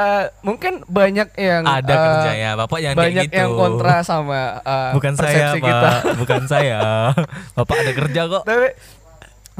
Eh, 0.00 0.24
mungkin 0.40 0.80
banyak 0.88 1.28
yang 1.36 1.62
ada 1.68 1.92
eh, 1.92 2.00
kerjanya 2.00 2.50
bapak 2.56 2.78
yang 2.80 2.94
banyak 2.96 3.28
gitu. 3.28 3.36
yang 3.36 3.52
kontra 3.52 4.00
sama 4.00 4.56
eh, 4.64 4.90
bukan 4.96 5.12
saya 5.12 5.46
pak. 5.52 5.60
kita. 5.60 5.90
Bukan 6.20 6.42
saya. 6.48 6.80
Bapak 7.56 7.76
ada 7.84 7.92
kerja 7.92 8.20
kok. 8.24 8.42
Tapi 8.48 8.68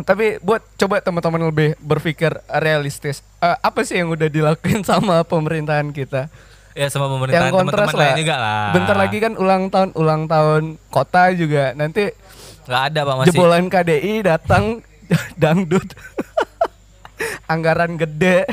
tapi 0.00 0.26
buat 0.40 0.64
coba 0.80 1.04
teman-teman 1.04 1.52
lebih 1.52 1.76
berpikir 1.76 2.32
realistis 2.48 3.20
Eh, 3.40 3.56
apa 3.60 3.84
sih 3.84 4.00
yang 4.00 4.12
udah 4.12 4.28
dilakuin 4.32 4.80
sama 4.80 5.20
pemerintahan 5.28 5.92
kita? 5.92 6.32
Ya 6.72 6.88
sama 6.88 7.08
yang 7.08 7.12
pemerintahan 7.20 7.52
kontras 7.52 7.88
teman-teman 7.88 7.96
lah 7.96 8.08
lain 8.08 8.20
juga 8.24 8.36
lah. 8.40 8.68
bentar 8.72 8.96
lagi 8.96 9.18
kan 9.20 9.32
ulang 9.36 9.62
tahun 9.68 9.90
ulang 9.96 10.22
tahun 10.24 10.62
kota 10.88 11.22
juga. 11.36 11.64
Nanti 11.76 12.12
nggak 12.64 12.82
ada 12.92 13.00
pak 13.04 13.14
masih. 13.16 13.28
jebolan 13.32 13.64
KDI 13.68 14.14
datang 14.24 14.64
dangdut 15.42 15.88
anggaran 17.44 18.00
gede 18.00 18.48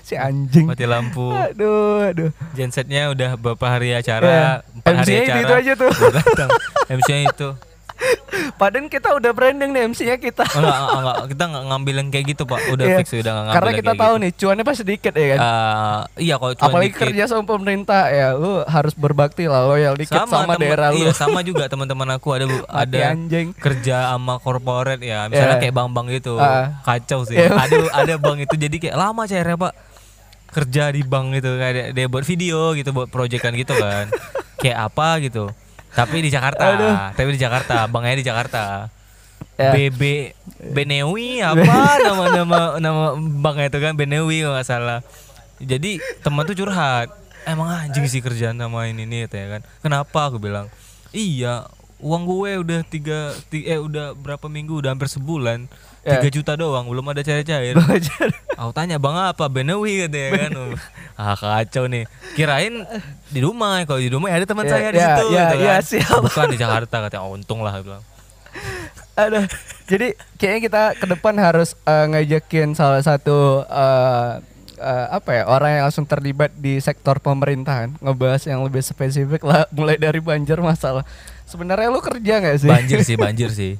si 0.00 0.14
anjing. 0.14 0.66
Mati 0.66 0.84
lampu. 0.84 1.30
Aduh 1.30 2.04
aduh. 2.04 2.30
Gensetnya 2.52 3.08
udah 3.08 3.34
beberapa 3.34 3.66
hari 3.68 3.90
Ya, 3.90 4.00
acara 4.00 4.62
empat 4.72 4.92
hari 4.98 5.12
acara. 5.22 5.40
itu 5.40 5.54
aja 5.54 5.72
tuh. 5.74 5.90
datang 6.12 6.48
MC-nya 6.88 7.28
itu 7.28 7.48
padahal 8.54 8.86
kita 8.86 9.08
udah 9.12 9.30
branding 9.30 9.70
nih 9.70 9.82
MC-nya 9.86 10.16
kita. 10.16 10.44
Oh, 10.46 10.58
enggak, 10.58 10.76
enggak, 10.76 10.96
enggak, 10.96 11.16
kita 11.28 11.42
enggak 11.46 11.64
ngambil 11.66 11.94
yang 11.94 12.08
kayak 12.08 12.26
gitu 12.28 12.42
pak. 12.44 12.60
Udah 12.68 12.84
Iya. 12.84 12.96
fix 12.98 13.08
udah 13.08 13.20
enggak 13.22 13.34
ngambil 13.42 13.56
karena 13.56 13.70
kita 13.72 13.92
tahu 13.92 14.12
gitu. 14.12 14.22
nih 14.22 14.30
cuannya 14.34 14.64
pasti 14.64 14.82
dikit 14.84 15.12
ya 15.12 15.26
kan? 15.26 15.38
Eh, 15.38 15.98
iya 16.22 16.34
kalau 16.36 16.52
cuma 16.52 16.66
apalagi 16.66 16.90
dikit. 16.90 17.00
kerja 17.02 17.22
sama 17.26 17.44
pemerintah 17.44 18.02
ya 18.08 18.28
lu 18.32 18.52
harus 18.62 18.94
berbakti 18.94 19.44
lah 19.44 19.62
loyal 19.64 19.94
dikit 19.94 20.16
sama, 20.18 20.44
temen- 20.50 20.60
daerah 20.62 20.88
lu. 20.90 20.98
iya 20.98 21.10
sama 21.12 21.40
juga 21.40 21.64
teman-teman 21.66 22.08
aku. 22.12 22.28
Ada 22.32 22.44
ada 22.66 22.98
anjing. 23.10 23.46
kerja 23.54 23.96
sama 24.10 24.34
korporat 24.36 25.00
ya. 25.00 25.26
Misalnya 25.26 25.56
Iya. 25.56 25.62
kayak 25.62 25.74
bang-bang 25.74 26.06
gitu. 26.14 26.32
Ah. 26.36 26.80
kacau 26.82 27.24
sih. 27.24 27.36
Iya. 27.36 27.52
ada 27.52 27.76
ada 27.94 28.14
bang 28.22 28.38
itu 28.40 28.54
jadi 28.54 28.76
kayak 28.78 28.96
lama 28.96 29.22
cairnya 29.24 29.56
pak. 29.56 29.72
Kerja 30.48 30.88
di 30.88 31.02
bank 31.02 31.26
gitu. 31.34 31.50
Kayak 31.54 31.92
dia 31.92 32.06
buat 32.06 32.22
video 32.22 32.72
gitu 32.72 32.90
buat 32.90 33.08
proyekan 33.08 33.52
gitu 33.52 33.72
kan. 33.72 34.08
Kayak 34.56 34.88
apa 34.88 35.20
gitu 35.20 35.52
tapi 35.96 36.20
di 36.20 36.28
Jakarta. 36.28 36.64
Aduh. 36.68 36.94
tapi 37.16 37.28
di 37.32 37.40
Jakarta. 37.40 37.88
Bangnya 37.88 38.20
di 38.20 38.26
Jakarta. 38.26 38.92
Ya. 39.56 39.72
BB 39.72 40.36
Benewi 40.70 41.40
apa? 41.40 41.64
Nama 41.96 42.24
nama 42.30 42.58
nama 42.76 43.04
banknya 43.16 43.72
itu 43.72 43.78
kan 43.80 43.96
Benewi 43.96 44.44
kalau 44.44 44.54
nggak 44.54 44.68
salah. 44.68 45.00
Jadi 45.56 45.96
teman 46.20 46.44
tuh 46.44 46.52
curhat. 46.54 47.08
Emang 47.48 47.72
anjing 47.72 48.04
sih 48.04 48.20
kerjaan 48.20 48.60
sama 48.60 48.84
ini 48.84 49.08
nih 49.08 49.24
ya 49.24 49.46
kan? 49.48 49.62
Kenapa? 49.80 50.28
Aku 50.28 50.36
bilang 50.36 50.68
iya 51.10 51.64
uang 51.96 52.28
gue 52.28 52.50
udah 52.60 52.80
tiga 52.84 53.32
ti- 53.48 53.64
eh 53.64 53.80
udah 53.80 54.12
berapa 54.12 54.44
minggu? 54.46 54.84
Udah 54.84 54.92
hampir 54.92 55.08
sebulan. 55.08 55.64
Ya. 56.04 56.20
tiga 56.20 56.28
juta 56.28 56.52
doang. 56.54 56.84
Belum 56.86 57.02
ada 57.08 57.24
cair-cair. 57.24 57.72
Belajar. 57.74 58.28
Aku 58.56 58.70
tanya 58.72 58.96
bang 58.96 59.16
apa 59.36 59.44
Benewi 59.52 60.08
katanya 60.08 60.28
kan 60.48 60.52
ah 61.16 61.36
kacau 61.36 61.84
nih 61.86 62.04
kirain 62.32 62.84
di 63.28 63.40
rumah 63.44 63.84
kalau 63.84 64.00
di 64.00 64.08
rumah 64.08 64.32
ya 64.32 64.40
ada 64.40 64.46
teman 64.48 64.64
Ya, 64.66 64.72
saya 64.72 64.88
di 64.90 64.98
ya, 64.98 65.06
situ 65.06 65.24
ya, 65.28 65.44
gitu 65.44 65.56
ya, 65.56 65.76
kan. 65.76 65.82
siap. 65.84 66.20
bukan 66.24 66.46
di 66.50 66.58
Jakarta 66.58 66.96
katanya 67.06 67.22
oh, 67.24 67.36
untung 67.36 67.60
lah 67.60 67.76
bilang 67.80 68.02
Aduh. 69.16 69.48
Jadi 69.88 70.12
kayaknya 70.36 70.60
kita 70.68 70.82
ke 71.00 71.06
depan 71.08 71.34
harus 71.40 71.72
eh, 71.88 72.04
ngajakin 72.12 72.76
salah 72.76 73.00
satu 73.00 73.64
eh, 73.64 74.30
eh, 74.76 75.06
apa 75.08 75.30
ya 75.32 75.42
orang 75.48 75.70
yang 75.80 75.84
langsung 75.88 76.04
terlibat 76.04 76.52
di 76.52 76.76
sektor 76.84 77.16
pemerintahan 77.16 77.96
ngebahas 78.00 78.44
yang 78.44 78.60
lebih 78.60 78.84
spesifik 78.84 79.40
lah 79.40 79.64
mulai 79.72 79.96
dari 79.96 80.20
banjir 80.20 80.60
masalah. 80.60 81.04
Sebenarnya 81.48 81.88
lu 81.88 82.04
kerja 82.04 82.44
nggak 82.44 82.56
sih? 82.60 82.68
Banjir 82.68 82.98
sih, 83.06 83.16
banjir 83.16 83.48
sih. 83.48 83.72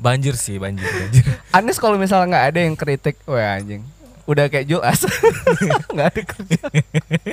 Banjir 0.00 0.32
sih, 0.32 0.56
banjir, 0.56 0.88
banjir. 0.88 1.24
Anies 1.56 1.76
kalau 1.76 2.00
misalnya 2.00 2.32
nggak 2.32 2.46
ada 2.48 2.60
yang 2.64 2.76
kritik, 2.76 3.20
wah 3.28 3.60
anjing. 3.60 3.84
Udah 4.24 4.48
kayak 4.48 4.64
jelas 4.64 5.04
nggak 5.92 6.08
ada 6.08 6.22
kerja. 6.24 6.60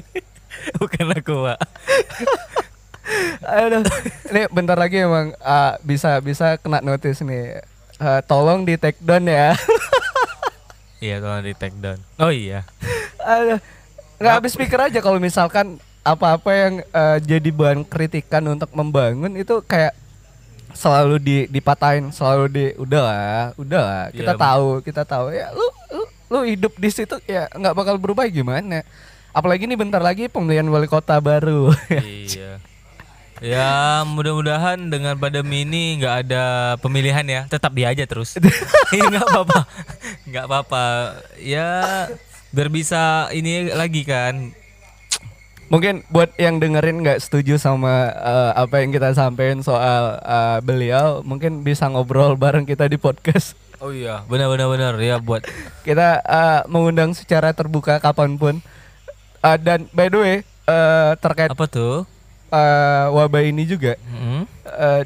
Bukan 0.84 1.08
aku, 1.16 1.34
Pak. 1.48 1.60
Aduh. 3.48 3.88
Ini 4.28 4.52
bentar 4.52 4.76
lagi 4.76 5.00
emang 5.00 5.32
ah, 5.40 5.80
bisa 5.80 6.20
bisa 6.20 6.60
kena 6.60 6.84
notice 6.84 7.24
nih. 7.24 7.64
Eh, 7.98 8.22
tolong 8.28 8.68
di 8.68 8.76
take 8.76 9.00
down 9.00 9.26
ya. 9.26 9.56
Iya, 11.00 11.24
tolong 11.24 11.48
di 11.48 11.54
take 11.56 11.78
down. 11.80 12.04
Oh 12.20 12.34
iya. 12.34 12.68
Aduh, 13.24 13.64
nggak 14.20 14.34
habis 14.44 14.60
pikir 14.60 14.76
aja 14.82 15.00
kalau 15.00 15.24
misalkan 15.24 15.80
apa-apa 16.04 16.52
yang 16.52 16.74
eh, 16.84 17.18
jadi 17.24 17.50
bahan 17.54 17.88
kritikan 17.88 18.44
untuk 18.52 18.76
membangun 18.76 19.40
itu 19.40 19.64
kayak 19.64 19.96
selalu 20.74 21.16
di 21.20 21.38
dipatahin, 21.48 22.12
selalu 22.12 22.46
di 22.48 22.66
udah 22.76 23.02
lah, 23.02 23.44
udah 23.56 23.82
lah. 23.82 24.04
Kita 24.12 24.34
Iya. 24.34 24.40
tahu, 24.40 24.68
kita 24.82 25.02
tahu 25.04 25.26
ya 25.32 25.48
lu 25.52 25.68
lu, 25.92 26.04
lu 26.28 26.40
hidup 26.44 26.74
di 26.76 26.90
situ 26.90 27.16
ya 27.24 27.48
nggak 27.50 27.76
bakal 27.76 27.96
berubah 27.96 28.28
gimana. 28.28 28.84
Apalagi 29.32 29.70
nih 29.70 29.78
bentar 29.78 30.02
lagi 30.02 30.26
pemilihan 30.28 30.66
wali 30.66 30.90
kota 30.90 31.22
baru. 31.22 31.70
iya. 32.28 32.58
Ya, 33.38 34.02
mudah-mudahan 34.02 34.90
dengan 34.90 35.14
pandemi 35.14 35.62
ini 35.62 36.02
nggak 36.02 36.16
ada 36.26 36.44
pemilihan 36.82 37.22
ya. 37.22 37.42
Tetap 37.46 37.70
dia 37.70 37.94
aja 37.94 38.02
terus. 38.10 38.34
Iya, 38.96 39.14
nggak 39.14 39.26
apa-apa. 39.30 39.60
Nggak 40.26 40.46
apa-apa. 40.50 40.86
Ya, 41.38 41.70
biar 42.50 42.70
bisa 42.74 43.30
ini 43.30 43.70
lagi 43.70 44.02
kan. 44.02 44.58
Mungkin 45.68 46.08
buat 46.08 46.32
yang 46.40 46.58
dengerin 46.58 47.04
nggak 47.04 47.20
setuju 47.20 47.60
sama 47.60 48.08
eh, 48.10 48.52
apa 48.56 48.80
yang 48.80 48.96
kita 48.96 49.12
sampaikan 49.12 49.60
soal 49.60 50.16
eh, 50.18 50.60
beliau, 50.64 51.20
mungkin 51.22 51.60
bisa 51.60 51.92
ngobrol 51.92 52.34
bareng 52.34 52.64
kita 52.64 52.88
di 52.88 52.96
podcast. 52.96 53.54
Oh 53.78 53.94
iya, 53.94 54.26
benar-benar 54.26 54.74
benar 54.74 54.94
ya 54.98 55.22
buat 55.22 55.46
kita 55.86 56.26
uh, 56.26 56.66
mengundang 56.66 57.14
secara 57.14 57.54
terbuka 57.54 58.02
kapan 58.02 58.34
pun 58.34 58.58
Uh, 59.38 59.54
dan 59.54 59.86
by 59.94 60.10
the 60.10 60.18
way 60.18 60.36
uh, 60.66 61.14
terkait 61.22 61.54
apa 61.54 61.70
tuh? 61.70 62.02
uh, 62.50 63.06
wabah 63.14 63.46
ini 63.46 63.70
juga 63.70 63.94
Hmm? 64.10 64.50
uh, 64.66 65.06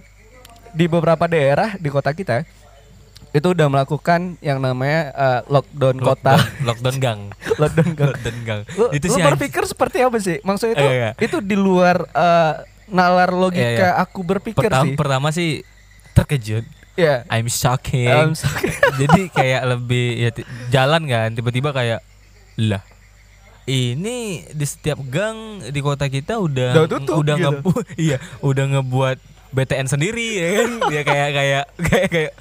di 0.72 0.88
beberapa 0.88 1.28
daerah 1.28 1.76
di 1.76 1.92
kota 1.92 2.16
kita 2.16 2.48
itu 3.32 3.48
udah 3.56 3.68
melakukan 3.72 4.36
yang 4.44 4.60
namanya 4.60 5.12
eh, 5.16 5.42
lockdown, 5.48 5.98
kota, 6.04 6.36
Lockdown, 6.36 6.64
lockdown 6.68 6.96
gang. 7.00 7.20
lockdown 7.62 7.92
gang. 7.96 8.10
lockdown 8.12 8.38
gang. 8.44 8.62
Lu, 8.76 8.86
itu 8.92 9.06
lu 9.08 9.14
sih 9.16 9.22
anj- 9.24 9.30
berpikir 9.36 9.64
seperti 9.64 9.98
apa 10.04 10.18
sih? 10.20 10.38
Maksudnya 10.44 10.76
itu 10.76 10.88
iya. 10.88 11.10
itu 11.16 11.38
di 11.40 11.56
luar 11.56 12.04
eh, 12.12 12.54
nalar 12.92 13.32
logika 13.32 13.96
iya. 13.96 14.04
aku 14.04 14.20
berpikir 14.20 14.68
pertama, 14.68 14.84
sih. 14.84 14.96
pertama 15.00 15.28
sih 15.32 15.50
terkejut. 16.12 16.68
Iya. 17.00 17.24
I'm 17.32 17.48
shocking. 17.48 18.12
I'm 18.12 18.36
sorry. 18.36 18.68
Jadi 19.02 19.32
kayak 19.32 19.64
lebih 19.64 20.06
ya 20.20 20.30
ti- 20.36 20.48
jalan 20.68 21.08
kan 21.08 21.32
tiba-tiba 21.32 21.72
kayak 21.72 22.04
lah 22.60 22.84
ini 23.64 24.44
di 24.52 24.66
setiap 24.66 25.00
gang 25.08 25.64
di 25.70 25.80
kota 25.80 26.10
kita 26.10 26.36
udah 26.36 26.76
Udah 26.76 26.86
tutup 26.90 27.16
udah 27.22 27.36
gitu. 27.38 27.46
ngebu- 27.48 27.86
iya 27.96 28.18
udah 28.42 28.66
ngebuat 28.76 29.18
BTN 29.52 29.88
sendiri 29.88 30.28
ya 30.40 30.50
kan? 30.58 30.70
Ya 30.88 31.02
kayak 31.04 31.30
kayak 31.36 31.64
kayak 31.84 32.08
kayak 32.08 32.32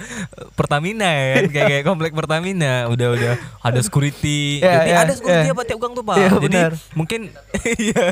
Pertamina 0.55 1.11
ya 1.11 1.27
kan? 1.35 1.45
Kayak 1.51 1.67
kayak 1.75 1.85
komplek 1.85 2.13
Pertamina. 2.15 2.87
Udah 2.87 3.09
udah. 3.15 3.35
Ada 3.61 3.81
security. 3.83 4.63
Iya, 4.63 4.73
Jadi 4.81 4.91
iya, 4.91 4.99
ada 5.03 5.13
security 5.15 5.49
iya. 5.51 5.55
apa 5.55 5.63
tiap 5.67 5.79
gang 5.83 5.93
tuh 5.99 6.05
pak? 6.07 6.17
Iya, 6.17 6.29
jadi 6.39 6.47
benar. 6.47 6.73
mungkin 6.95 7.21
iya. 7.83 8.05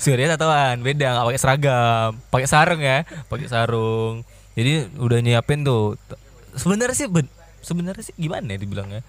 Security 0.00 0.28
tatoan 0.28 0.76
beda. 0.80 1.06
Nggak 1.12 1.26
pakai 1.28 1.40
seragam. 1.40 2.10
Pakai 2.32 2.48
sarung 2.48 2.80
ya. 2.80 2.98
Pakai 3.28 3.46
sarung. 3.46 4.14
Jadi 4.56 4.72
udah 4.96 5.18
nyiapin 5.20 5.60
tuh. 5.62 6.00
Sebenarnya 6.56 6.96
sih 6.96 7.06
ben- 7.06 7.32
sebenarnya 7.60 8.02
sih 8.08 8.16
gimana 8.16 8.56
ya 8.56 8.58
dibilangnya 8.58 9.04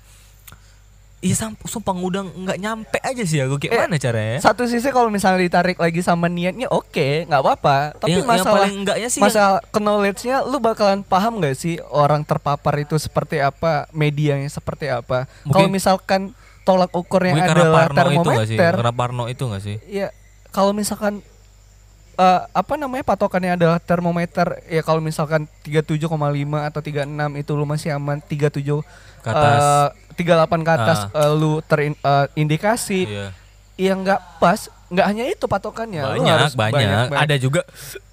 Iya 1.21 1.37
sumpah 1.69 1.93
udah 1.93 2.25
nggak 2.25 2.57
nyampe 2.57 2.97
aja 2.97 3.21
sih 3.21 3.37
aku. 3.37 3.61
Kayak 3.61 3.77
Eh, 3.77 3.81
mana 3.85 3.97
caranya? 4.01 4.37
Satu 4.41 4.65
sisi 4.65 4.89
kalau 4.89 5.13
misalnya 5.13 5.45
ditarik 5.45 5.77
lagi 5.77 6.01
sama 6.01 6.25
niatnya 6.25 6.65
oke, 6.65 7.29
nggak 7.29 7.41
apa-apa. 7.45 7.93
Tapi 7.93 8.17
Yang- 8.17 8.25
yang 8.25 8.29
masalah 8.41 8.57
paling 8.57 8.75
enggaknya 8.81 9.09
sih 9.13 9.21
yang- 9.21 9.29
masalah 9.29 9.59
knowledge-nya 9.69 10.37
lu 10.49 10.57
bakalan 10.57 11.05
paham 11.05 11.37
nggak 11.37 11.53
sih 11.53 11.77
orang 11.93 12.25
terpapar 12.25 12.73
itu 12.81 12.97
seperti 12.97 13.37
apa, 13.37 13.85
medianya 13.93 14.49
seperti 14.49 14.89
apa. 14.89 15.29
Kalau 15.45 15.69
misalkan 15.69 16.33
tolak 16.65 16.89
ukurnya 16.89 17.37
Mungkin 17.37 17.49
karena 17.53 17.63
adalah 17.69 17.81
Parno 17.85 18.01
itu 18.01 18.01
nggak 18.01 18.49
sih? 18.49 18.57
termometer, 18.57 18.73
karena 18.73 18.93
Parno 18.97 19.23
itu 19.29 19.43
nggak 19.45 19.61
sih? 19.61 19.77
Ya 19.93 20.07
kalau 20.49 20.73
misalkan 20.73 21.21
eh, 22.17 22.41
apa 22.49 22.73
namanya 22.75 23.05
patokannya 23.07 23.55
adalah 23.55 23.77
termometer 23.77 24.61
ya 24.67 24.81
kalau 24.81 25.01
misalkan 25.01 25.45
37,5 25.61 26.05
atau 26.65 26.81
36 26.81 27.37
itu 27.37 27.51
lu 27.55 27.65
masih 27.65 27.93
aman 27.93 28.19
37 28.21 28.81
Ke 29.21 29.29
atas. 29.29 29.61
eh, 29.61 29.87
38 30.21 30.61
ke 30.61 30.71
atas 30.71 30.97
eh, 31.09 31.31
lu 31.31 31.61
terindikasi 31.63 33.01
iya. 33.05 33.27
Ya 33.79 33.97
nggak 33.97 34.37
pas 34.37 34.69
nggak 34.91 35.05
hanya 35.07 35.23
itu 35.25 35.45
patokannya. 35.47 36.03
Lu 36.03 36.21
banyak, 36.21 36.35
harus 36.37 36.53
banyak. 36.53 37.07
banyak. 37.09 37.17
ada 37.17 37.35
juga 37.37 37.61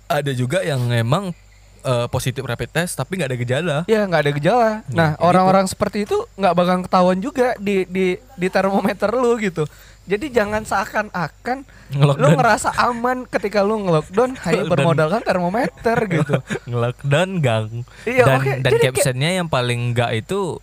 ada 0.09 0.33
juga 0.33 0.65
yang 0.65 0.81
memang 0.81 1.35
eh, 1.83 2.07
positif 2.09 2.41
rapid 2.41 2.71
test 2.73 2.97
tapi 2.97 3.21
nggak 3.21 3.29
ada 3.29 3.39
gejala. 3.39 3.77
Ya 3.85 4.09
nggak 4.09 4.23
ada 4.25 4.33
gejala. 4.33 4.71
Nah 4.89 5.13
kayak 5.13 5.21
orang-orang 5.21 5.67
seperti 5.69 6.09
itu 6.09 6.17
nggak 6.35 6.55
bakal 6.57 6.77
ketahuan 6.81 7.19
juga 7.21 7.53
di 7.59 7.85
di 7.85 8.07
di 8.17 8.49
termometer 8.49 9.13
lu 9.13 9.37
gitu. 9.37 9.69
Jadi 10.09 10.33
jangan 10.33 10.65
seakan-akan 10.65 11.69
lu 12.01 12.29
ngerasa 12.33 12.73
aman 12.81 13.29
ketika 13.29 13.61
lu 13.61 13.77
ngelockdown. 13.85 14.41
Hanya 14.41 14.65
bermodalkan 14.65 15.21
termometer 15.21 15.99
gitu. 16.09 16.41
Ngelockdown 16.71 17.31
gang. 17.45 17.69
Iya, 18.09 18.25
dan 18.25 18.39
oke. 18.41 18.53
dan 18.57 18.71
Jadi 18.73 18.77
kayak- 18.81 18.97
captionnya 18.97 19.31
yang 19.37 19.49
paling 19.53 19.93
enggak 19.93 20.17
itu 20.17 20.57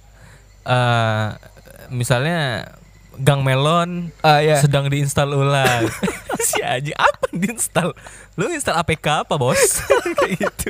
eh 0.66 1.26
misalnya 1.88 2.66
gang 3.16 3.40
melon 3.42 4.12
Ah, 4.20 4.44
ya. 4.44 4.60
sedang 4.60 4.90
diinstal 4.90 5.32
ulang 5.32 5.88
si 6.48 6.60
aja 6.60 6.92
apa 7.00 7.32
diinstal 7.32 7.96
lu 8.36 8.52
install 8.52 8.76
APK 8.76 9.24
apa 9.24 9.36
bos 9.38 9.80
kayak 10.20 10.36
gitu 10.42 10.70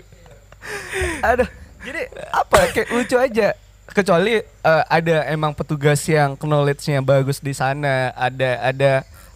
Aduh, 1.21 1.45
jadi 1.81 2.09
apa 2.31 2.73
kayak 2.73 2.89
lucu 2.89 3.13
aja. 3.15 3.53
Kecuali 3.85 4.41
eh, 4.41 4.83
ada 4.89 5.29
emang 5.29 5.53
petugas 5.53 6.01
yang 6.09 6.33
knowledge-nya 6.35 7.05
bagus 7.05 7.37
di 7.37 7.53
sana, 7.53 8.09
ada 8.11 8.65
ada 8.65 8.91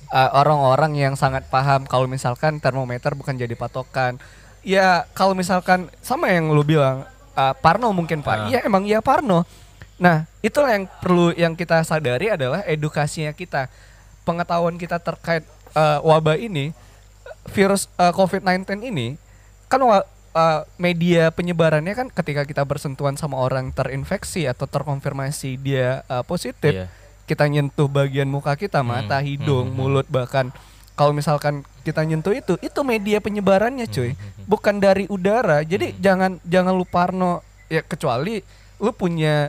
eh, 0.10 0.30
orang-orang 0.34 0.97
yang 0.97 1.14
sangat 1.14 1.45
paham 1.45 1.86
kalau 1.86 2.10
misalkan 2.10 2.57
termometer 2.57 3.14
bukan 3.14 3.38
jadi 3.38 3.53
patokan. 3.53 4.18
Ya 4.66 5.05
kalau 5.14 5.38
misalkan 5.38 5.93
sama 6.01 6.34
yang 6.34 6.49
lu 6.49 6.66
bilang 6.66 7.05
eh, 7.36 7.53
Parno 7.62 7.93
mungkin 7.93 8.26
Pak. 8.26 8.49
Iya 8.49 8.66
emang 8.66 8.89
iya 8.89 9.05
Parno. 9.05 9.45
Nah, 10.00 10.24
itulah 10.39 10.72
yang 10.72 10.88
perlu 11.04 11.36
yang 11.36 11.54
kita 11.54 11.84
sadari 11.84 12.32
adalah 12.32 12.64
edukasinya 12.64 13.36
kita. 13.36 13.68
Pengetahuan 14.24 14.80
kita 14.80 14.95
terkait 14.97 15.43
eh, 15.76 16.00
wabah 16.00 16.39
ini 16.39 16.72
virus 17.52 17.91
eh, 18.00 18.14
COVID-19 18.16 18.80
ini 18.80 19.20
kan 19.68 19.84
eh, 19.84 20.60
media 20.80 21.30
penyebarannya 21.30 21.93
kan 21.93 22.08
ketika 22.08 22.47
kita 22.47 22.64
bersentuhan 22.64 23.20
sama 23.20 23.38
orang 23.38 23.76
terinfeksi 23.76 24.47
atau 24.47 24.66
terkonfirmasi 24.66 25.60
dia 25.60 26.08
eh, 26.08 26.24
positif, 26.24 26.72
Iya. 26.72 26.88
kita 27.28 27.45
nyentuh 27.45 27.91
bagian 27.91 28.32
muka 28.32 28.56
kita, 28.56 28.80
Hmm, 28.80 28.95
mata, 28.95 29.20
hidung, 29.20 29.68
hmm, 29.70 29.76
hmm, 29.76 29.84
mulut 29.84 30.08
bahkan 30.08 30.50
kalau 30.95 31.16
misalkan 31.16 31.64
kita 31.84 32.04
nyentuh 32.04 32.36
itu, 32.36 32.60
itu 32.60 32.80
media 32.84 33.24
penyebarannya, 33.24 33.88
cuy. 33.88 34.16
hmm, 34.16 34.47
Bukan 34.47 34.84
dari 34.84 35.08
udara. 35.08 35.64
Jadi 35.64 35.95
jangan 35.95 36.43
jangan 36.43 36.76
lu 36.76 36.84
parno 36.84 37.39
ya 37.72 37.80
kecuali 37.80 38.43
lu 38.80 38.91
punya 38.91 39.47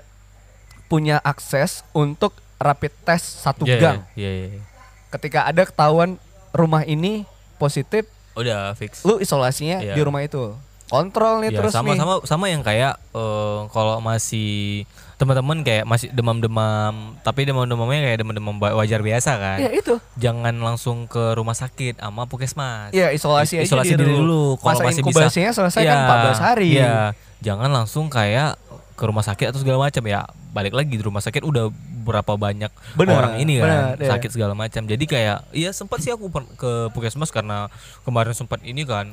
punya 0.91 1.23
akses 1.23 1.87
untuk 1.93 2.35
rapid 2.59 2.91
test 3.03 3.41
satu 3.41 3.63
Iya, 3.63 3.79
gang. 3.79 3.99
iya, 4.13 4.27
iya, 4.29 4.47
iya. 4.51 4.63
Ketika 5.09 5.47
ada 5.47 5.63
ketahuan 5.63 6.19
rumah 6.51 6.83
ini 6.83 7.23
positif, 7.57 8.11
udah 8.35 8.75
fix 8.75 9.01
lu 9.01 9.17
isolasinya 9.17 9.79
Iya. 9.79 9.95
di 9.95 10.03
rumah 10.03 10.21
itu. 10.21 10.59
Kontrol 10.87 11.39
nih 11.41 11.55
Ya, 11.55 11.59
terus 11.63 11.71
sama 11.71 11.95
nih. 11.95 11.99
sama 11.99 12.15
sama 12.27 12.45
yang 12.47 12.61
kayak 12.61 12.99
eh, 13.15 13.59
kalau 13.71 14.03
masih 14.03 14.83
teman-teman 15.15 15.63
kayak 15.63 15.85
masih 15.85 16.09
demam-demam 16.11 17.15
tapi 17.21 17.45
demam-demamnya 17.45 18.01
kayak 18.03 18.19
demam-demam 18.19 18.57
wajar 18.57 18.99
biasa 18.99 19.37
kan 19.37 19.59
Iya 19.61 19.71
itu. 19.77 19.95
jangan 20.17 20.57
langsung 20.57 21.05
ke 21.05 21.37
rumah 21.37 21.53
sakit 21.53 22.01
sama 22.01 22.25
puskesmas 22.25 22.91
Iya 22.91 23.13
isolasi 23.13 23.61
aja 23.61 23.69
isolasi 23.69 23.95
diri 23.95 24.09
dulu 24.09 24.57
Masa 24.57 24.81
kalau 24.81 24.89
masih 24.89 25.03
bisa 25.05 25.29
selesai 25.31 25.83
kan 25.85 25.95
Iya, 25.95 26.07
14 26.35 26.41
hari. 26.41 26.69
Iya, 26.75 26.97
jangan 27.39 27.71
langsung 27.71 28.09
kayak 28.09 28.57
ke 28.97 29.05
rumah 29.05 29.23
sakit 29.23 29.53
atau 29.53 29.61
segala 29.61 29.79
macam 29.83 30.03
ya. 30.03 30.25
Balik 30.51 30.75
lagi 30.75 30.99
di 30.99 31.03
rumah 31.03 31.23
sakit 31.23 31.47
udah 31.47 31.71
berapa 32.01 32.35
banyak 32.35 32.73
Benar, 32.99 33.15
orang 33.23 33.35
ini 33.39 33.61
kan 33.61 33.67
benar, 33.69 33.95
iya. 34.03 34.11
sakit 34.17 34.31
segala 34.35 34.55
macam. 34.59 34.83
Jadi 34.83 35.05
kayak 35.07 35.47
iya 35.55 35.71
sempat 35.71 36.03
sih 36.03 36.11
aku 36.11 36.27
ke 36.59 36.91
puskesmas 36.91 37.31
karena 37.31 37.71
kemarin 38.03 38.35
sempat 38.35 38.59
ini 38.67 38.83
kan 38.83 39.11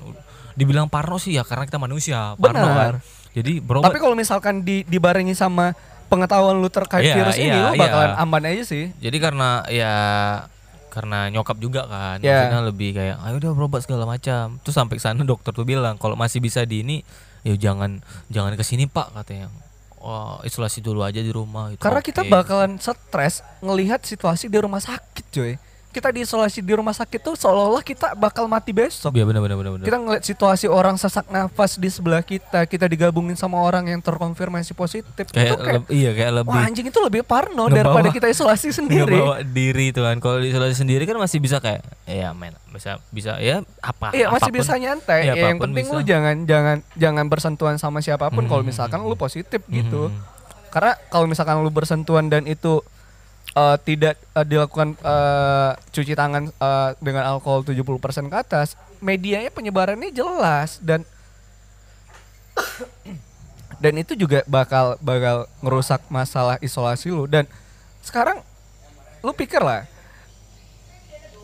dibilang 0.57 0.89
parno 0.89 1.21
sih 1.21 1.38
ya 1.38 1.45
karena 1.45 1.69
kita 1.69 1.77
manusia, 1.77 2.33
parno 2.41 2.65
Benar. 2.65 2.73
kan. 2.73 2.93
Jadi 3.38 3.61
berobat 3.61 3.93
Tapi 3.93 4.01
kalau 4.01 4.17
misalkan 4.17 4.65
di, 4.65 4.81
dibarengi 4.89 5.38
sama 5.38 5.77
pengetahuan 6.09 6.57
lu 6.57 6.71
terkait 6.73 7.05
Iya, 7.05 7.15
virus 7.21 7.38
ini, 7.38 7.53
iya, 7.53 7.69
lu 7.69 7.77
bakalan 7.77 8.11
iya. 8.17 8.23
aman 8.23 8.43
aja 8.49 8.63
sih. 8.65 8.89
Jadi 8.97 9.17
karena 9.21 9.61
ya 9.69 9.93
karena 10.89 11.29
nyokap 11.29 11.61
juga 11.61 11.85
kan, 11.85 12.17
Ya. 12.25 12.49
maksudnya 12.49 12.61
lebih 12.65 12.89
kayak 12.97 13.21
ayo 13.21 13.35
udah 13.38 13.51
berobat 13.53 13.85
segala 13.85 14.09
macam. 14.09 14.57
Terus 14.65 14.73
sampai 14.73 14.97
ke 14.97 15.03
sana 15.05 15.21
dokter 15.21 15.53
tuh 15.53 15.67
bilang 15.67 16.01
kalau 16.01 16.17
masih 16.17 16.41
bisa 16.41 16.65
di 16.65 16.81
ini, 16.81 17.05
ya 17.45 17.53
jangan 17.53 18.01
jangan 18.33 18.57
ke 18.57 18.65
sini 18.65 18.89
pak 18.89 19.13
katanya. 19.13 19.53
Wah 19.97 20.39
isolasi 20.45 20.79
dulu 20.79 21.01
aja 21.01 21.19
di 21.19 21.33
rumah. 21.33 21.73
Itu 21.73 21.81
Karena 21.81 22.01
oke. 22.01 22.07
kita 22.07 22.21
bakalan 22.29 22.77
stres 22.77 23.41
ngelihat 23.65 24.05
situasi 24.05 24.47
di 24.47 24.57
rumah 24.61 24.81
sakit, 24.81 25.25
coy. 25.33 25.57
Kita 25.97 26.13
diisolasi 26.13 26.61
di 26.61 26.69
rumah 26.71 26.93
sakit 26.93 27.19
tuh 27.19 27.33
seolah-olah 27.33 27.81
kita 27.81 28.13
bakal 28.13 28.45
mati 28.45 28.69
besok. 28.69 29.09
Iya 29.11 29.25
benar 29.25 29.41
benar 29.41 29.57
benar. 29.57 29.81
Kita 29.81 29.97
ngeliat 29.97 30.21
situasi 30.21 30.69
orang 30.69 30.93
sesak 30.93 31.25
nafas 31.27 31.75
di 31.75 31.89
sebelah 31.89 32.21
kita, 32.21 32.63
kita 32.63 32.85
digabungin 32.85 33.33
sama 33.33 33.57
orang 33.57 33.87
yang 33.87 33.97
terkonfirmasi 33.97 34.71
positif. 34.71 35.25
kayak, 35.27 35.47
itu 35.47 35.55
kayak, 35.57 35.81
iya 35.89 36.11
kayak 36.13 36.31
lebih 36.37 36.53
wah 36.53 36.61
anjing 36.61 36.85
itu 36.85 36.99
lebih 37.01 37.25
parno 37.25 37.65
daripada 37.67 38.07
kita 38.07 38.29
isolasi 38.29 38.69
sendiri. 38.77 39.09
ngebawa 39.09 39.41
diri 39.41 39.89
tuh 39.89 40.05
kan. 40.05 40.17
Kalau 40.17 40.37
isolasi 40.39 40.77
sendiri 40.77 41.03
kan 41.03 41.17
masih 41.17 41.41
bisa 41.41 41.57
kayak 41.57 41.81
ya 42.05 42.29
men 42.31 42.53
bisa 42.69 43.01
bisa 43.09 43.41
ya 43.41 43.65
apa 43.81 44.13
Iya 44.13 44.29
masih 44.29 44.53
bisa 44.53 44.77
nyantai. 44.77 45.25
Iya, 45.25 45.33
Ya, 45.33 45.43
yang 45.49 45.57
penting 45.57 45.81
bisa. 45.83 45.95
lu 45.97 46.01
jangan 46.01 46.45
jangan 46.45 46.77
jangan 46.93 47.25
bersentuhan 47.25 47.75
sama 47.75 47.99
siapa 47.99 48.29
pun 48.29 48.45
kalau 48.45 48.61
Hmm, 48.61 48.69
misalkan 48.69 49.01
hmm, 49.01 49.09
lu 49.09 49.17
positif 49.17 49.65
gitu. 49.65 50.13
Hmm. 50.13 50.21
Karena 50.69 50.93
kalau 51.09 51.25
misalkan 51.25 51.57
lu 51.57 51.71
bersentuhan 51.73 52.27
dan 52.27 52.45
itu 52.45 52.85
eh, 53.57 53.77
tidak 53.81 54.15
eh, 54.37 54.45
dilakukan 54.45 54.93
eh, 54.93 55.71
cuci 55.89 56.13
tangan 56.13 56.53
eh, 56.53 56.89
dengan 57.01 57.25
alkohol 57.25 57.65
70% 57.65 58.29
ke 58.29 58.37
atas, 58.37 58.77
medianya 59.01 59.49
penyebarannya 59.49 60.13
jelas 60.13 60.77
dan 60.85 61.01
dan 63.83 63.93
itu 63.97 64.13
juga 64.13 64.45
bakal 64.45 64.97
bakal 65.01 65.49
ngerusak 65.65 66.01
masalah 66.13 66.61
isolasi 66.61 67.09
lu. 67.09 67.25
Dan 67.25 67.49
sekarang 68.05 68.45
lu 69.25 69.33
pikir 69.33 69.59
lah 69.59 69.89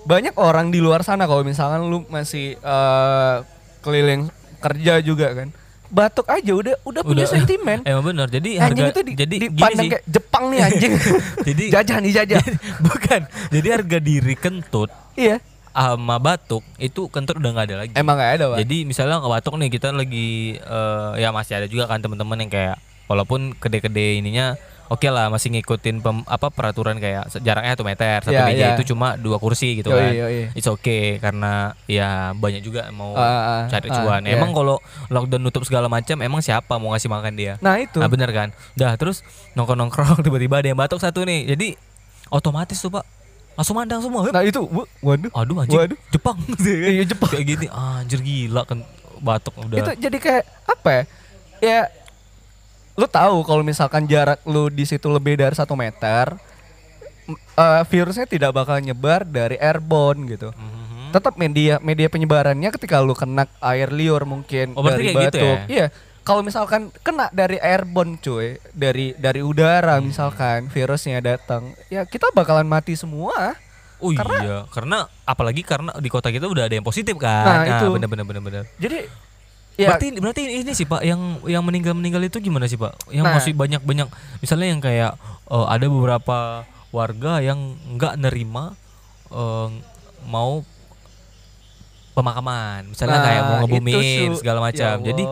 banyak 0.03 0.35
orang 0.35 0.67
di 0.67 0.83
luar 0.83 0.99
sana 1.01 1.23
kalau 1.23 1.47
misalkan 1.47 1.87
lu 1.87 2.03
masih 2.11 2.59
eh, 2.59 3.37
keliling 3.79 4.27
kerja 4.59 4.99
juga 5.03 5.31
kan 5.31 5.49
batuk 5.93 6.25
aja 6.25 6.51
udah 6.57 6.75
udah 6.89 7.01
punya 7.05 7.29
sentimen 7.29 7.85
Emang 7.89 8.01
benar. 8.01 8.27
Jadi 8.27 8.57
anjing 8.57 8.89
harga 8.89 8.97
itu 8.97 9.01
di, 9.05 9.13
jadi 9.13 9.35
gini 9.37 9.47
dipandang 9.53 9.85
sih. 9.85 9.91
kayak 9.93 10.03
Jepang 10.09 10.43
nih 10.49 10.59
anjing 10.65 10.93
Jadi 11.47 11.63
jajah 11.69 11.97
nih 12.01 12.11
jajah 12.17 12.43
bukan. 12.89 13.21
Jadi 13.53 13.67
harga 13.69 13.97
diri 14.01 14.35
kentut 14.35 14.89
iya 15.13 15.37
sama 15.73 16.21
batuk 16.21 16.61
itu 16.77 17.09
kentut 17.09 17.37
udah 17.41 17.49
nggak 17.49 17.65
ada 17.69 17.75
lagi. 17.85 17.93
emang 17.97 18.13
gak 18.17 18.31
ada 18.37 18.45
Pak. 18.53 18.57
Jadi 18.61 18.77
misalnya 18.85 19.17
ke 19.21 19.29
batuk 19.29 19.53
nih 19.57 19.69
kita 19.73 19.89
lagi 19.93 20.57
eh, 20.57 21.11
ya 21.17 21.29
masih 21.33 21.53
ada 21.61 21.67
juga 21.69 21.89
kan 21.89 22.01
teman-teman 22.01 22.45
yang 22.45 22.51
kayak 22.53 22.77
walaupun 23.09 23.53
gede-gede 23.57 24.21
ininya 24.21 24.57
oke 24.93 25.07
lah 25.07 25.25
masih 25.27 25.49
ngikutin 25.51 25.99
pem- 25.99 26.23
apa 26.23 26.47
peraturan 26.47 26.95
kayak 26.95 27.33
jaraknya 27.37 27.73
satu 27.73 27.83
meter 27.83 28.17
satu 28.21 28.29
Iya, 28.31 28.45
meja 28.45 28.61
iya. 28.63 28.69
itu 28.73 28.85
cuma 28.87 29.15
dua 29.15 29.35
kursi 29.35 29.75
gitu 29.75 29.89
Yoi, 29.89 29.97
kan 29.97 30.11
yoi. 30.13 30.41
it's 30.53 30.65
okay 30.65 31.17
karena 31.17 31.53
ya 31.85 32.09
banyak 32.31 32.61
juga 32.61 32.85
mau 32.89 33.11
Ah, 33.13 33.25
ah, 33.25 33.63
cari 33.67 33.87
cuan 33.87 34.21
iya. 34.21 34.35
emang 34.35 34.51
kalau 34.51 34.77
lockdown 35.07 35.41
nutup 35.41 35.63
segala 35.63 35.87
macam 35.87 36.15
emang 36.19 36.39
siapa 36.39 36.75
mau 36.75 36.93
ngasih 36.93 37.07
makan 37.07 37.33
dia 37.33 37.53
Nah 37.57 37.75
itu. 37.75 37.97
Nah 37.97 38.05
bener 38.05 38.29
kan 38.29 38.49
Dah 38.73 38.93
terus 38.93 39.25
nongkrong-nongkrong 39.53 40.21
tiba-tiba 40.25 40.55
ada 40.55 40.67
yang 40.67 40.77
batuk 40.77 40.97
satu 40.97 41.21
nih 41.21 41.47
Jadi 41.47 41.73
otomatis 42.29 42.77
tuh 42.77 42.89
pak 42.89 43.05
Langsung 43.53 43.75
mandang 43.75 43.97
semua 43.99 44.25
Nah 44.27 44.41
itu, 44.41 44.61
wa- 44.63 44.89
waduh. 44.99 45.29
Aduh 45.31 45.55
anjing 45.59 45.77
Waduh. 45.77 45.97
Jepang 46.09 46.37
Iya, 46.89 47.03
Jepang. 47.05 47.29
Kayak 47.29 47.45
gini 47.47 47.65
Anjir 47.67 48.19
gila 48.19 48.61
kan 48.63 48.81
Batuk 49.17 49.53
udah 49.57 49.77
Itu 49.79 49.91
jadi 49.99 50.17
kayak 50.17 50.43
apa 50.67 50.89
ya? 50.89 51.03
Ya 51.59 51.79
lu 52.93 53.05
tahu 53.05 53.41
kalau 53.41 53.61
misalkan 53.61 54.05
jarak 54.05 54.37
lu 54.43 54.69
di 54.69 54.83
situ 54.83 55.07
lebih 55.07 55.33
dari 55.35 55.53
satu 55.53 55.73
meter, 55.73 56.37
eh, 57.55 57.81
virusnya 57.85 58.25
tidak 58.25 58.51
bakal 58.51 58.77
nyebar 58.77 59.23
dari 59.23 59.57
airborne 59.57 60.27
gitu. 60.27 60.49
Mhm. 60.51 61.09
Tetap 61.11 61.33
media 61.35 61.77
media 61.79 62.07
penyebarannya 62.07 62.69
ketika 62.71 62.97
lu 62.99 63.13
kena 63.13 63.45
air 63.59 63.89
liur 63.89 64.25
mungkin 64.25 64.73
Oh, 64.73 64.81
dari 64.81 65.09
gitu 65.09 65.19
batuk. 65.19 65.41
ya? 65.41 65.57
Iya. 65.67 65.87
Kalau 66.23 66.39
misalkan 66.39 66.87
kena 67.01 67.27
dari 67.29 67.59
airborne 67.59 68.15
cuy, 68.15 68.55
dari 68.71 69.11
dari 69.13 69.43
udara 69.43 69.99
Hmm. 69.99 70.07
misalkan 70.07 70.71
virusnya 70.71 71.19
datang, 71.19 71.75
ya 71.87 72.03
kita 72.03 72.31
bakalan 72.31 72.63
mati 72.63 72.95
semua. 72.95 73.57
Oh 73.99 74.11
Karena- 74.11 74.41
iya 74.41 74.57
Karena 74.67 74.97
apalagi 75.23 75.63
karena 75.63 75.95
di 75.95 76.07
kota 76.07 76.27
kita 76.27 76.43
udah 76.43 76.67
ada 76.67 76.75
yang 76.75 76.83
positif 76.83 77.15
kan 77.15 77.63
Nah, 77.63 77.79
itu. 77.79 77.87
bener 77.89 78.07
bener 78.07 78.25
bener 78.25 78.41
bener 78.43 78.63
Jadi 78.75 79.07
ya 79.73 79.93
Berarti 79.93 80.07
berarti 80.17 80.41
ini 80.61 80.71
sih 80.71 80.85
pak 80.85 81.01
yang 81.01 81.41
yang 81.45 81.63
meninggal 81.63 81.93
meninggal 81.93 82.21
itu 82.21 82.37
gimana 82.37 82.65
sih 82.65 82.77
pak? 82.77 82.93
Yang 83.09 83.25
Nah. 83.25 83.33
masih 83.37 83.53
banyak 83.53 83.81
banyak 83.81 84.07
misalnya 84.39 84.67
yang 84.69 84.79
kayak 84.79 85.11
eh, 85.47 85.65
ada 85.67 85.85
beberapa 85.85 86.37
warga 86.89 87.41
yang 87.41 87.57
nggak 87.91 88.21
nerima 88.21 88.77
eh, 89.29 89.67
mau 90.23 90.61
pemakaman, 92.13 92.93
misalnya 92.93 93.19
kayak 93.25 93.41
mau 93.41 93.49
nah, 93.49 93.59
ngebumiin 93.65 94.31
segala 94.37 94.59
macam. 94.61 94.95
Ya 95.01 95.05
Jadi 95.09 95.23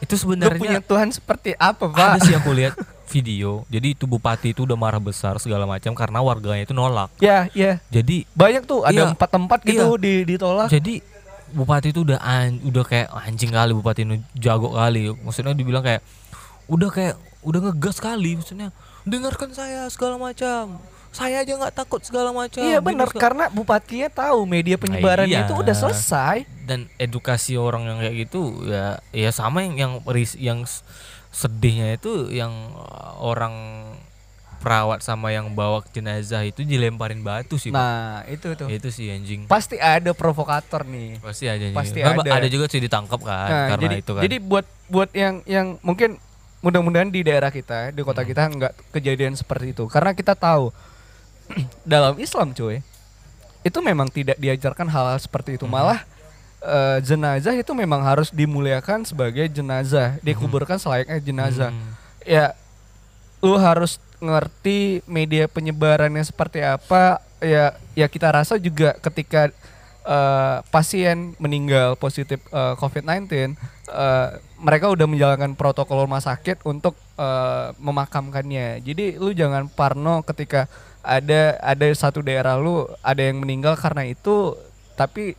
itu 0.00 0.14
Lu 0.16 0.24
punya 0.28 0.48
sebenarnya 0.48 0.80
Tuhan 0.80 1.08
seperti 1.12 1.50
apa, 1.56 1.88
Pak? 1.88 1.96
ada 1.96 2.18
sih 2.20 2.32
aku 2.32 2.52
lihat 2.52 2.72
video. 3.06 3.68
Jadi 3.68 3.92
itu 3.92 4.04
bupati 4.04 4.52
itu 4.52 4.64
udah 4.64 4.76
marah 4.76 5.00
besar 5.00 5.36
segala 5.36 5.64
macam 5.64 5.92
karena 5.92 6.18
warganya 6.20 6.64
itu 6.64 6.72
nolak. 6.72 7.12
Ya, 7.20 7.48
ya. 7.52 7.80
Jadi 7.88 8.24
Banyak 8.32 8.64
tuh 8.64 8.84
ada 8.84 8.96
Iya. 8.96 9.12
empat 9.12 9.28
tempat 9.28 9.58
gitu 9.62 9.96
di 9.96 10.24
ditolak. 10.24 10.68
Jadi 10.68 11.04
bupati 11.54 11.94
itu 11.94 12.02
udah 12.02 12.18
an- 12.18 12.60
udah 12.66 12.84
kayak 12.84 13.08
anjing 13.14 13.54
kali 13.54 13.72
bupati 13.72 14.02
ini 14.02 14.20
jago 14.34 14.74
kali. 14.74 15.14
Maksudnya 15.14 15.54
dibilang 15.54 15.86
kayak 15.86 16.02
udah 16.66 16.90
kayak 16.90 17.14
udah 17.46 17.60
ngegas 17.70 18.02
kali 18.02 18.36
maksudnya. 18.36 18.74
Dengarkan 19.06 19.54
saya 19.54 19.86
segala 19.88 20.18
macam. 20.18 20.82
Saya 21.14 21.46
aja 21.46 21.54
nggak 21.54 21.78
takut 21.78 22.02
segala 22.02 22.34
macam. 22.34 22.58
Iya 22.58 22.82
benar 22.82 23.06
karena 23.14 23.46
bupatinya 23.46 24.10
tahu 24.10 24.50
media 24.50 24.74
penyebarannya 24.74 25.46
iya. 25.46 25.46
itu 25.46 25.54
udah 25.54 25.74
selesai. 25.76 26.50
dan 26.64 26.88
edukasi 26.96 27.60
orang 27.60 27.84
yang 27.84 27.98
kayak 28.00 28.16
gitu 28.24 28.64
ya 28.64 28.96
ya 29.12 29.28
sama 29.28 29.60
yang 29.68 29.76
yang 29.76 29.92
yang 30.40 30.60
sedihnya 31.28 32.00
itu 32.00 32.32
yang 32.32 32.50
orang 33.20 33.52
perawat 34.64 35.04
sama 35.04 35.28
yang 35.28 35.52
bawa 35.52 35.84
jenazah 35.92 36.40
itu 36.40 36.64
dilemparin 36.64 37.20
batu 37.20 37.60
sih. 37.60 37.68
Pak. 37.68 37.76
Nah, 37.76 38.24
itu 38.24 38.48
tuh. 38.56 38.66
itu 38.72 38.88
sih 38.88 39.12
anjing. 39.12 39.44
Pasti 39.44 39.76
ada 39.76 40.16
provokator 40.16 40.88
nih. 40.88 41.20
Pasti 41.20 41.44
nih. 41.44 41.76
Pasti 41.76 42.00
Nah, 42.00 42.16
ada. 42.16 42.40
ada 42.40 42.48
juga 42.48 42.64
sih 42.72 42.80
ditangkap 42.80 43.20
kan 43.20 43.44
Nah, 43.44 43.66
karena 43.76 43.82
jadi 43.84 43.96
itu 44.00 44.12
kan. 44.16 44.22
jadi 44.24 44.36
buat 44.40 44.66
buat 44.88 45.10
yang 45.12 45.44
yang 45.44 45.76
mungkin 45.84 46.16
mudah-mudahan 46.64 47.12
di 47.12 47.20
daerah 47.20 47.52
kita, 47.52 47.92
di 47.92 48.00
kota 48.00 48.24
Hmm. 48.24 48.30
kita 48.32 48.42
nggak 48.48 48.72
kejadian 48.96 49.36
seperti 49.36 49.76
itu. 49.76 49.84
Karena 49.92 50.16
kita 50.16 50.32
tahu 50.32 50.72
dalam 51.84 52.16
Islam 52.16 52.56
cuy, 52.56 52.80
itu 53.60 53.78
memang 53.84 54.08
tidak 54.08 54.40
diajarkan 54.40 54.88
hal-hal 54.88 55.20
seperti 55.20 55.60
itu. 55.60 55.68
Hmm. 55.68 55.76
Malah 55.76 56.00
eh, 56.64 56.98
jenazah 57.04 57.52
itu 57.52 57.68
memang 57.76 58.00
harus 58.00 58.32
dimuliakan 58.32 59.04
sebagai 59.04 59.44
jenazah, 59.52 60.16
dikuburkan 60.24 60.80
selayaknya 60.80 61.20
jenazah. 61.20 61.68
Hmm. 61.68 61.92
Ya 62.24 62.56
lu 63.44 63.60
harus 63.60 64.00
ngerti 64.22 65.02
media 65.08 65.50
penyebarannya 65.50 66.22
seperti 66.22 66.62
apa. 66.62 67.22
Ya 67.42 67.76
ya 67.92 68.06
kita 68.08 68.32
rasa 68.32 68.56
juga 68.56 68.96
ketika 68.98 69.52
eh, 70.04 70.56
pasien 70.68 71.36
meninggal 71.40 71.96
positif 71.96 72.40
eh, 72.52 72.74
COVID-19, 72.78 73.28
eh, 73.30 74.28
mereka 74.60 74.88
udah 74.92 75.06
menjalankan 75.08 75.52
protokol 75.58 76.08
rumah 76.08 76.22
sakit 76.22 76.62
untuk 76.64 76.96
eh, 77.18 77.68
memakamkannya. 77.80 78.80
Jadi 78.84 79.16
lu 79.18 79.32
jangan 79.34 79.68
parno 79.68 80.22
ketika 80.24 80.70
ada 81.04 81.60
ada 81.60 81.86
satu 81.92 82.24
daerah 82.24 82.56
lu 82.56 82.88
ada 83.04 83.20
yang 83.20 83.40
meninggal 83.44 83.76
karena 83.76 84.08
itu, 84.08 84.56
tapi 84.96 85.36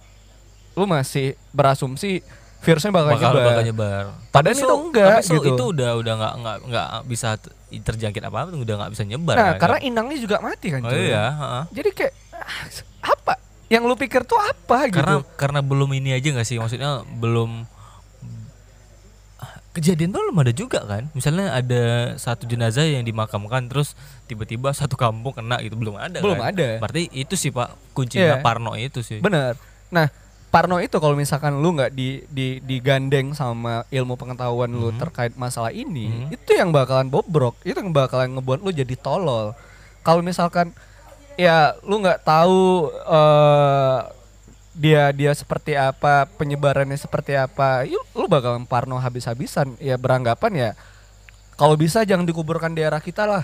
lu 0.75 0.85
masih 0.85 1.33
berasumsi 1.55 2.21
virusnya 2.65 2.91
bakal, 2.91 3.09
bakal 3.13 3.29
nyebar. 3.29 3.45
bakal 3.45 3.63
nyebar. 3.63 4.03
Padahal 4.33 4.55
itu 4.57 4.75
enggak, 4.75 5.09
tapi 5.21 5.27
so 5.29 5.33
gitu. 5.37 5.49
itu 5.53 5.63
udah 5.77 5.89
udah 6.01 6.13
nggak 6.17 6.33
nggak 6.41 6.57
nggak 6.65 6.87
bisa 7.05 7.29
terjangkit 7.69 8.23
apa 8.25 8.37
apa 8.41 8.49
udah 8.57 8.75
nggak 8.81 8.91
bisa 8.97 9.03
nyebar. 9.05 9.35
Nah, 9.37 9.45
kan. 9.53 9.61
karena 9.61 9.77
inangnya 9.85 10.17
juga 10.17 10.37
mati 10.41 10.67
kan. 10.73 10.81
oh, 10.81 10.91
iya, 10.91 11.23
heeh. 11.29 11.63
Jadi 11.77 11.89
kayak 11.93 12.13
ah, 12.33 12.65
apa? 13.13 13.33
Yang 13.69 13.83
lu 13.85 13.95
pikir 13.95 14.21
tuh 14.25 14.41
apa 14.41 14.89
gitu? 14.89 14.97
Karena 14.97 15.15
karena 15.37 15.59
belum 15.61 15.89
ini 15.93 16.17
aja 16.17 16.27
nggak 16.33 16.47
sih 16.47 16.57
maksudnya 16.57 17.05
belum 17.21 17.69
kejadian 19.75 20.15
tuh 20.15 20.23
belum 20.23 20.39
ada 20.39 20.53
juga 20.55 20.79
kan. 20.87 21.11
Misalnya 21.11 21.51
ada 21.51 22.15
satu 22.15 22.47
jenazah 22.47 22.87
yang 22.87 23.03
dimakamkan 23.03 23.67
terus 23.67 23.91
tiba-tiba 24.23 24.71
satu 24.71 24.95
kampung 24.95 25.35
kena 25.35 25.59
gitu 25.59 25.75
belum 25.75 25.99
ada. 25.99 26.23
Belum 26.23 26.39
kan? 26.39 26.55
ada. 26.55 26.79
Berarti 26.79 27.11
itu 27.11 27.35
sih 27.35 27.51
pak 27.51 27.75
kuncinya 27.91 28.39
Iya. 28.39 28.41
Parno 28.41 28.71
itu 28.79 29.03
sih. 29.03 29.19
Bener. 29.19 29.59
Nah, 29.91 30.07
Parno 30.55 30.79
itu 30.79 30.95
kalau 31.03 31.19
misalkan 31.19 31.59
lu 31.59 31.75
nggak 31.75 31.91
di, 31.91 32.23
di 32.31 32.63
digandeng 32.63 33.35
sama 33.35 33.83
ilmu 33.91 34.15
pengetahuan 34.15 34.71
lu 34.71 34.87
Mhm. 34.95 35.03
terkait 35.03 35.35
masalah 35.35 35.75
ini, 35.75 36.07
Mhm. 36.07 36.31
itu 36.31 36.51
yang 36.55 36.71
bakalan 36.71 37.11
bobrok, 37.11 37.59
itu 37.67 37.75
yang 37.75 37.91
bakalan 37.91 38.31
ngebuat 38.39 38.63
lu 38.63 38.71
jadi 38.71 38.95
tolol. 38.95 39.51
Kalau 39.99 40.23
misalkan 40.23 40.71
ya 41.35 41.75
lu 41.83 41.99
nggak 41.99 42.23
tahu 42.23 42.87
eh 42.87 43.99
dia 44.79 45.11
dia 45.11 45.35
seperti 45.35 45.75
apa, 45.75 46.23
penyebarannya 46.39 46.95
seperti 46.95 47.35
apa, 47.35 47.83
yuk 47.83 48.07
lu 48.15 48.31
bakalan 48.31 48.63
Parno 48.63 48.95
habis-habisan. 48.95 49.75
Ya 49.83 49.99
beranggapan 49.99 50.51
ya 50.55 50.69
kalau 51.59 51.75
bisa 51.75 52.07
jangan 52.07 52.23
dikuburkan 52.23 52.71
di 52.71 52.79
daerah 52.79 53.03
kita 53.03 53.27
lah. 53.27 53.43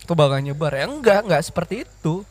Itu 0.00 0.16
bakal 0.16 0.40
nyebar. 0.40 0.72
Ya 0.72 0.88
enggak, 0.88 1.28
enggak 1.28 1.44
seperti 1.44 1.84
itu. 1.84 2.24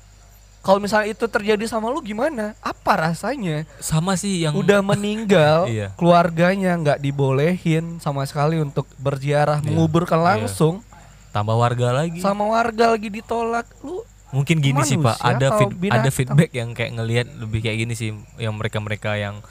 Kalau 0.62 0.78
misalnya 0.78 1.10
itu 1.10 1.26
terjadi 1.26 1.66
sama 1.66 1.90
lu 1.90 2.00
gimana? 2.00 2.54
Apa 2.62 3.10
rasanya? 3.10 3.66
Sama 3.78 4.14
sih 4.14 4.46
yang 4.46 4.54
Udah 4.54 4.86
meninggal, 4.94 5.66
Iya. 5.66 5.90
keluarganya 5.98 6.78
nggak 6.78 7.00
dibolehin 7.00 7.98
sama 7.98 8.22
sekali 8.24 8.56
untuk 8.56 8.86
berziarah, 8.96 9.58
Iya, 9.58 9.66
menguburkan 9.68 10.18
iya. 10.18 10.28
langsung, 10.38 10.86
tambah 11.30 11.56
warga 11.56 11.90
lagi. 11.96 12.22
sama 12.22 12.46
warga 12.46 12.94
lagi 12.94 13.10
ditolak. 13.10 13.66
Lu 13.82 14.06
Mungkin 14.32 14.62
gini 14.62 14.80
sih 14.86 14.96
pak, 14.96 15.18
ada 15.20 15.60
feed- 15.60 15.76
ada 15.92 16.08
feedback 16.08 16.54
yang 16.54 16.72
kayak 16.72 16.92
ngelihat 16.94 17.28
lebih 17.36 17.60
kayak 17.60 17.78
gini 17.82 17.94
sih, 17.94 18.10
yang 18.38 18.56
mereka-mereka 18.56 19.18
yang 19.18 19.44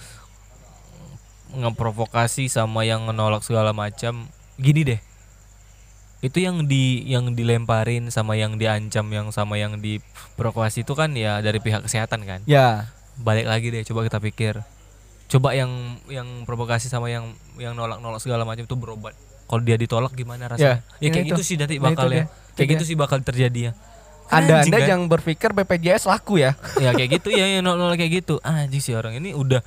ngeprovokasi 1.51 2.47
sama 2.47 2.87
yang 2.87 3.03
menolak 3.03 3.43
segala 3.43 3.75
macam. 3.75 4.31
Gini 4.57 4.87
deh, 4.87 5.01
itu 6.21 6.45
yang 6.45 6.69
di 6.69 7.09
yang 7.09 7.33
dilemparin 7.33 8.13
sama 8.13 8.37
yang 8.37 8.61
diancam 8.61 9.09
yang 9.09 9.33
sama 9.33 9.57
yang 9.57 9.81
diprovokasi 9.81 10.85
itu 10.85 10.93
kan 10.93 11.17
ya 11.17 11.41
dari 11.41 11.65
pihak 11.65 11.89
kesehatan 11.89 12.29
kan. 12.29 12.41
ya 12.45 12.93
Balik 13.21 13.49
lagi 13.49 13.69
deh, 13.69 13.85
coba 13.85 14.05
kita 14.05 14.17
pikir, 14.21 14.65
coba 15.29 15.53
yang 15.53 16.01
yang 16.09 16.49
provokasi 16.49 16.89
sama 16.89 17.13
yang 17.13 17.37
yang 17.61 17.77
nolak-nolak 17.77 18.21
segala 18.21 18.49
macam 18.49 18.65
itu 18.65 18.77
berobat. 18.77 19.13
Kalau 19.45 19.61
dia 19.61 19.77
ditolak 19.77 20.13
gimana 20.17 20.49
rasanya? 20.49 20.81
Ya, 21.01 21.09
nah 21.09 21.13
kayak 21.13 21.27
itu. 21.27 21.33
gitu 21.37 21.43
sih 21.45 21.57
nanti 21.61 21.77
bakal 21.77 22.09
ya. 22.09 22.25
Kayak 22.57 22.69
dia. 22.69 22.73
gitu 22.77 22.85
sih 22.89 22.97
bakal 22.97 23.19
terjadi 23.21 23.61
ya. 23.61 23.73
Anda 24.31 24.63
anjing 24.63 24.73
Anda 24.73 24.79
kan? 24.79 24.89
yang 24.95 25.03
berpikir 25.11 25.51
BPJS 25.51 26.07
laku 26.07 26.39
ya. 26.39 26.55
ya 26.79 26.95
kayak 26.95 27.19
gitu 27.19 27.35
ya 27.35 27.51
yang 27.51 27.67
nol 27.67 27.93
kayak 27.99 28.23
gitu 28.25 28.39
anjing 28.47 28.79
sih 28.79 28.95
orang 28.95 29.19
ini 29.19 29.35
udah 29.35 29.59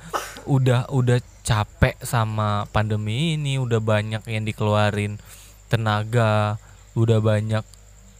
udah 0.48 0.88
udah 0.88 1.20
capek 1.44 2.00
sama 2.00 2.64
pandemi 2.72 3.36
ini 3.36 3.60
udah 3.60 3.78
banyak 3.78 4.24
yang 4.24 4.42
dikeluarin 4.48 5.20
tenaga 5.74 6.54
udah 6.94 7.18
banyak 7.18 7.64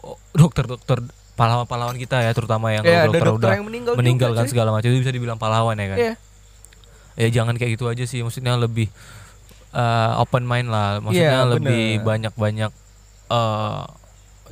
oh, 0.03 0.19
dokter-dokter 0.35 1.07
pahlawan-pahlawan 1.35 1.99
kita 1.99 2.23
ya 2.23 2.31
terutama 2.35 2.71
yang 2.71 2.83
ya, 2.87 3.07
ada 3.07 3.11
dokter, 3.11 3.27
dokter 3.27 3.49
udah 3.51 3.59
yang 3.59 3.67
meninggal 3.67 3.93
meninggal 3.99 4.31
juga, 4.35 4.39
kan 4.43 4.47
segala 4.51 4.71
macam. 4.75 4.91
Itu 4.91 4.99
bisa 5.03 5.15
dibilang 5.15 5.39
pahlawan 5.39 5.79
ya 5.79 5.87
kan? 5.95 5.99
Iya. 5.99 6.15
ya 7.15 7.29
jangan 7.31 7.55
kayak 7.55 7.79
gitu 7.79 7.87
aja 7.87 8.05
sih. 8.07 8.23
Maksudnya 8.23 8.59
lebih 8.59 8.91
eh, 9.75 10.13
open 10.23 10.47
mind 10.47 10.71
lah. 10.71 10.99
Maksudnya 11.03 11.47
Iya, 11.47 11.51
lebih 11.51 12.03
banyak-banyak 12.03 12.71
eh 13.31 13.83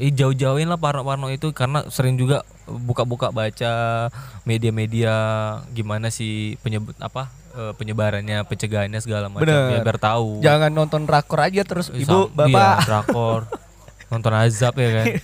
ih, 0.00 0.12
jauh-jauhin 0.16 0.66
lah 0.70 0.78
Parno-Parno 0.78 1.30
itu. 1.30 1.55
Karena 1.55 1.86
sering 1.90 2.18
juga 2.18 2.46
buka-buka 2.66 3.34
baca 3.34 4.07
media-media 4.46 5.14
gimana 5.74 6.11
sih 6.11 6.59
penyebut 6.62 6.94
apa 7.03 7.41
eh, 7.53 7.72
penyebarannya 7.72 8.42
pencegahannya 8.42 8.98
segala 8.98 9.26
macam 9.26 9.44
Bener. 9.44 9.72
ya 9.72 9.80
biar 9.80 9.98
tahu 9.98 10.40
Jangan 10.40 10.70
nonton 10.70 11.05
rakor 11.05 11.40
aja 11.40 11.62
terus 11.62 11.88
ibu, 11.88 12.05
sam- 12.26 12.32
iya, 12.42 12.50
bapak. 12.50 12.76
drakor 12.82 13.40
nonton 14.09 14.32
azab 14.34 14.74
ya 14.74 14.90
kan 14.94 15.07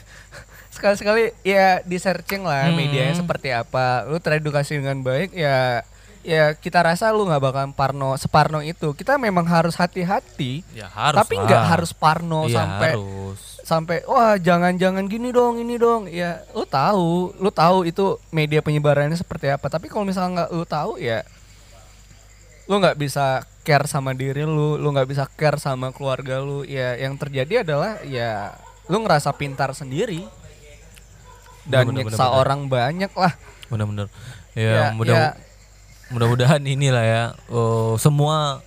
Sekali-sekali 0.71 1.35
ya 1.43 1.83
di 1.83 1.97
searching 1.97 2.43
lah 2.43 2.71
Hmm. 2.71 2.79
medianya 2.79 3.11
seperti 3.13 3.51
apa. 3.51 4.07
Lu 4.07 4.17
teredukasi 4.17 4.79
dengan 4.79 5.03
baik 5.03 5.35
ya 5.35 5.83
ya 6.21 6.53
kita 6.53 6.85
rasa 6.85 7.11
lu 7.11 7.25
nggak 7.25 7.41
bakalan 7.41 7.73
parno 7.73 8.15
separno 8.15 8.63
itu. 8.63 8.93
Kita 8.93 9.17
memang 9.17 9.43
harus 9.45 9.75
hati-hati. 9.75 10.63
ya 10.71 10.87
harus 10.87 11.19
tapi 11.19 11.35
nggak 11.35 11.65
harus 11.67 11.91
parno 11.91 12.47
Iya, 12.47 12.55
sampai 12.55 12.91
harus 12.93 13.41
sampai 13.61 13.97
wah 14.03 14.39
jangan-jangan 14.39 15.05
gini 15.05 15.29
dong 15.29 15.59
ini 15.59 15.77
dong 15.77 16.07
ya 16.07 16.41
lu 16.51 16.65
tahu 16.65 17.37
lu 17.37 17.51
tahu 17.51 17.85
itu 17.85 18.17
media 18.31 18.63
penyebarannya 18.63 19.13
seperti 19.13 19.51
apa 19.51 19.69
tapi 19.69 19.89
kalau 19.89 20.07
misalnya 20.07 20.41
nggak 20.41 20.51
lu 20.51 20.65
tahu 20.65 20.97
ya 20.97 21.21
lu 22.69 22.75
nggak 22.77 22.97
bisa 22.97 23.43
care 23.65 23.85
sama 23.85 24.13
diri 24.13 24.45
lu 24.45 24.77
lu 24.77 24.89
nggak 24.89 25.09
bisa 25.09 25.25
care 25.27 25.57
sama 25.57 25.89
keluarga 25.91 26.39
lu 26.39 26.63
ya 26.63 26.95
yang 26.95 27.17
terjadi 27.17 27.65
adalah 27.65 28.01
ya 28.03 28.53
lu 28.87 29.01
ngerasa 29.01 29.33
pintar 29.33 29.73
sendiri 29.73 30.25
dan 31.65 31.85
Bener, 31.85 32.05
bener, 32.05 32.13
nyiksa 32.13 32.17
bener, 32.19 32.29
bener. 32.29 32.41
orang 32.41 32.61
banyak 32.67 33.13
lah 33.13 33.33
bener-bener 33.69 34.07
ya, 34.53 34.69
Ya, 34.69 34.85
mudah 34.93 35.17
ya. 35.17 35.29
mudah-mudahan 36.09 36.63
inilah 36.63 37.05
ya 37.05 37.23
eh, 37.47 37.93
semua 37.97 38.61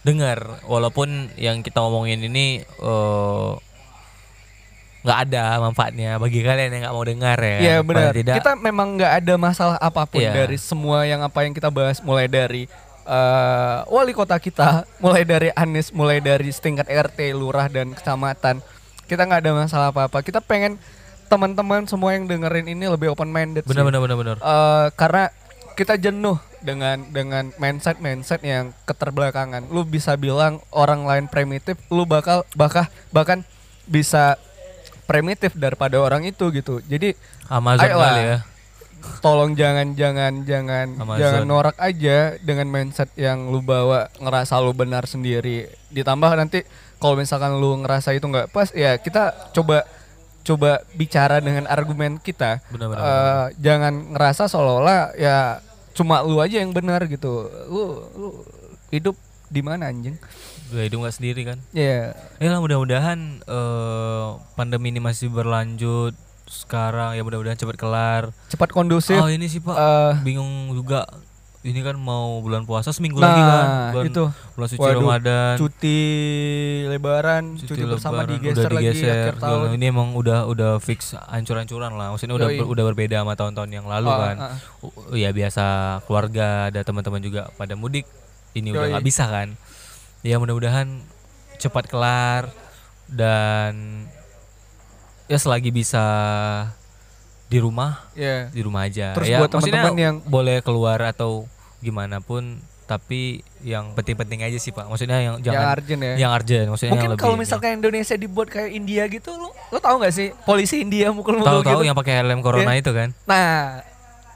dengar 0.00 0.64
walaupun 0.64 1.08
yang 1.36 1.60
kita 1.60 1.80
ngomongin 1.80 2.20
ini 2.22 2.60
eh, 2.64 3.50
nggak 4.98 5.18
ada 5.30 5.56
manfaatnya 5.58 6.16
bagi 6.16 6.42
kalian 6.42 6.68
yang 6.70 6.82
nggak 6.84 6.96
mau 6.96 7.06
dengar 7.06 7.38
ya 7.38 7.56
Iya 7.58 7.76
Paling 7.80 8.12
benar. 8.12 8.34
Kita 8.34 8.52
memang 8.56 8.88
nggak 8.98 9.12
ada 9.22 9.34
masalah 9.36 9.76
apa 9.78 10.04
pun 10.04 10.20
Iya. 10.20 10.34
dari 10.34 10.58
semua 10.58 11.06
yang 11.06 11.22
apa 11.22 11.46
yang 11.46 11.54
kita 11.54 11.70
bahas, 11.70 12.02
mulai 12.02 12.26
dari 12.26 12.66
eh, 13.08 13.78
wali 13.88 14.12
kota 14.12 14.36
kita, 14.36 14.84
mulai 15.04 15.24
dari 15.24 15.48
Anies, 15.56 15.90
mulai 15.90 16.20
dari 16.20 16.52
setingkat 16.52 16.86
RT, 16.86 17.32
lurah 17.32 17.72
dan 17.72 17.96
kecamatan. 17.96 18.60
Kita 19.08 19.24
nggak 19.24 19.40
ada 19.40 19.52
masalah 19.56 19.88
apa-apa. 19.88 20.20
Kita 20.20 20.44
pengen 20.44 20.76
teman-teman 21.32 21.84
semua 21.88 22.16
yang 22.16 22.28
dengerin 22.28 22.68
ini 22.68 22.88
lebih 22.88 23.12
open 23.12 23.28
minded. 23.28 23.64
benar 23.68 23.84
benar 23.84 24.00
benar 24.00 24.16
benar 24.16 24.36
Eh, 24.40 24.86
karena 24.96 25.28
kita 25.76 25.94
jenuh 26.00 26.40
dengan 26.58 26.98
dengan 27.14 27.54
mindset 27.56 28.02
mindset 28.02 28.42
yang 28.44 28.74
keterbelakangan. 28.84 29.68
Lu 29.70 29.86
bisa 29.86 30.18
bilang 30.18 30.60
orang 30.74 31.06
lain 31.06 31.24
primitif, 31.30 31.78
lu 31.88 32.04
bakal 32.04 32.42
bakal 32.58 32.84
bahkan 33.14 33.46
bisa 33.88 34.36
primitif 35.08 35.56
daripada 35.56 35.96
orang 35.96 36.28
itu 36.28 36.50
gitu. 36.52 36.84
Jadi 36.84 37.16
Amazon 37.48 37.88
Ayolah. 37.88 38.12
kali 38.12 38.24
ya 38.24 38.38
tolong 39.18 39.52
jangan 39.52 39.92
jangan 39.92 40.42
jangan 40.42 40.86
Amazon. 40.94 41.18
jangan 41.20 41.42
norak 41.44 41.76
aja 41.76 42.36
dengan 42.38 42.66
mindset 42.70 43.10
yang 43.14 43.50
lu 43.50 43.60
bawa 43.60 44.08
ngerasa 44.18 44.60
lu 44.60 44.72
benar 44.72 45.04
sendiri. 45.04 45.66
Ditambah 45.90 46.30
nanti 46.38 46.62
kalau 46.98 47.18
misalkan 47.18 47.58
lu 47.58 47.78
ngerasa 47.82 48.14
itu 48.14 48.26
nggak 48.26 48.50
pas 48.50 48.70
ya 48.74 48.98
kita 48.98 49.52
coba 49.52 49.82
coba 50.42 50.80
bicara 50.96 51.42
dengan 51.44 51.68
argumen 51.68 52.16
kita. 52.18 52.62
benar 52.72 52.86
benar 52.88 53.02
Eh, 53.04 53.46
jangan 53.60 53.94
ngerasa 54.16 54.48
seolah-olah 54.48 55.12
ya 55.16 55.60
cuma 55.92 56.22
lu 56.22 56.38
aja 56.38 56.62
yang 56.62 56.72
benar 56.72 57.04
gitu. 57.04 57.48
Lu 57.68 57.82
lu 58.16 58.28
hidup 58.88 59.18
di 59.48 59.60
mana 59.60 59.88
anjing? 59.88 60.16
Gak 60.68 60.84
hidup 60.92 61.00
nggak 61.00 61.16
sendiri 61.16 61.40
kan 61.48 61.58
Ya, 61.72 62.12
ya 62.36 62.48
lah 62.52 62.60
mudah-mudahan 62.60 63.40
eh, 63.40 64.26
pandemi 64.52 64.92
ini 64.92 65.00
masih 65.00 65.32
berlanjut 65.32 66.12
sekarang 66.48 67.12
ya 67.12 67.22
mudah-mudahan 67.22 67.54
cepat 67.54 67.76
kelar. 67.76 68.22
Cepat 68.48 68.68
kondusif. 68.68 69.16
oh 69.16 69.28
ini 69.28 69.46
sih 69.46 69.60
pak. 69.60 69.72
Eh, 69.72 70.12
bingung 70.22 70.48
juga. 70.72 71.04
Ini 71.58 71.82
kan 71.82 71.94
mau 71.94 72.38
bulan 72.38 72.62
puasa 72.62 72.88
seminggu 72.88 73.18
nah, 73.18 73.28
lagi 73.28 73.42
kan? 73.42 73.66
Bulan, 73.92 74.04
itu. 74.06 74.24
bulan 74.54 74.68
suci 74.68 74.78
Waduh, 74.80 75.00
Ramadan. 75.02 75.54
cuti 75.58 76.00
lebaran, 76.86 77.42
cuti, 77.56 77.66
cuti 77.68 77.82
bersama 77.84 78.22
lebaran, 78.22 78.30
digeser, 78.32 78.62
udah 78.62 78.70
lagi 78.72 78.86
digeser. 78.88 79.10
akhir 79.10 79.34
segala- 79.34 79.52
tahun. 79.58 79.68
ini 79.74 79.84
emang 79.84 80.08
udah 80.14 80.38
udah 80.46 80.72
fix 80.78 80.98
ancur-ancuran 81.18 81.92
lah. 81.92 82.14
Maksudnya 82.14 82.38
udah 82.38 82.48
ber- 82.48 82.68
udah 82.68 82.84
berbeda 82.88 83.16
sama 83.18 83.34
tahun-tahun 83.34 83.70
yang 83.70 83.86
lalu 83.86 84.06
Ah, 84.06 84.18
kan? 84.22 84.36
ah, 84.38 84.46
ah. 84.48 84.56
U- 84.80 85.12
ya 85.12 85.30
biasa 85.30 85.64
keluarga 86.06 86.46
ada 86.70 86.80
teman-teman 86.80 87.20
juga 87.20 87.50
pada 87.52 87.74
mudik. 87.74 88.06
Ini 88.54 88.72
udah 88.72 88.86
Yoi. 88.86 88.92
nggak 88.94 89.04
bisa 89.04 89.24
kan? 89.26 89.48
Ya 90.22 90.38
mudah-mudahan 90.38 91.02
cepat 91.58 91.90
kelar 91.90 92.48
dan 93.10 94.06
ya 95.28 95.36
selagi 95.36 95.70
bisa 95.70 96.02
di 97.46 97.56
rumah 97.56 98.04
Ya. 98.12 98.48
di 98.48 98.60
rumah 98.60 98.84
aja 98.84 99.12
Terus 99.14 99.26
ya 99.26 99.38
buat 99.38 99.48
teman-teman 99.50 99.94
yang- 99.94 100.20
boleh 100.22 100.60
keluar 100.60 101.00
atau 101.02 101.48
gimana 101.78 102.18
pun 102.18 102.60
tapi 102.84 103.40
yang 103.60 103.92
penting-penting 103.92 104.40
aja 104.42 104.56
sih 104.56 104.68
pak 104.68 104.84
maksudnya 104.84 105.20
yang 105.20 105.36
Yang 105.36 105.44
jangan 105.46 105.68
urgent 105.70 106.00
ya. 106.02 106.14
yang 106.16 106.30
urgent 106.32 106.66
maksudnya 106.66 106.92
Mungkin 106.94 107.08
yang 107.10 107.20
kalau 107.20 107.34
ini. 107.34 107.42
misalkan 107.44 107.70
Indonesia 107.74 108.16
dibuat 108.16 108.48
kayak 108.48 108.70
India 108.70 109.02
gitu, 109.06 109.30
lu 109.30 109.48
lu 109.52 109.78
tahu 109.78 110.00
nggak 110.00 110.10
sih 110.10 110.28
polisi 110.42 110.80
India 110.80 111.08
mukul-mukul 111.10 111.60
tahu-tahu 111.60 111.78
gitu? 111.78 111.86
yang 111.86 111.94
pakai 111.94 112.14
helm 112.16 112.40
corona 112.40 112.72
Iya. 112.72 112.80
itu 112.80 112.90
kan 112.90 113.08
Nah, 113.24 113.84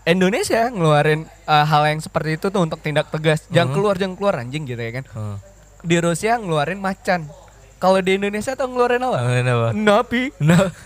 Indonesia 0.03 0.69
ngeluarin 0.69 1.21
uh, 1.47 1.65
hal 1.65 1.83
yang 1.87 2.01
seperti 2.01 2.35
itu 2.35 2.51
tuh 2.51 2.61
untuk 2.61 2.77
tindak 2.77 3.07
tegas. 3.09 3.47
Jangan 3.49 3.71
Hmm. 3.71 3.77
keluar, 3.79 3.95
jangan 3.95 4.15
keluar 4.15 4.35
anjing 4.37 4.67
gitu 4.67 4.77
ya 4.77 4.93
kan. 4.93 5.05
Heeh. 5.07 5.37
Di 5.81 5.97
Rusia 5.97 6.33
ngeluarin 6.37 6.77
macan. 6.77 7.31
Kalau 7.83 7.99
di 7.99 8.15
Indonesia 8.15 8.55
tuh 8.55 8.71
ngeluarin 8.71 9.03
apa? 9.03 9.19
Ngelain 9.19 9.49
apa? 9.49 9.69
Napi, 9.75 10.23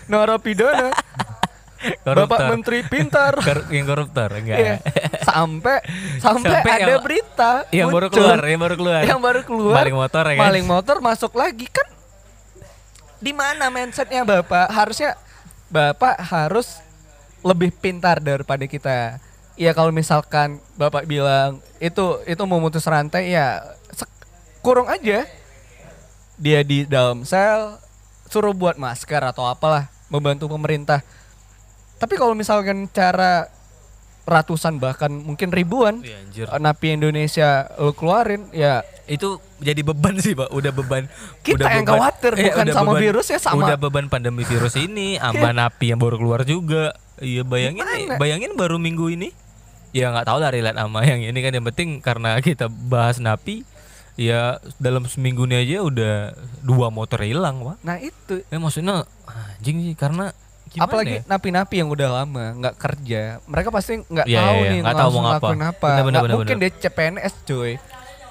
narapidana, 0.09 0.89
Bapak 2.01 2.01
koruptor. 2.01 2.47
Menteri 2.49 2.79
pintar. 2.83 3.33
Kor- 3.45 3.69
yang 3.69 3.85
koruptor 3.85 4.29
enggak. 4.33 4.57
Iya. 4.57 4.75
Sampai 5.21 5.77
sampai 6.17 6.57
Sampai 6.57 6.71
ada 6.73 6.89
yang- 6.89 7.03
berita 7.05 7.51
yang 7.69 7.89
baru 7.93 8.07
keluar 8.09 8.41
yang 8.41 8.57
baru 8.57 8.75
keluar. 8.75 9.01
Yang 9.05 9.19
baru 9.21 9.41
keluar. 9.45 9.75
Maling 9.77 9.93
motor 9.95 10.23
ya 10.25 10.33
kan? 10.33 10.41
Maling 10.41 10.65
motor 10.65 10.97
masuk 10.99 11.37
lagi. 11.37 11.69
Kan 11.69 11.85
di 13.21 13.29
mana 13.29 13.69
mindsetnya 13.69 14.25
bapak? 14.25 14.73
Harusnya 14.73 15.13
bapak 15.69 16.17
harus 16.17 16.81
lebih 17.45 17.69
pintar 17.69 18.17
daripada 18.17 18.65
kita. 18.65 19.21
Ya 19.53 19.73
kalau 19.73 19.93
misalkan 19.93 20.57
bapak 20.73 21.05
bilang 21.05 21.61
itu 21.77 22.21
itu 22.25 22.43
memutus 22.45 22.85
rantai 22.89 23.29
ya 23.29 23.61
kurung 24.61 24.89
aja 24.89 25.29
dia 26.37 26.61
di 26.61 26.85
dalam 26.85 27.21
sel 27.21 27.81
suruh 28.25 28.53
buat 28.53 28.77
masker 28.77 29.21
atau 29.25 29.45
apalah 29.45 29.89
membantu 30.07 30.47
pemerintah. 30.47 31.01
Tapi 31.97 32.13
kalau 32.13 32.31
misalkan 32.31 32.85
cara 32.87 33.49
ratusan 34.27 34.75
bahkan 34.75 35.07
mungkin 35.09 35.49
ribuan 35.49 36.03
Iya, 36.03 36.19
anjir. 36.19 36.45
eh, 36.45 36.59
napi 36.59 36.87
Indonesia 36.93 37.71
lu 37.79 37.95
keluarin 37.95 38.51
ya. 38.51 38.83
Itu 39.07 39.39
jadi 39.57 39.81
beban 39.81 40.19
sih 40.19 40.35
pak. 40.35 40.51
Udah 40.51 40.69
beban. 40.69 41.07
Kita 41.41 41.63
udah 41.63 41.69
yang 41.71 41.87
khawatir, 41.87 42.31
bukan 42.35 42.65
udah 42.67 42.75
sama 42.75 42.91
virusnya, 42.99 43.39
sama- 43.39 43.63
udah 43.63 43.77
beban 43.79 44.11
pandemi 44.11 44.43
virus 44.43 44.75
ini 44.75 45.15
amba 45.17 45.55
napi 45.55 45.95
yang 45.95 45.99
baru 45.99 46.19
keluar 46.19 46.43
juga. 46.43 46.91
Iya 47.17 47.41
bayangin 47.41 47.81
nih 47.81 48.19
bayangin 48.19 48.51
baru 48.53 48.75
minggu 48.77 49.09
ini. 49.09 49.31
Ya 49.95 50.11
nggak 50.11 50.27
tahu 50.27 50.37
lah 50.37 50.51
relate 50.51 50.75
sama 50.75 51.07
yang 51.07 51.23
ini 51.23 51.39
kan. 51.39 51.55
Yang 51.55 51.65
penting 51.73 51.89
karena 52.03 52.35
kita 52.43 52.67
bahas 52.67 53.17
napi 53.17 53.63
ya 54.17 54.41
dalam 54.75 55.05
seminggu 55.05 55.45
ini 55.45 55.55
aja 55.57 55.77
udah 55.79 56.15
dua 56.59 56.89
motor 56.89 57.21
hilang 57.21 57.61
pak 57.63 57.77
nah 57.79 57.97
itu. 57.97 58.41
Ya 58.43 58.57
maksudnya 58.57 59.05
anjing 59.23 59.77
sih 59.83 59.93
karena 59.93 60.33
gimana 60.67 60.83
apalagi 60.83 61.13
ya? 61.13 61.21
napi-napi 61.23 61.75
yang 61.77 61.87
udah 61.87 62.09
lama 62.11 62.45
nggak 62.55 62.75
kerja. 62.75 63.37
Mereka 63.45 63.69
pasti 63.69 64.01
nggak 64.01 64.25
Iya, 64.25 64.41
tahu 64.41 64.57
iya, 64.57 64.67
nih 64.67 64.79
nggak 64.81 64.97
tahu 64.97 65.09
mau 65.11 65.21
ngapa. 65.23 65.37
apa. 65.37 65.47
Bener, 65.47 65.71
bener, 65.71 65.93
nggak 66.03 66.23
bener, 66.23 66.35
mungkin 66.35 66.57
bener. 66.57 66.67
dia 66.67 66.81
CPNS 66.83 67.33
cuy. 67.45 67.71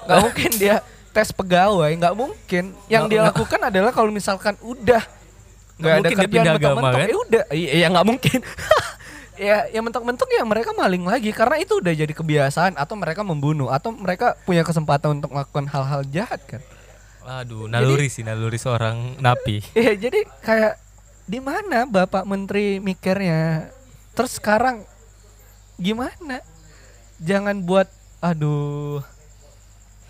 Nggak 0.03 0.19
mungkin 0.27 0.51
dia 0.53 0.75
tes 1.09 1.29
pegawai 1.31 1.91
nggak 1.93 2.13
mungkin. 2.13 2.63
Yang 2.85 3.01
Nggak- 3.01 3.07
dia 3.07 3.17
nggak- 3.17 3.29
lakukan 3.33 3.59
adalah 3.63 3.91
kalau 3.91 4.11
misalkan 4.11 4.53
udah 4.61 5.01
nggak 5.77 5.93
ada 5.93 5.97
mungkin 5.99 6.11
dia 6.11 6.19
kerjaan 6.19 6.35
pindah 6.35 6.53
agama, 6.59 6.89
kan? 6.91 7.05
ya 7.05 7.15
udah. 7.17 7.43
Iya 7.49 7.71
ya 7.75 7.87
nggak 7.89 8.05
mungkin 8.05 8.39
ya 9.37 9.69
yang 9.69 9.85
mentok-mentok 9.85 10.29
ya 10.33 10.43
mereka 10.43 10.73
maling 10.73 11.05
lagi 11.05 11.29
karena 11.29 11.61
itu 11.61 11.77
udah 11.77 11.93
jadi 11.93 12.09
kebiasaan 12.09 12.73
atau 12.75 12.97
mereka 12.97 13.21
membunuh 13.21 13.69
atau 13.69 13.93
mereka 13.93 14.33
punya 14.43 14.65
kesempatan 14.65 15.21
untuk 15.21 15.31
melakukan 15.33 15.69
hal-hal 15.69 16.01
jahat 16.09 16.41
kan 16.49 16.61
aduh 17.27 17.69
naluri 17.69 18.09
sih 18.09 18.23
naluri 18.25 18.55
seorang 18.57 19.19
napi 19.19 19.59
Iya, 19.75 19.93
jadi 20.09 20.19
kayak 20.41 20.73
di 21.27 21.43
mana 21.43 21.83
Bapak 21.83 22.23
Menteri 22.23 22.79
mikirnya? 22.79 23.67
Terus 24.15 24.39
sekarang 24.39 24.87
gimana? 25.75 26.39
Jangan 27.19 27.67
buat 27.67 27.91
aduh. 28.23 29.03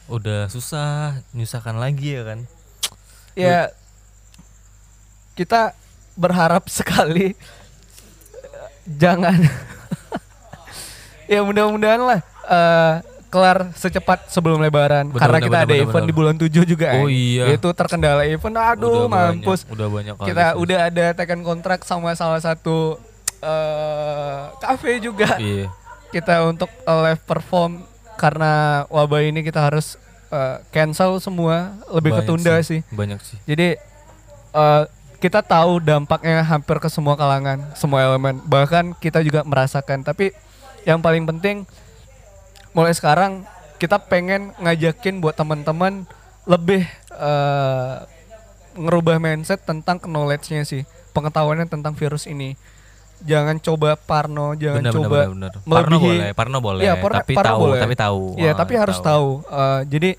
udah 0.07 0.47
susah 0.47 1.19
nyusahkan 1.36 1.75
lagi 1.75 2.15
ya 2.15 2.23
kan 2.23 2.39
Ya 3.36 3.75
kita 5.36 5.75
berharap 6.15 6.65
sekali 6.71 7.36
jangan 8.89 9.35
ya 11.27 11.39
mudah-mudahan 11.41 11.99
lah 11.99 12.19
eh, 12.45 12.93
kelar 13.27 13.75
secepat 13.75 14.31
sebelum 14.31 14.57
lebaran 14.57 15.11
Bener, 15.11 15.19
karena 15.19 15.35
bener, 15.35 15.43
kita 15.43 15.51
bener, 15.53 15.65
ada 15.65 15.73
bener, 15.73 15.83
event 15.83 15.95
bener. 15.99 16.07
di 16.07 16.15
bulan 16.15 16.35
7 16.39 16.47
juga 16.65 16.88
Oh 16.95 17.03
Ang. 17.03 17.11
iya. 17.11 17.45
itu 17.51 17.69
terkendala 17.69 18.23
event 18.23 18.55
aduh 18.55 19.03
udah 19.03 19.11
mampus 19.11 19.59
banyak, 19.61 19.73
udah 19.75 19.88
banyak 19.89 20.13
kali 20.15 20.27
kita 20.27 20.45
sih. 20.45 20.55
udah 20.57 20.79
ada 20.81 21.05
tekan 21.13 21.41
kontrak 21.41 21.79
sama 21.83 22.13
salah 22.13 22.39
satu 22.39 22.95
eh 23.38 24.41
cafe 24.57 24.97
juga 24.97 25.35
iya 25.38 25.67
kita 26.07 26.41
untuk 26.41 26.71
eh, 26.71 26.99
live 27.03 27.21
perform 27.21 27.83
karena 28.15 28.53
wabah 28.88 29.21
ini 29.21 29.43
kita 29.43 29.59
harus 29.61 29.99
eh, 30.29 30.63
cancel 30.69 31.19
semua 31.19 31.75
lebih 31.89 32.15
Banyak 32.15 32.23
ketunda 32.23 32.53
sih. 32.63 32.79
banyak 32.89 33.19
sih 33.19 33.38
Jadi 33.43 33.75
eh, 34.53 34.83
kita 35.18 35.41
tahu 35.41 35.80
dampaknya 35.80 36.41
hampir 36.41 36.78
ke 36.78 36.88
semua 36.88 37.13
kalangan, 37.13 37.57
semua 37.74 38.03
elemen. 38.03 38.38
Bahkan 38.43 38.97
kita 38.97 39.20
juga 39.20 39.41
merasakan. 39.41 40.01
Tapi 40.01 40.30
yang 40.84 41.01
paling 41.01 41.26
penting 41.26 41.65
mulai 42.72 42.93
sekarang 42.93 43.41
kita 43.76 43.97
pengen 43.99 44.53
ngajakin 44.57 45.18
buat 45.18 45.34
teman-teman 45.34 46.05
lebih 46.45 46.86
eh, 47.11 47.95
ngerubah 48.74 49.18
mindset 49.18 49.59
tentang 49.59 49.97
knowledge-nya 49.99 50.61
sih, 50.61 50.86
pengetahuannya 51.11 51.65
tentang 51.65 51.91
virus 51.91 52.30
ini. 52.30 52.53
Jangan 53.20 53.57
coba 53.57 53.97
parno, 53.97 54.53
jangan 54.53 54.78
benar 54.80 54.93
coba 54.93 55.09
benar 55.09 55.30
benar 55.34 55.51
Parno 55.57 55.97
melebihi- 55.97 56.05
boleh 56.22 56.30
Parno 56.32 56.57
boleh 56.61 56.82
Iya, 56.86 56.93
par- 57.01 57.18
tapi 57.18 57.34
parno 57.34 57.49
tahu 57.49 57.61
boleh. 57.65 57.82
tapi 57.82 57.95
tahu 57.97 58.22
Iya, 58.38 58.51
Ah, 58.53 58.55
tapi 58.55 58.74
harus 58.78 58.97
tahu. 59.01 59.28
Eh, 59.41 59.82
jadi 59.89 60.09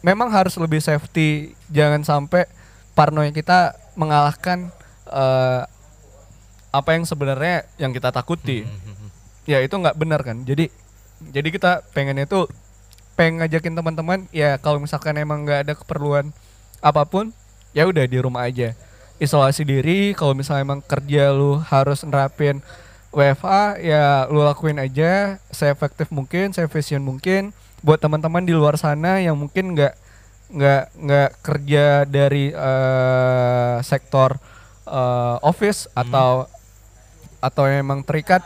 memang 0.00 0.32
harus 0.32 0.56
lebih 0.56 0.80
safety. 0.80 1.52
Jangan 1.68 2.00
sampai 2.00 2.48
parnonya 2.96 3.28
kita 3.28 3.76
mengalahkan 3.94 4.70
eh, 5.08 5.62
apa 6.74 6.90
yang 6.98 7.06
sebenarnya 7.06 7.66
yang 7.78 7.94
kita 7.94 8.10
takuti. 8.10 8.66
Hmm, 8.66 8.92
Ya 9.44 9.60
itu 9.60 9.76
nggak 9.76 9.96
benar 10.00 10.24
kan. 10.24 10.40
Jadi 10.42 10.72
jadi 11.20 11.48
kita 11.52 11.84
pengen 11.92 12.16
itu 12.18 12.48
pengen 13.14 13.38
ngajakin 13.40 13.78
teman-teman 13.78 14.26
ya 14.34 14.58
kalau 14.58 14.82
misalkan 14.82 15.14
emang 15.14 15.46
nggak 15.46 15.60
ada 15.68 15.74
keperluan 15.78 16.34
apa 16.82 17.06
pun 17.06 17.30
ya 17.70 17.86
udah 17.86 18.04
di 18.10 18.18
rumah 18.18 18.50
aja 18.50 18.74
isolasi 19.22 19.62
diri 19.62 20.12
kalau 20.18 20.34
misalnya 20.34 20.66
emang 20.66 20.82
kerja 20.82 21.30
lu 21.30 21.62
harus 21.62 22.02
nerapin 22.02 22.58
WFA 23.14 23.78
ya 23.78 24.26
lu 24.26 24.42
lakuin 24.42 24.82
aja 24.82 25.38
seefektif 25.54 26.10
mungkin 26.10 26.50
seefisien 26.50 26.98
mungkin 26.98 27.54
buat 27.86 28.02
teman-teman 28.02 28.42
di 28.42 28.50
luar 28.50 28.74
sana 28.74 29.22
yang 29.22 29.38
mungkin 29.38 29.78
nggak 29.78 29.94
nggak 30.54 30.84
nggak 30.94 31.30
kerja 31.42 31.84
dari 32.06 32.54
eh, 32.54 33.76
sektor 33.82 34.38
eh, 34.86 35.36
office 35.42 35.90
atau 35.92 36.46
atau 37.42 37.64
emang 37.68 38.06
terikat 38.06 38.40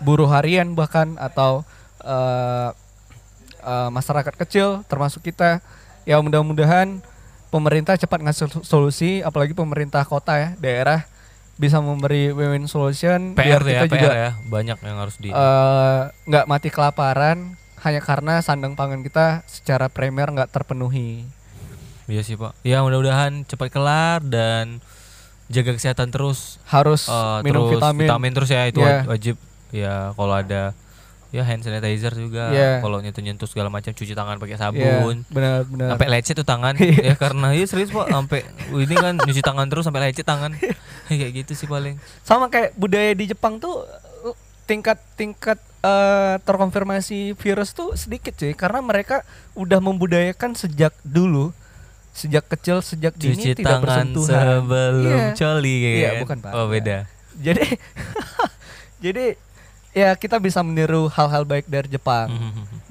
buruh 0.00 0.30
harian 0.30 0.72
bahkan 0.78 1.18
atau 1.18 1.66
eh, 2.06 2.70
eh, 3.66 3.88
masyarakat 3.90 4.34
kecil 4.46 4.86
termasuk 4.86 5.26
kita. 5.26 5.58
Ya 6.04 6.20
mudah-mudahan 6.20 7.00
pemerintah 7.48 7.96
cepat 7.96 8.20
ngasih 8.22 8.50
sol- 8.50 8.66
solusi 8.66 9.24
apalagi 9.24 9.56
pemerintah 9.56 10.04
kota 10.04 10.36
ya 10.36 10.48
daerah 10.60 11.06
bisa 11.54 11.78
memberi 11.78 12.34
win-win 12.34 12.66
solution 12.66 13.30
biar 13.38 13.62
PR 13.62 13.64
ya 13.64 13.72
kita 13.78 13.86
PR 13.86 13.94
juga 13.94 14.10
ya 14.10 14.30
banyak 14.50 14.78
yang 14.82 14.96
harus 14.98 15.16
di 15.22 15.30
nggak 16.26 16.46
mati 16.50 16.68
kelaparan 16.74 17.54
hanya 17.84 18.00
karena 18.00 18.40
sandang 18.40 18.72
pangan 18.74 19.04
kita 19.04 19.44
secara 19.44 19.92
primer 19.92 20.32
nggak 20.32 20.50
terpenuhi 20.50 21.28
Iya 22.04 22.20
sih 22.20 22.36
pak. 22.36 22.52
Ya 22.60 22.84
mudah-mudahan 22.84 23.48
cepat 23.48 23.72
kelar 23.72 24.20
dan 24.20 24.84
jaga 25.48 25.72
kesehatan 25.72 26.12
terus. 26.12 26.60
harus 26.68 27.08
eh, 27.08 27.40
minum 27.40 27.64
terus 27.72 27.80
vitamin, 27.96 28.32
terus 28.36 28.50
ya 28.52 28.68
itu 28.68 28.84
Iya. 28.84 29.08
wajib. 29.08 29.36
Ya 29.72 30.12
kalau 30.12 30.36
ada 30.36 30.76
ya 31.32 31.42
hand 31.42 31.64
sanitizer 31.64 32.12
juga. 32.12 32.52
Iya. 32.52 32.84
Kalau 32.84 33.00
nyentuh-nyentuh 33.00 33.48
segala 33.48 33.72
macam 33.72 33.96
cuci 33.96 34.12
tangan 34.12 34.36
pakai 34.36 34.56
ya 34.56 34.60
sabun. 34.68 35.24
benar-benar 35.32 35.96
Sampai 35.96 36.08
lecet 36.12 36.34
tuh 36.36 36.44
tangan. 36.44 36.76
ya 37.08 37.14
karena 37.16 37.56
iya 37.56 37.64
serius 37.64 37.88
pak. 37.88 38.06
Sampai 38.12 38.44
ini 38.68 38.94
kan 39.00 39.14
nyuci 39.24 39.40
tangan 39.40 39.66
terus 39.72 39.88
sampai 39.88 40.12
lecet 40.12 40.28
tangan. 40.28 40.52
Kayak 41.08 41.30
gitu 41.44 41.52
sih 41.56 41.68
paling. 41.68 41.96
sama 42.20 42.48
kayak 42.48 42.76
budaya 42.76 43.12
di 43.12 43.28
Jepang 43.28 43.60
tuh 43.60 43.84
uh, 44.24 44.36
tingkat 44.64 44.96
tingkat 45.16 45.56
eh, 45.84 46.34
terkonfirmasi 46.40 47.18
virus 47.34 47.70
tuh 47.70 47.92
sedikit 47.94 48.32
sih 48.34 48.52
karena 48.52 48.80
mereka 48.80 49.20
udah 49.52 49.78
membudayakan 49.78 50.52
sejak 50.52 50.96
dulu 51.02 51.52
sejak 52.10 52.46
kecil 52.46 52.78
sejak 52.80 53.12
dini 53.12 53.34
Cuci 53.34 53.50
tidak 53.54 53.68
tangan 53.74 53.82
bersentuhan 53.84 54.44
sebelum 54.56 55.12
Iya. 55.12 55.26
coli 55.34 55.74
kayak 55.76 55.94
Iya, 55.94 56.08
kan? 56.08 56.20
bukan, 56.22 56.38
Pak. 56.40 56.52
Oh 56.52 56.66
beda. 56.66 56.96
jadi 57.36 57.66
jadi 59.04 59.24
ya 59.90 60.14
kita 60.14 60.38
bisa 60.38 60.58
meniru 60.60 61.06
hal-hal 61.08 61.42
baik 61.42 61.66
dari 61.66 61.86
Jepang 61.88 62.30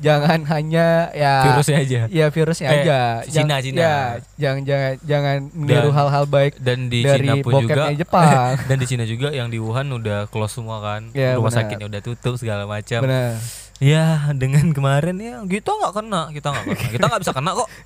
jangan 0.03 0.43
hanya 0.45 0.87
ya 1.11 1.33
Virusnya 1.47 1.77
aja. 1.79 2.01
ya 2.11 2.25
virusnya 2.27 2.67
Eh, 2.67 2.75
aja. 2.77 2.99
Cina, 3.23 3.31
Jangan- 3.47 3.61
Cina. 3.63 3.79
ya, 3.79 3.95
jangan 4.35 4.61
jangan 4.61 4.91
jangan 5.01 5.37
meniru 5.49 5.89
hal-hal 5.89 6.23
baik 6.25 6.53
Dan 6.59 6.79
di 6.85 6.99
dari 7.01 7.23
Cina 7.23 7.33
pun 7.39 7.51
juga. 7.57 7.83
Jepang. 7.89 8.51
Dan 8.67 8.77
di 8.77 8.85
Cina 8.85 9.03
juga 9.03 9.31
yang 9.31 9.47
di 9.47 9.57
Wuhan 9.57 9.87
udah 9.89 10.27
close 10.27 10.53
semua 10.53 10.77
kan. 10.77 11.07
Ya, 11.11 11.33
rumah 11.33 11.47
benar. 11.47 11.63
sakitnya 11.63 11.85
udah 11.87 12.01
tutup 12.01 12.35
segala 12.35 12.63
macam. 12.65 12.99
Benar. 13.01 13.39
Ya 13.79 14.05
dengan 14.31 14.69
kemarin 14.71 15.15
ya 15.17 15.39
kita 15.41 15.71
nggak 15.71 15.93
kena 15.93 16.21
kita 16.29 16.47
nggak 16.49 16.65
kena. 16.65 16.83
Kita 16.89 17.05
nggak 17.05 17.21
bisa 17.21 17.33
kena 17.33 17.51
kok. 17.53 17.69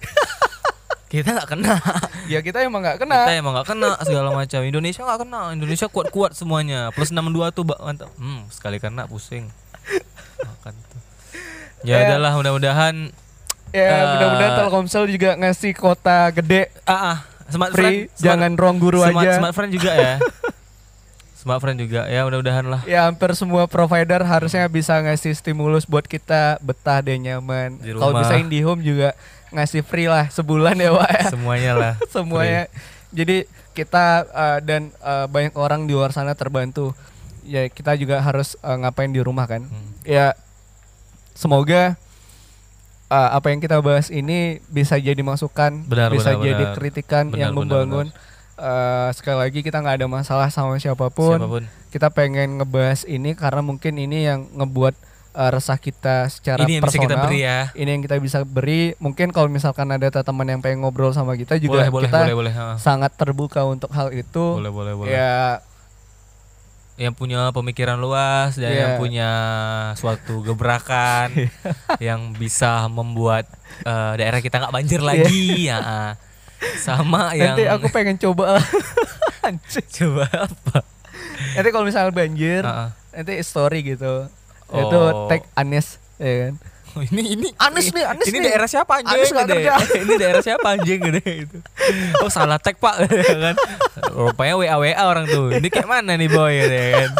Kita 1.07 1.31
nggak 1.31 1.47
kena. 1.47 1.79
Ya 2.27 2.43
kita 2.43 2.59
emang 2.59 2.83
nggak 2.83 2.99
kita 2.99 3.07
kena 3.07 3.31
emang 3.31 3.55
nggak 3.55 3.67
kena 3.69 3.95
segala 4.03 4.35
macam. 4.35 4.59
Indonesia 4.59 4.99
nggak 4.99 5.19
kena. 5.23 5.55
Indonesia 5.55 5.87
kuat 5.87 6.11
kuat 6.11 6.31
semuanya. 6.33 6.91
Plus 6.91 7.09
62 7.09 7.47
tuh 7.49 7.63
Mbak, 7.63 7.79
mantap. 7.79 8.09
Hmm 8.13 8.43
sekali 8.49 8.75
kena 8.75 9.07
pusing. 9.07 9.47
Makan 10.37 10.73
ya 11.81 11.95
Ya. 11.97 12.05
udahlah 12.09 12.33
mudah-mudahan 12.35 12.95
ya 13.69 13.85
Eh, 13.85 14.03
mudah-mudahan 14.15 14.53
Telkomsel 14.57 15.05
juga 15.07 15.35
ngasih 15.35 15.75
kota 15.75 16.31
gede. 16.31 16.71
Ah, 16.87 17.13
ah. 17.13 17.17
Smart 17.47 17.71
free 17.71 18.07
friend 18.11 18.19
jangan 18.19 18.51
ruang 18.55 18.77
guru 18.77 18.99
smart, 18.99 19.23
aja. 19.23 19.39
smart 19.39 19.53
friend 19.55 19.71
juga 19.71 19.91
ya. 19.95 20.13
Smart 21.37 21.63
friend 21.63 21.79
juga. 21.79 22.09
Ya 22.11 22.27
mudah-mudahan 22.27 22.65
lah. 22.67 22.81
Ya 22.83 23.07
hampir 23.07 23.31
semua 23.31 23.69
provider 23.71 24.19
harusnya 24.19 24.67
bisa 24.67 24.99
ngasih 24.99 25.31
stimulus 25.31 25.87
buat 25.87 26.03
kita 26.03 26.59
betah 26.59 26.99
dan 26.99 27.23
nyaman. 27.23 27.79
Kalau 27.79 28.11
bisa 28.17 28.35
IndiHome 28.35 28.83
juga 28.83 29.15
ngasih 29.53 29.79
free 29.79 30.11
lah 30.11 30.27
sebulan 30.27 30.75
ya 30.75 30.91
Wak 30.91 31.07
ya. 31.07 31.25
Semuanya 31.31 31.71
lah. 31.71 31.93
Semuanya. 32.13 32.67
Jadi 33.15 33.47
kita 33.71 34.27
uh, 34.27 34.59
dan 34.59 34.91
uh, 34.99 35.29
banyak 35.31 35.55
orang 35.55 35.87
di 35.87 35.95
luar 35.95 36.11
sana 36.11 36.35
terbantu. 36.35 36.91
Ya 37.47 37.63
kita 37.71 37.95
juga 37.95 38.19
harus 38.19 38.59
uh, 38.59 38.75
ngapain 38.75 39.07
di 39.07 39.23
rumah 39.23 39.47
kan? 39.47 39.63
Hmm. 39.63 39.93
ya 40.03 40.35
semoga 41.37 41.93
uh, 43.13 43.29
apa 43.37 43.53
yang 43.53 43.59
kita 43.61 43.77
bahas 43.79 44.09
ini 44.09 44.59
bisa 44.67 44.97
jadi 44.97 45.19
masukan 45.21 45.85
Benar, 45.85 46.09
bisa 46.09 46.33
benar, 46.35 46.43
jadi 46.43 46.63
benar. 46.65 46.75
kritikan 46.75 47.23
Benar, 47.29 47.39
yang 47.39 47.51
benar, 47.53 47.61
membangun. 47.61 48.07
Uh, 48.57 49.13
sekali 49.13 49.37
lagi 49.37 49.59
kita 49.61 49.77
nggak 49.77 50.01
ada 50.01 50.07
masalah 50.09 50.49
sama 50.49 50.81
siapa 50.81 51.13
pun. 51.13 51.37
Siapa 51.37 51.45
pun. 51.45 51.63
Kita 51.93 52.09
pengen 52.09 52.57
ngebahas 52.57 53.05
ini 53.05 53.37
karena 53.37 53.61
mungkin 53.61 54.01
ini 54.01 54.25
yang 54.25 54.49
ngebuat 54.49 54.97
uh, 55.37 55.49
resah 55.53 55.77
kita 55.77 56.25
secara 56.33 56.65
ini 56.65 56.81
yang 56.81 56.83
bisa 56.89 56.97
personal. 56.97 57.05
kita 57.05 57.15
beri 57.29 57.39
ya. 57.45 57.59
Ini 57.77 57.89
yang 57.93 58.01
kita 58.01 58.17
bisa 58.17 58.41
beri. 58.41 58.97
Mungkin 58.97 59.29
kalau 59.29 59.45
misalkan 59.45 59.93
ada 59.93 60.09
teman 60.09 60.49
yang 60.49 60.57
pengen 60.65 60.81
ngobrol 60.81 61.13
sama 61.13 61.37
kita 61.37 61.61
juga 61.61 61.85
boleh 61.85 61.89
boleh 61.93 62.09
kita 62.09 62.19
boleh 62.25 62.37
boleh 62.49 62.53
ha. 62.57 62.65
sangat 62.81 63.13
terbuka 63.13 63.61
untuk 63.61 63.93
hal 63.93 64.09
itu. 64.09 64.57
Boleh 64.57 64.73
boleh 64.73 64.93
boleh. 64.97 65.13
Ya 65.13 65.61
yang 66.97 67.13
punya 67.13 67.53
pemikiran 67.53 67.95
luas 67.95 68.57
dan 68.57 68.73
Iya. 68.73 68.79
yang 68.81 68.91
punya 68.97 69.29
suatu 69.93 70.41
gebrakan 70.41 71.29
yang 72.03 72.33
bisa 72.33 72.89
membuat 72.89 73.45
eh, 73.81 74.13
daerah 74.17 74.41
kita 74.41 74.57
nggak 74.57 74.73
banjir 74.73 75.01
lagi 75.01 75.69
ya 75.69 75.77
ah. 75.77 76.11
sama 76.81 77.37
yang 77.37 77.53
nanti 77.53 77.69
aku 77.69 77.93
pengen 77.93 78.17
coba 78.17 78.57
coba 80.01 80.25
apa 80.25 80.81
nanti 81.53 81.69
kalau 81.69 81.85
misalnya 81.85 82.09
banjir 82.09 82.65
Ah, 82.65 82.89
ah. 82.89 82.89
nanti 83.13 83.37
story 83.45 83.85
gitu 83.85 84.25
itu 84.67 84.99
Oh. 84.99 85.29
tag 85.29 85.45
Anes 85.53 86.01
ya 86.17 86.49
kan 86.49 86.53
ini 87.09 87.21
ini 87.33 87.47
Anis 87.57 87.89
nih, 87.89 88.03
Anis 88.03 88.25
ini 88.25 88.37
nih. 88.37 88.45
daerah 88.47 88.67
siapa 88.67 88.91
anjing? 88.97 89.13
Anis 89.13 89.29
Gede. 89.29 89.45
kerja. 89.53 89.73
ini 90.03 90.13
daerah 90.15 90.41
siapa 90.41 90.67
anjing? 90.69 90.99
Gede 91.01 91.23
itu 91.43 91.57
oh 92.19 92.29
salah 92.29 92.57
tag 92.57 92.77
pak. 92.77 92.95
Kan? 93.43 93.55
Rupanya 94.11 94.53
wa 94.55 94.75
wa 94.77 95.03
orang 95.05 95.25
tuh. 95.25 95.51
Ini 95.51 95.67
kayak 95.67 95.85
mana 95.85 96.13
nih 96.13 96.27
boy? 96.27 96.55
Kan? 96.57 97.11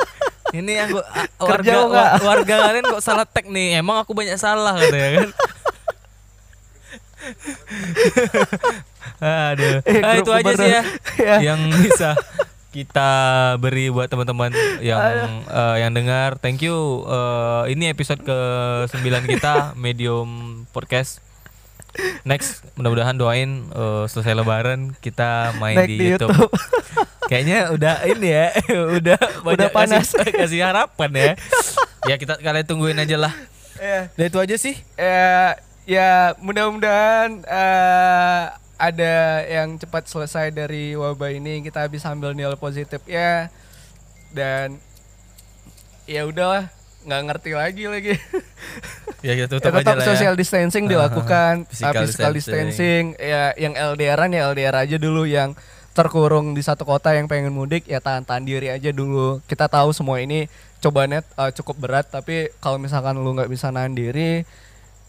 Ini 0.47 0.71
yang 0.73 0.88
gua, 0.89 1.03
warga 1.38 1.59
Kerja 1.59 1.71
kok 1.73 1.88
nggak? 1.88 2.09
wa- 2.13 2.23
warga 2.25 2.55
kalian 2.63 2.86
kok 2.88 3.01
salah 3.01 3.25
tag 3.25 3.45
nih? 3.45 3.78
Emang 3.78 3.99
aku 3.99 4.15
banyak 4.15 4.36
salah 4.36 4.80
gitu 4.80 4.95
ya 4.95 5.09
kan? 5.17 5.30
Aduh, 9.17 9.82
Eh, 9.82 9.99
ah, 9.99 10.13
itu 10.15 10.30
aja 10.30 10.51
sih 10.53 10.69
ya. 10.69 10.82
Ya. 11.17 11.36
yang 11.43 11.59
bisa 11.73 12.13
kita 12.78 13.09
beri 13.57 13.89
buat 13.89 14.05
teman-teman 14.05 14.53
yang 14.86 15.01
eh, 15.49 15.75
yang 15.82 15.89
dengar. 15.97 16.38
Thank 16.38 16.61
you. 16.61 17.01
Eh, 17.09 17.73
ini 17.73 17.89
episode 17.89 18.21
ke 18.21 18.38
9 18.86 19.01
kita 19.25 19.53
Medium 19.82 20.61
Podcast. 20.69 21.25
Next, 22.21 22.61
mudah-mudahan 22.78 23.17
doain 23.17 23.65
eh, 23.73 24.05
selesai 24.05 24.38
lebaran 24.38 24.93
kita 25.01 25.57
main 25.57 25.82
Naik 25.82 25.89
di, 25.89 25.97
di 25.97 26.05
YouTube. 26.13 26.30
YouTube. 26.38 26.53
Kayaknya 27.34 27.59
udah 27.73 27.95
ini 28.05 28.30
ya, 28.30 28.47
udah 29.01 29.19
banyak 29.41 29.69
panas. 29.73 30.13
Kasih, 30.13 30.34
kasih 30.38 30.59
harapan 30.61 31.09
ya. 31.17 31.32
ya 32.05 32.15
kita 32.21 32.38
kalian 32.38 32.63
tungguin 32.69 33.01
aja 33.01 33.17
lah. 33.17 33.34
ya 33.82 34.07
Dan 34.13 34.30
itu 34.30 34.38
aja 34.38 34.55
sih. 34.55 34.78
ya 34.93 35.57
ya 35.88 36.38
mudah-mudahan 36.43 37.41
eh, 37.41 38.43
ada 38.78 39.15
yang 39.43 39.75
cepat 39.75 40.05
selesai 40.05 40.49
dari 40.49 40.93
wabah 40.93 41.30
ini 41.30 41.61
kita 41.61 41.86
bisa 41.88 42.09
ambil 42.09 42.32
nilai 42.32 42.55
positif 42.55 43.01
ya. 43.03 43.49
Dan 44.30 44.78
ya 46.05 46.23
udahlah 46.23 46.69
nggak 47.03 47.21
ngerti 47.25 47.51
lagi 47.53 47.84
lagi. 47.86 48.13
Ya 49.25 49.34
kita 49.34 49.49
Ya, 49.49 49.49
tutup 49.49 49.73
aja 49.73 49.82
tetap 49.82 49.97
lah 49.97 50.05
ya. 50.05 50.09
social 50.13 50.36
distancing 50.38 50.86
dilakukan 50.86 51.65
Physical 51.65 51.89
uh, 51.89 52.05
physical 52.05 52.32
distancing. 52.32 53.03
ya 53.17 53.49
yang 53.57 53.73
LDRan 53.73 54.30
ya 54.30 54.45
LDR 54.45 54.78
aja 54.78 55.01
dulu 55.01 55.25
yang 55.25 55.57
terkurung 55.91 56.53
di 56.53 56.61
satu 56.61 56.86
kota 56.86 57.17
yang 57.17 57.25
pengen 57.25 57.49
mudik 57.49 57.89
ya 57.89 57.97
tahan-tahan 57.97 58.45
diri 58.45 58.69
aja 58.69 58.93
dulu. 58.93 59.41
Kita 59.49 59.65
tahu 59.65 59.89
semua 59.89 60.21
ini 60.21 60.45
cobaannya 60.78 61.25
uh, 61.34 61.49
cukup 61.49 61.75
berat 61.82 62.05
tapi 62.05 62.53
kalau 62.61 62.78
misalkan 62.78 63.17
lu 63.17 63.34
nggak 63.34 63.49
bisa 63.49 63.73
nahan 63.73 63.97
diri 63.97 64.45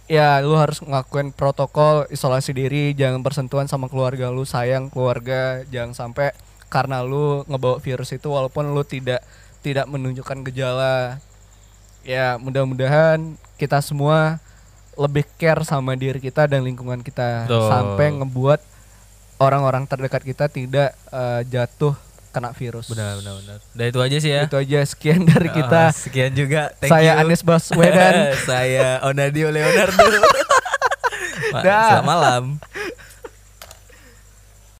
ya 0.08 0.40
lu 0.40 0.56
harus 0.56 0.80
ngelakuin 0.80 1.36
protokol 1.36 2.08
isolasi 2.08 2.56
diri 2.56 2.96
jangan 2.96 3.20
bersentuhan 3.20 3.68
sama 3.68 3.92
keluarga 3.92 4.32
lu 4.32 4.48
sayang 4.48 4.88
keluarga 4.88 5.62
jangan 5.68 5.92
sampai 5.92 6.32
karena 6.72 7.04
lu 7.04 7.44
ngebawa 7.44 7.76
virus 7.78 8.16
itu 8.16 8.32
walaupun 8.32 8.72
lu 8.72 8.80
tidak 8.88 9.20
tidak 9.60 9.84
menunjukkan 9.84 10.48
gejala 10.48 11.20
ya 12.08 12.40
mudah-mudahan 12.40 13.36
kita 13.60 13.84
semua 13.84 14.40
lebih 14.96 15.28
care 15.36 15.60
sama 15.62 15.92
diri 15.92 16.18
kita 16.18 16.48
dan 16.48 16.64
lingkungan 16.64 17.04
kita 17.04 17.44
Betul. 17.44 17.68
sampai 17.68 18.06
ngebuat 18.16 18.60
orang-orang 19.38 19.84
terdekat 19.84 20.24
kita 20.24 20.48
tidak 20.48 20.96
eh, 21.12 21.42
jatuh 21.52 21.94
kena 22.38 22.54
virus. 22.54 22.86
Benar, 22.86 23.18
benar, 23.18 23.34
benar. 23.42 23.58
Dan 23.74 23.84
itu 23.90 23.98
aja 23.98 24.16
sih 24.22 24.30
ya. 24.30 24.42
Itu 24.46 24.56
aja 24.56 24.78
sekian 24.86 25.26
dari 25.26 25.50
kita. 25.50 25.90
Ah, 25.90 25.92
sekian 25.92 26.30
juga. 26.30 26.70
Thank 26.78 26.94
Saya 26.94 27.18
you. 27.18 27.20
Anies 27.26 27.42
Baswedan. 27.42 28.14
Saya 28.48 29.02
Onadio 29.02 29.50
Leonardo. 29.50 30.06
Selamat 31.50 32.04
malam. 32.06 32.44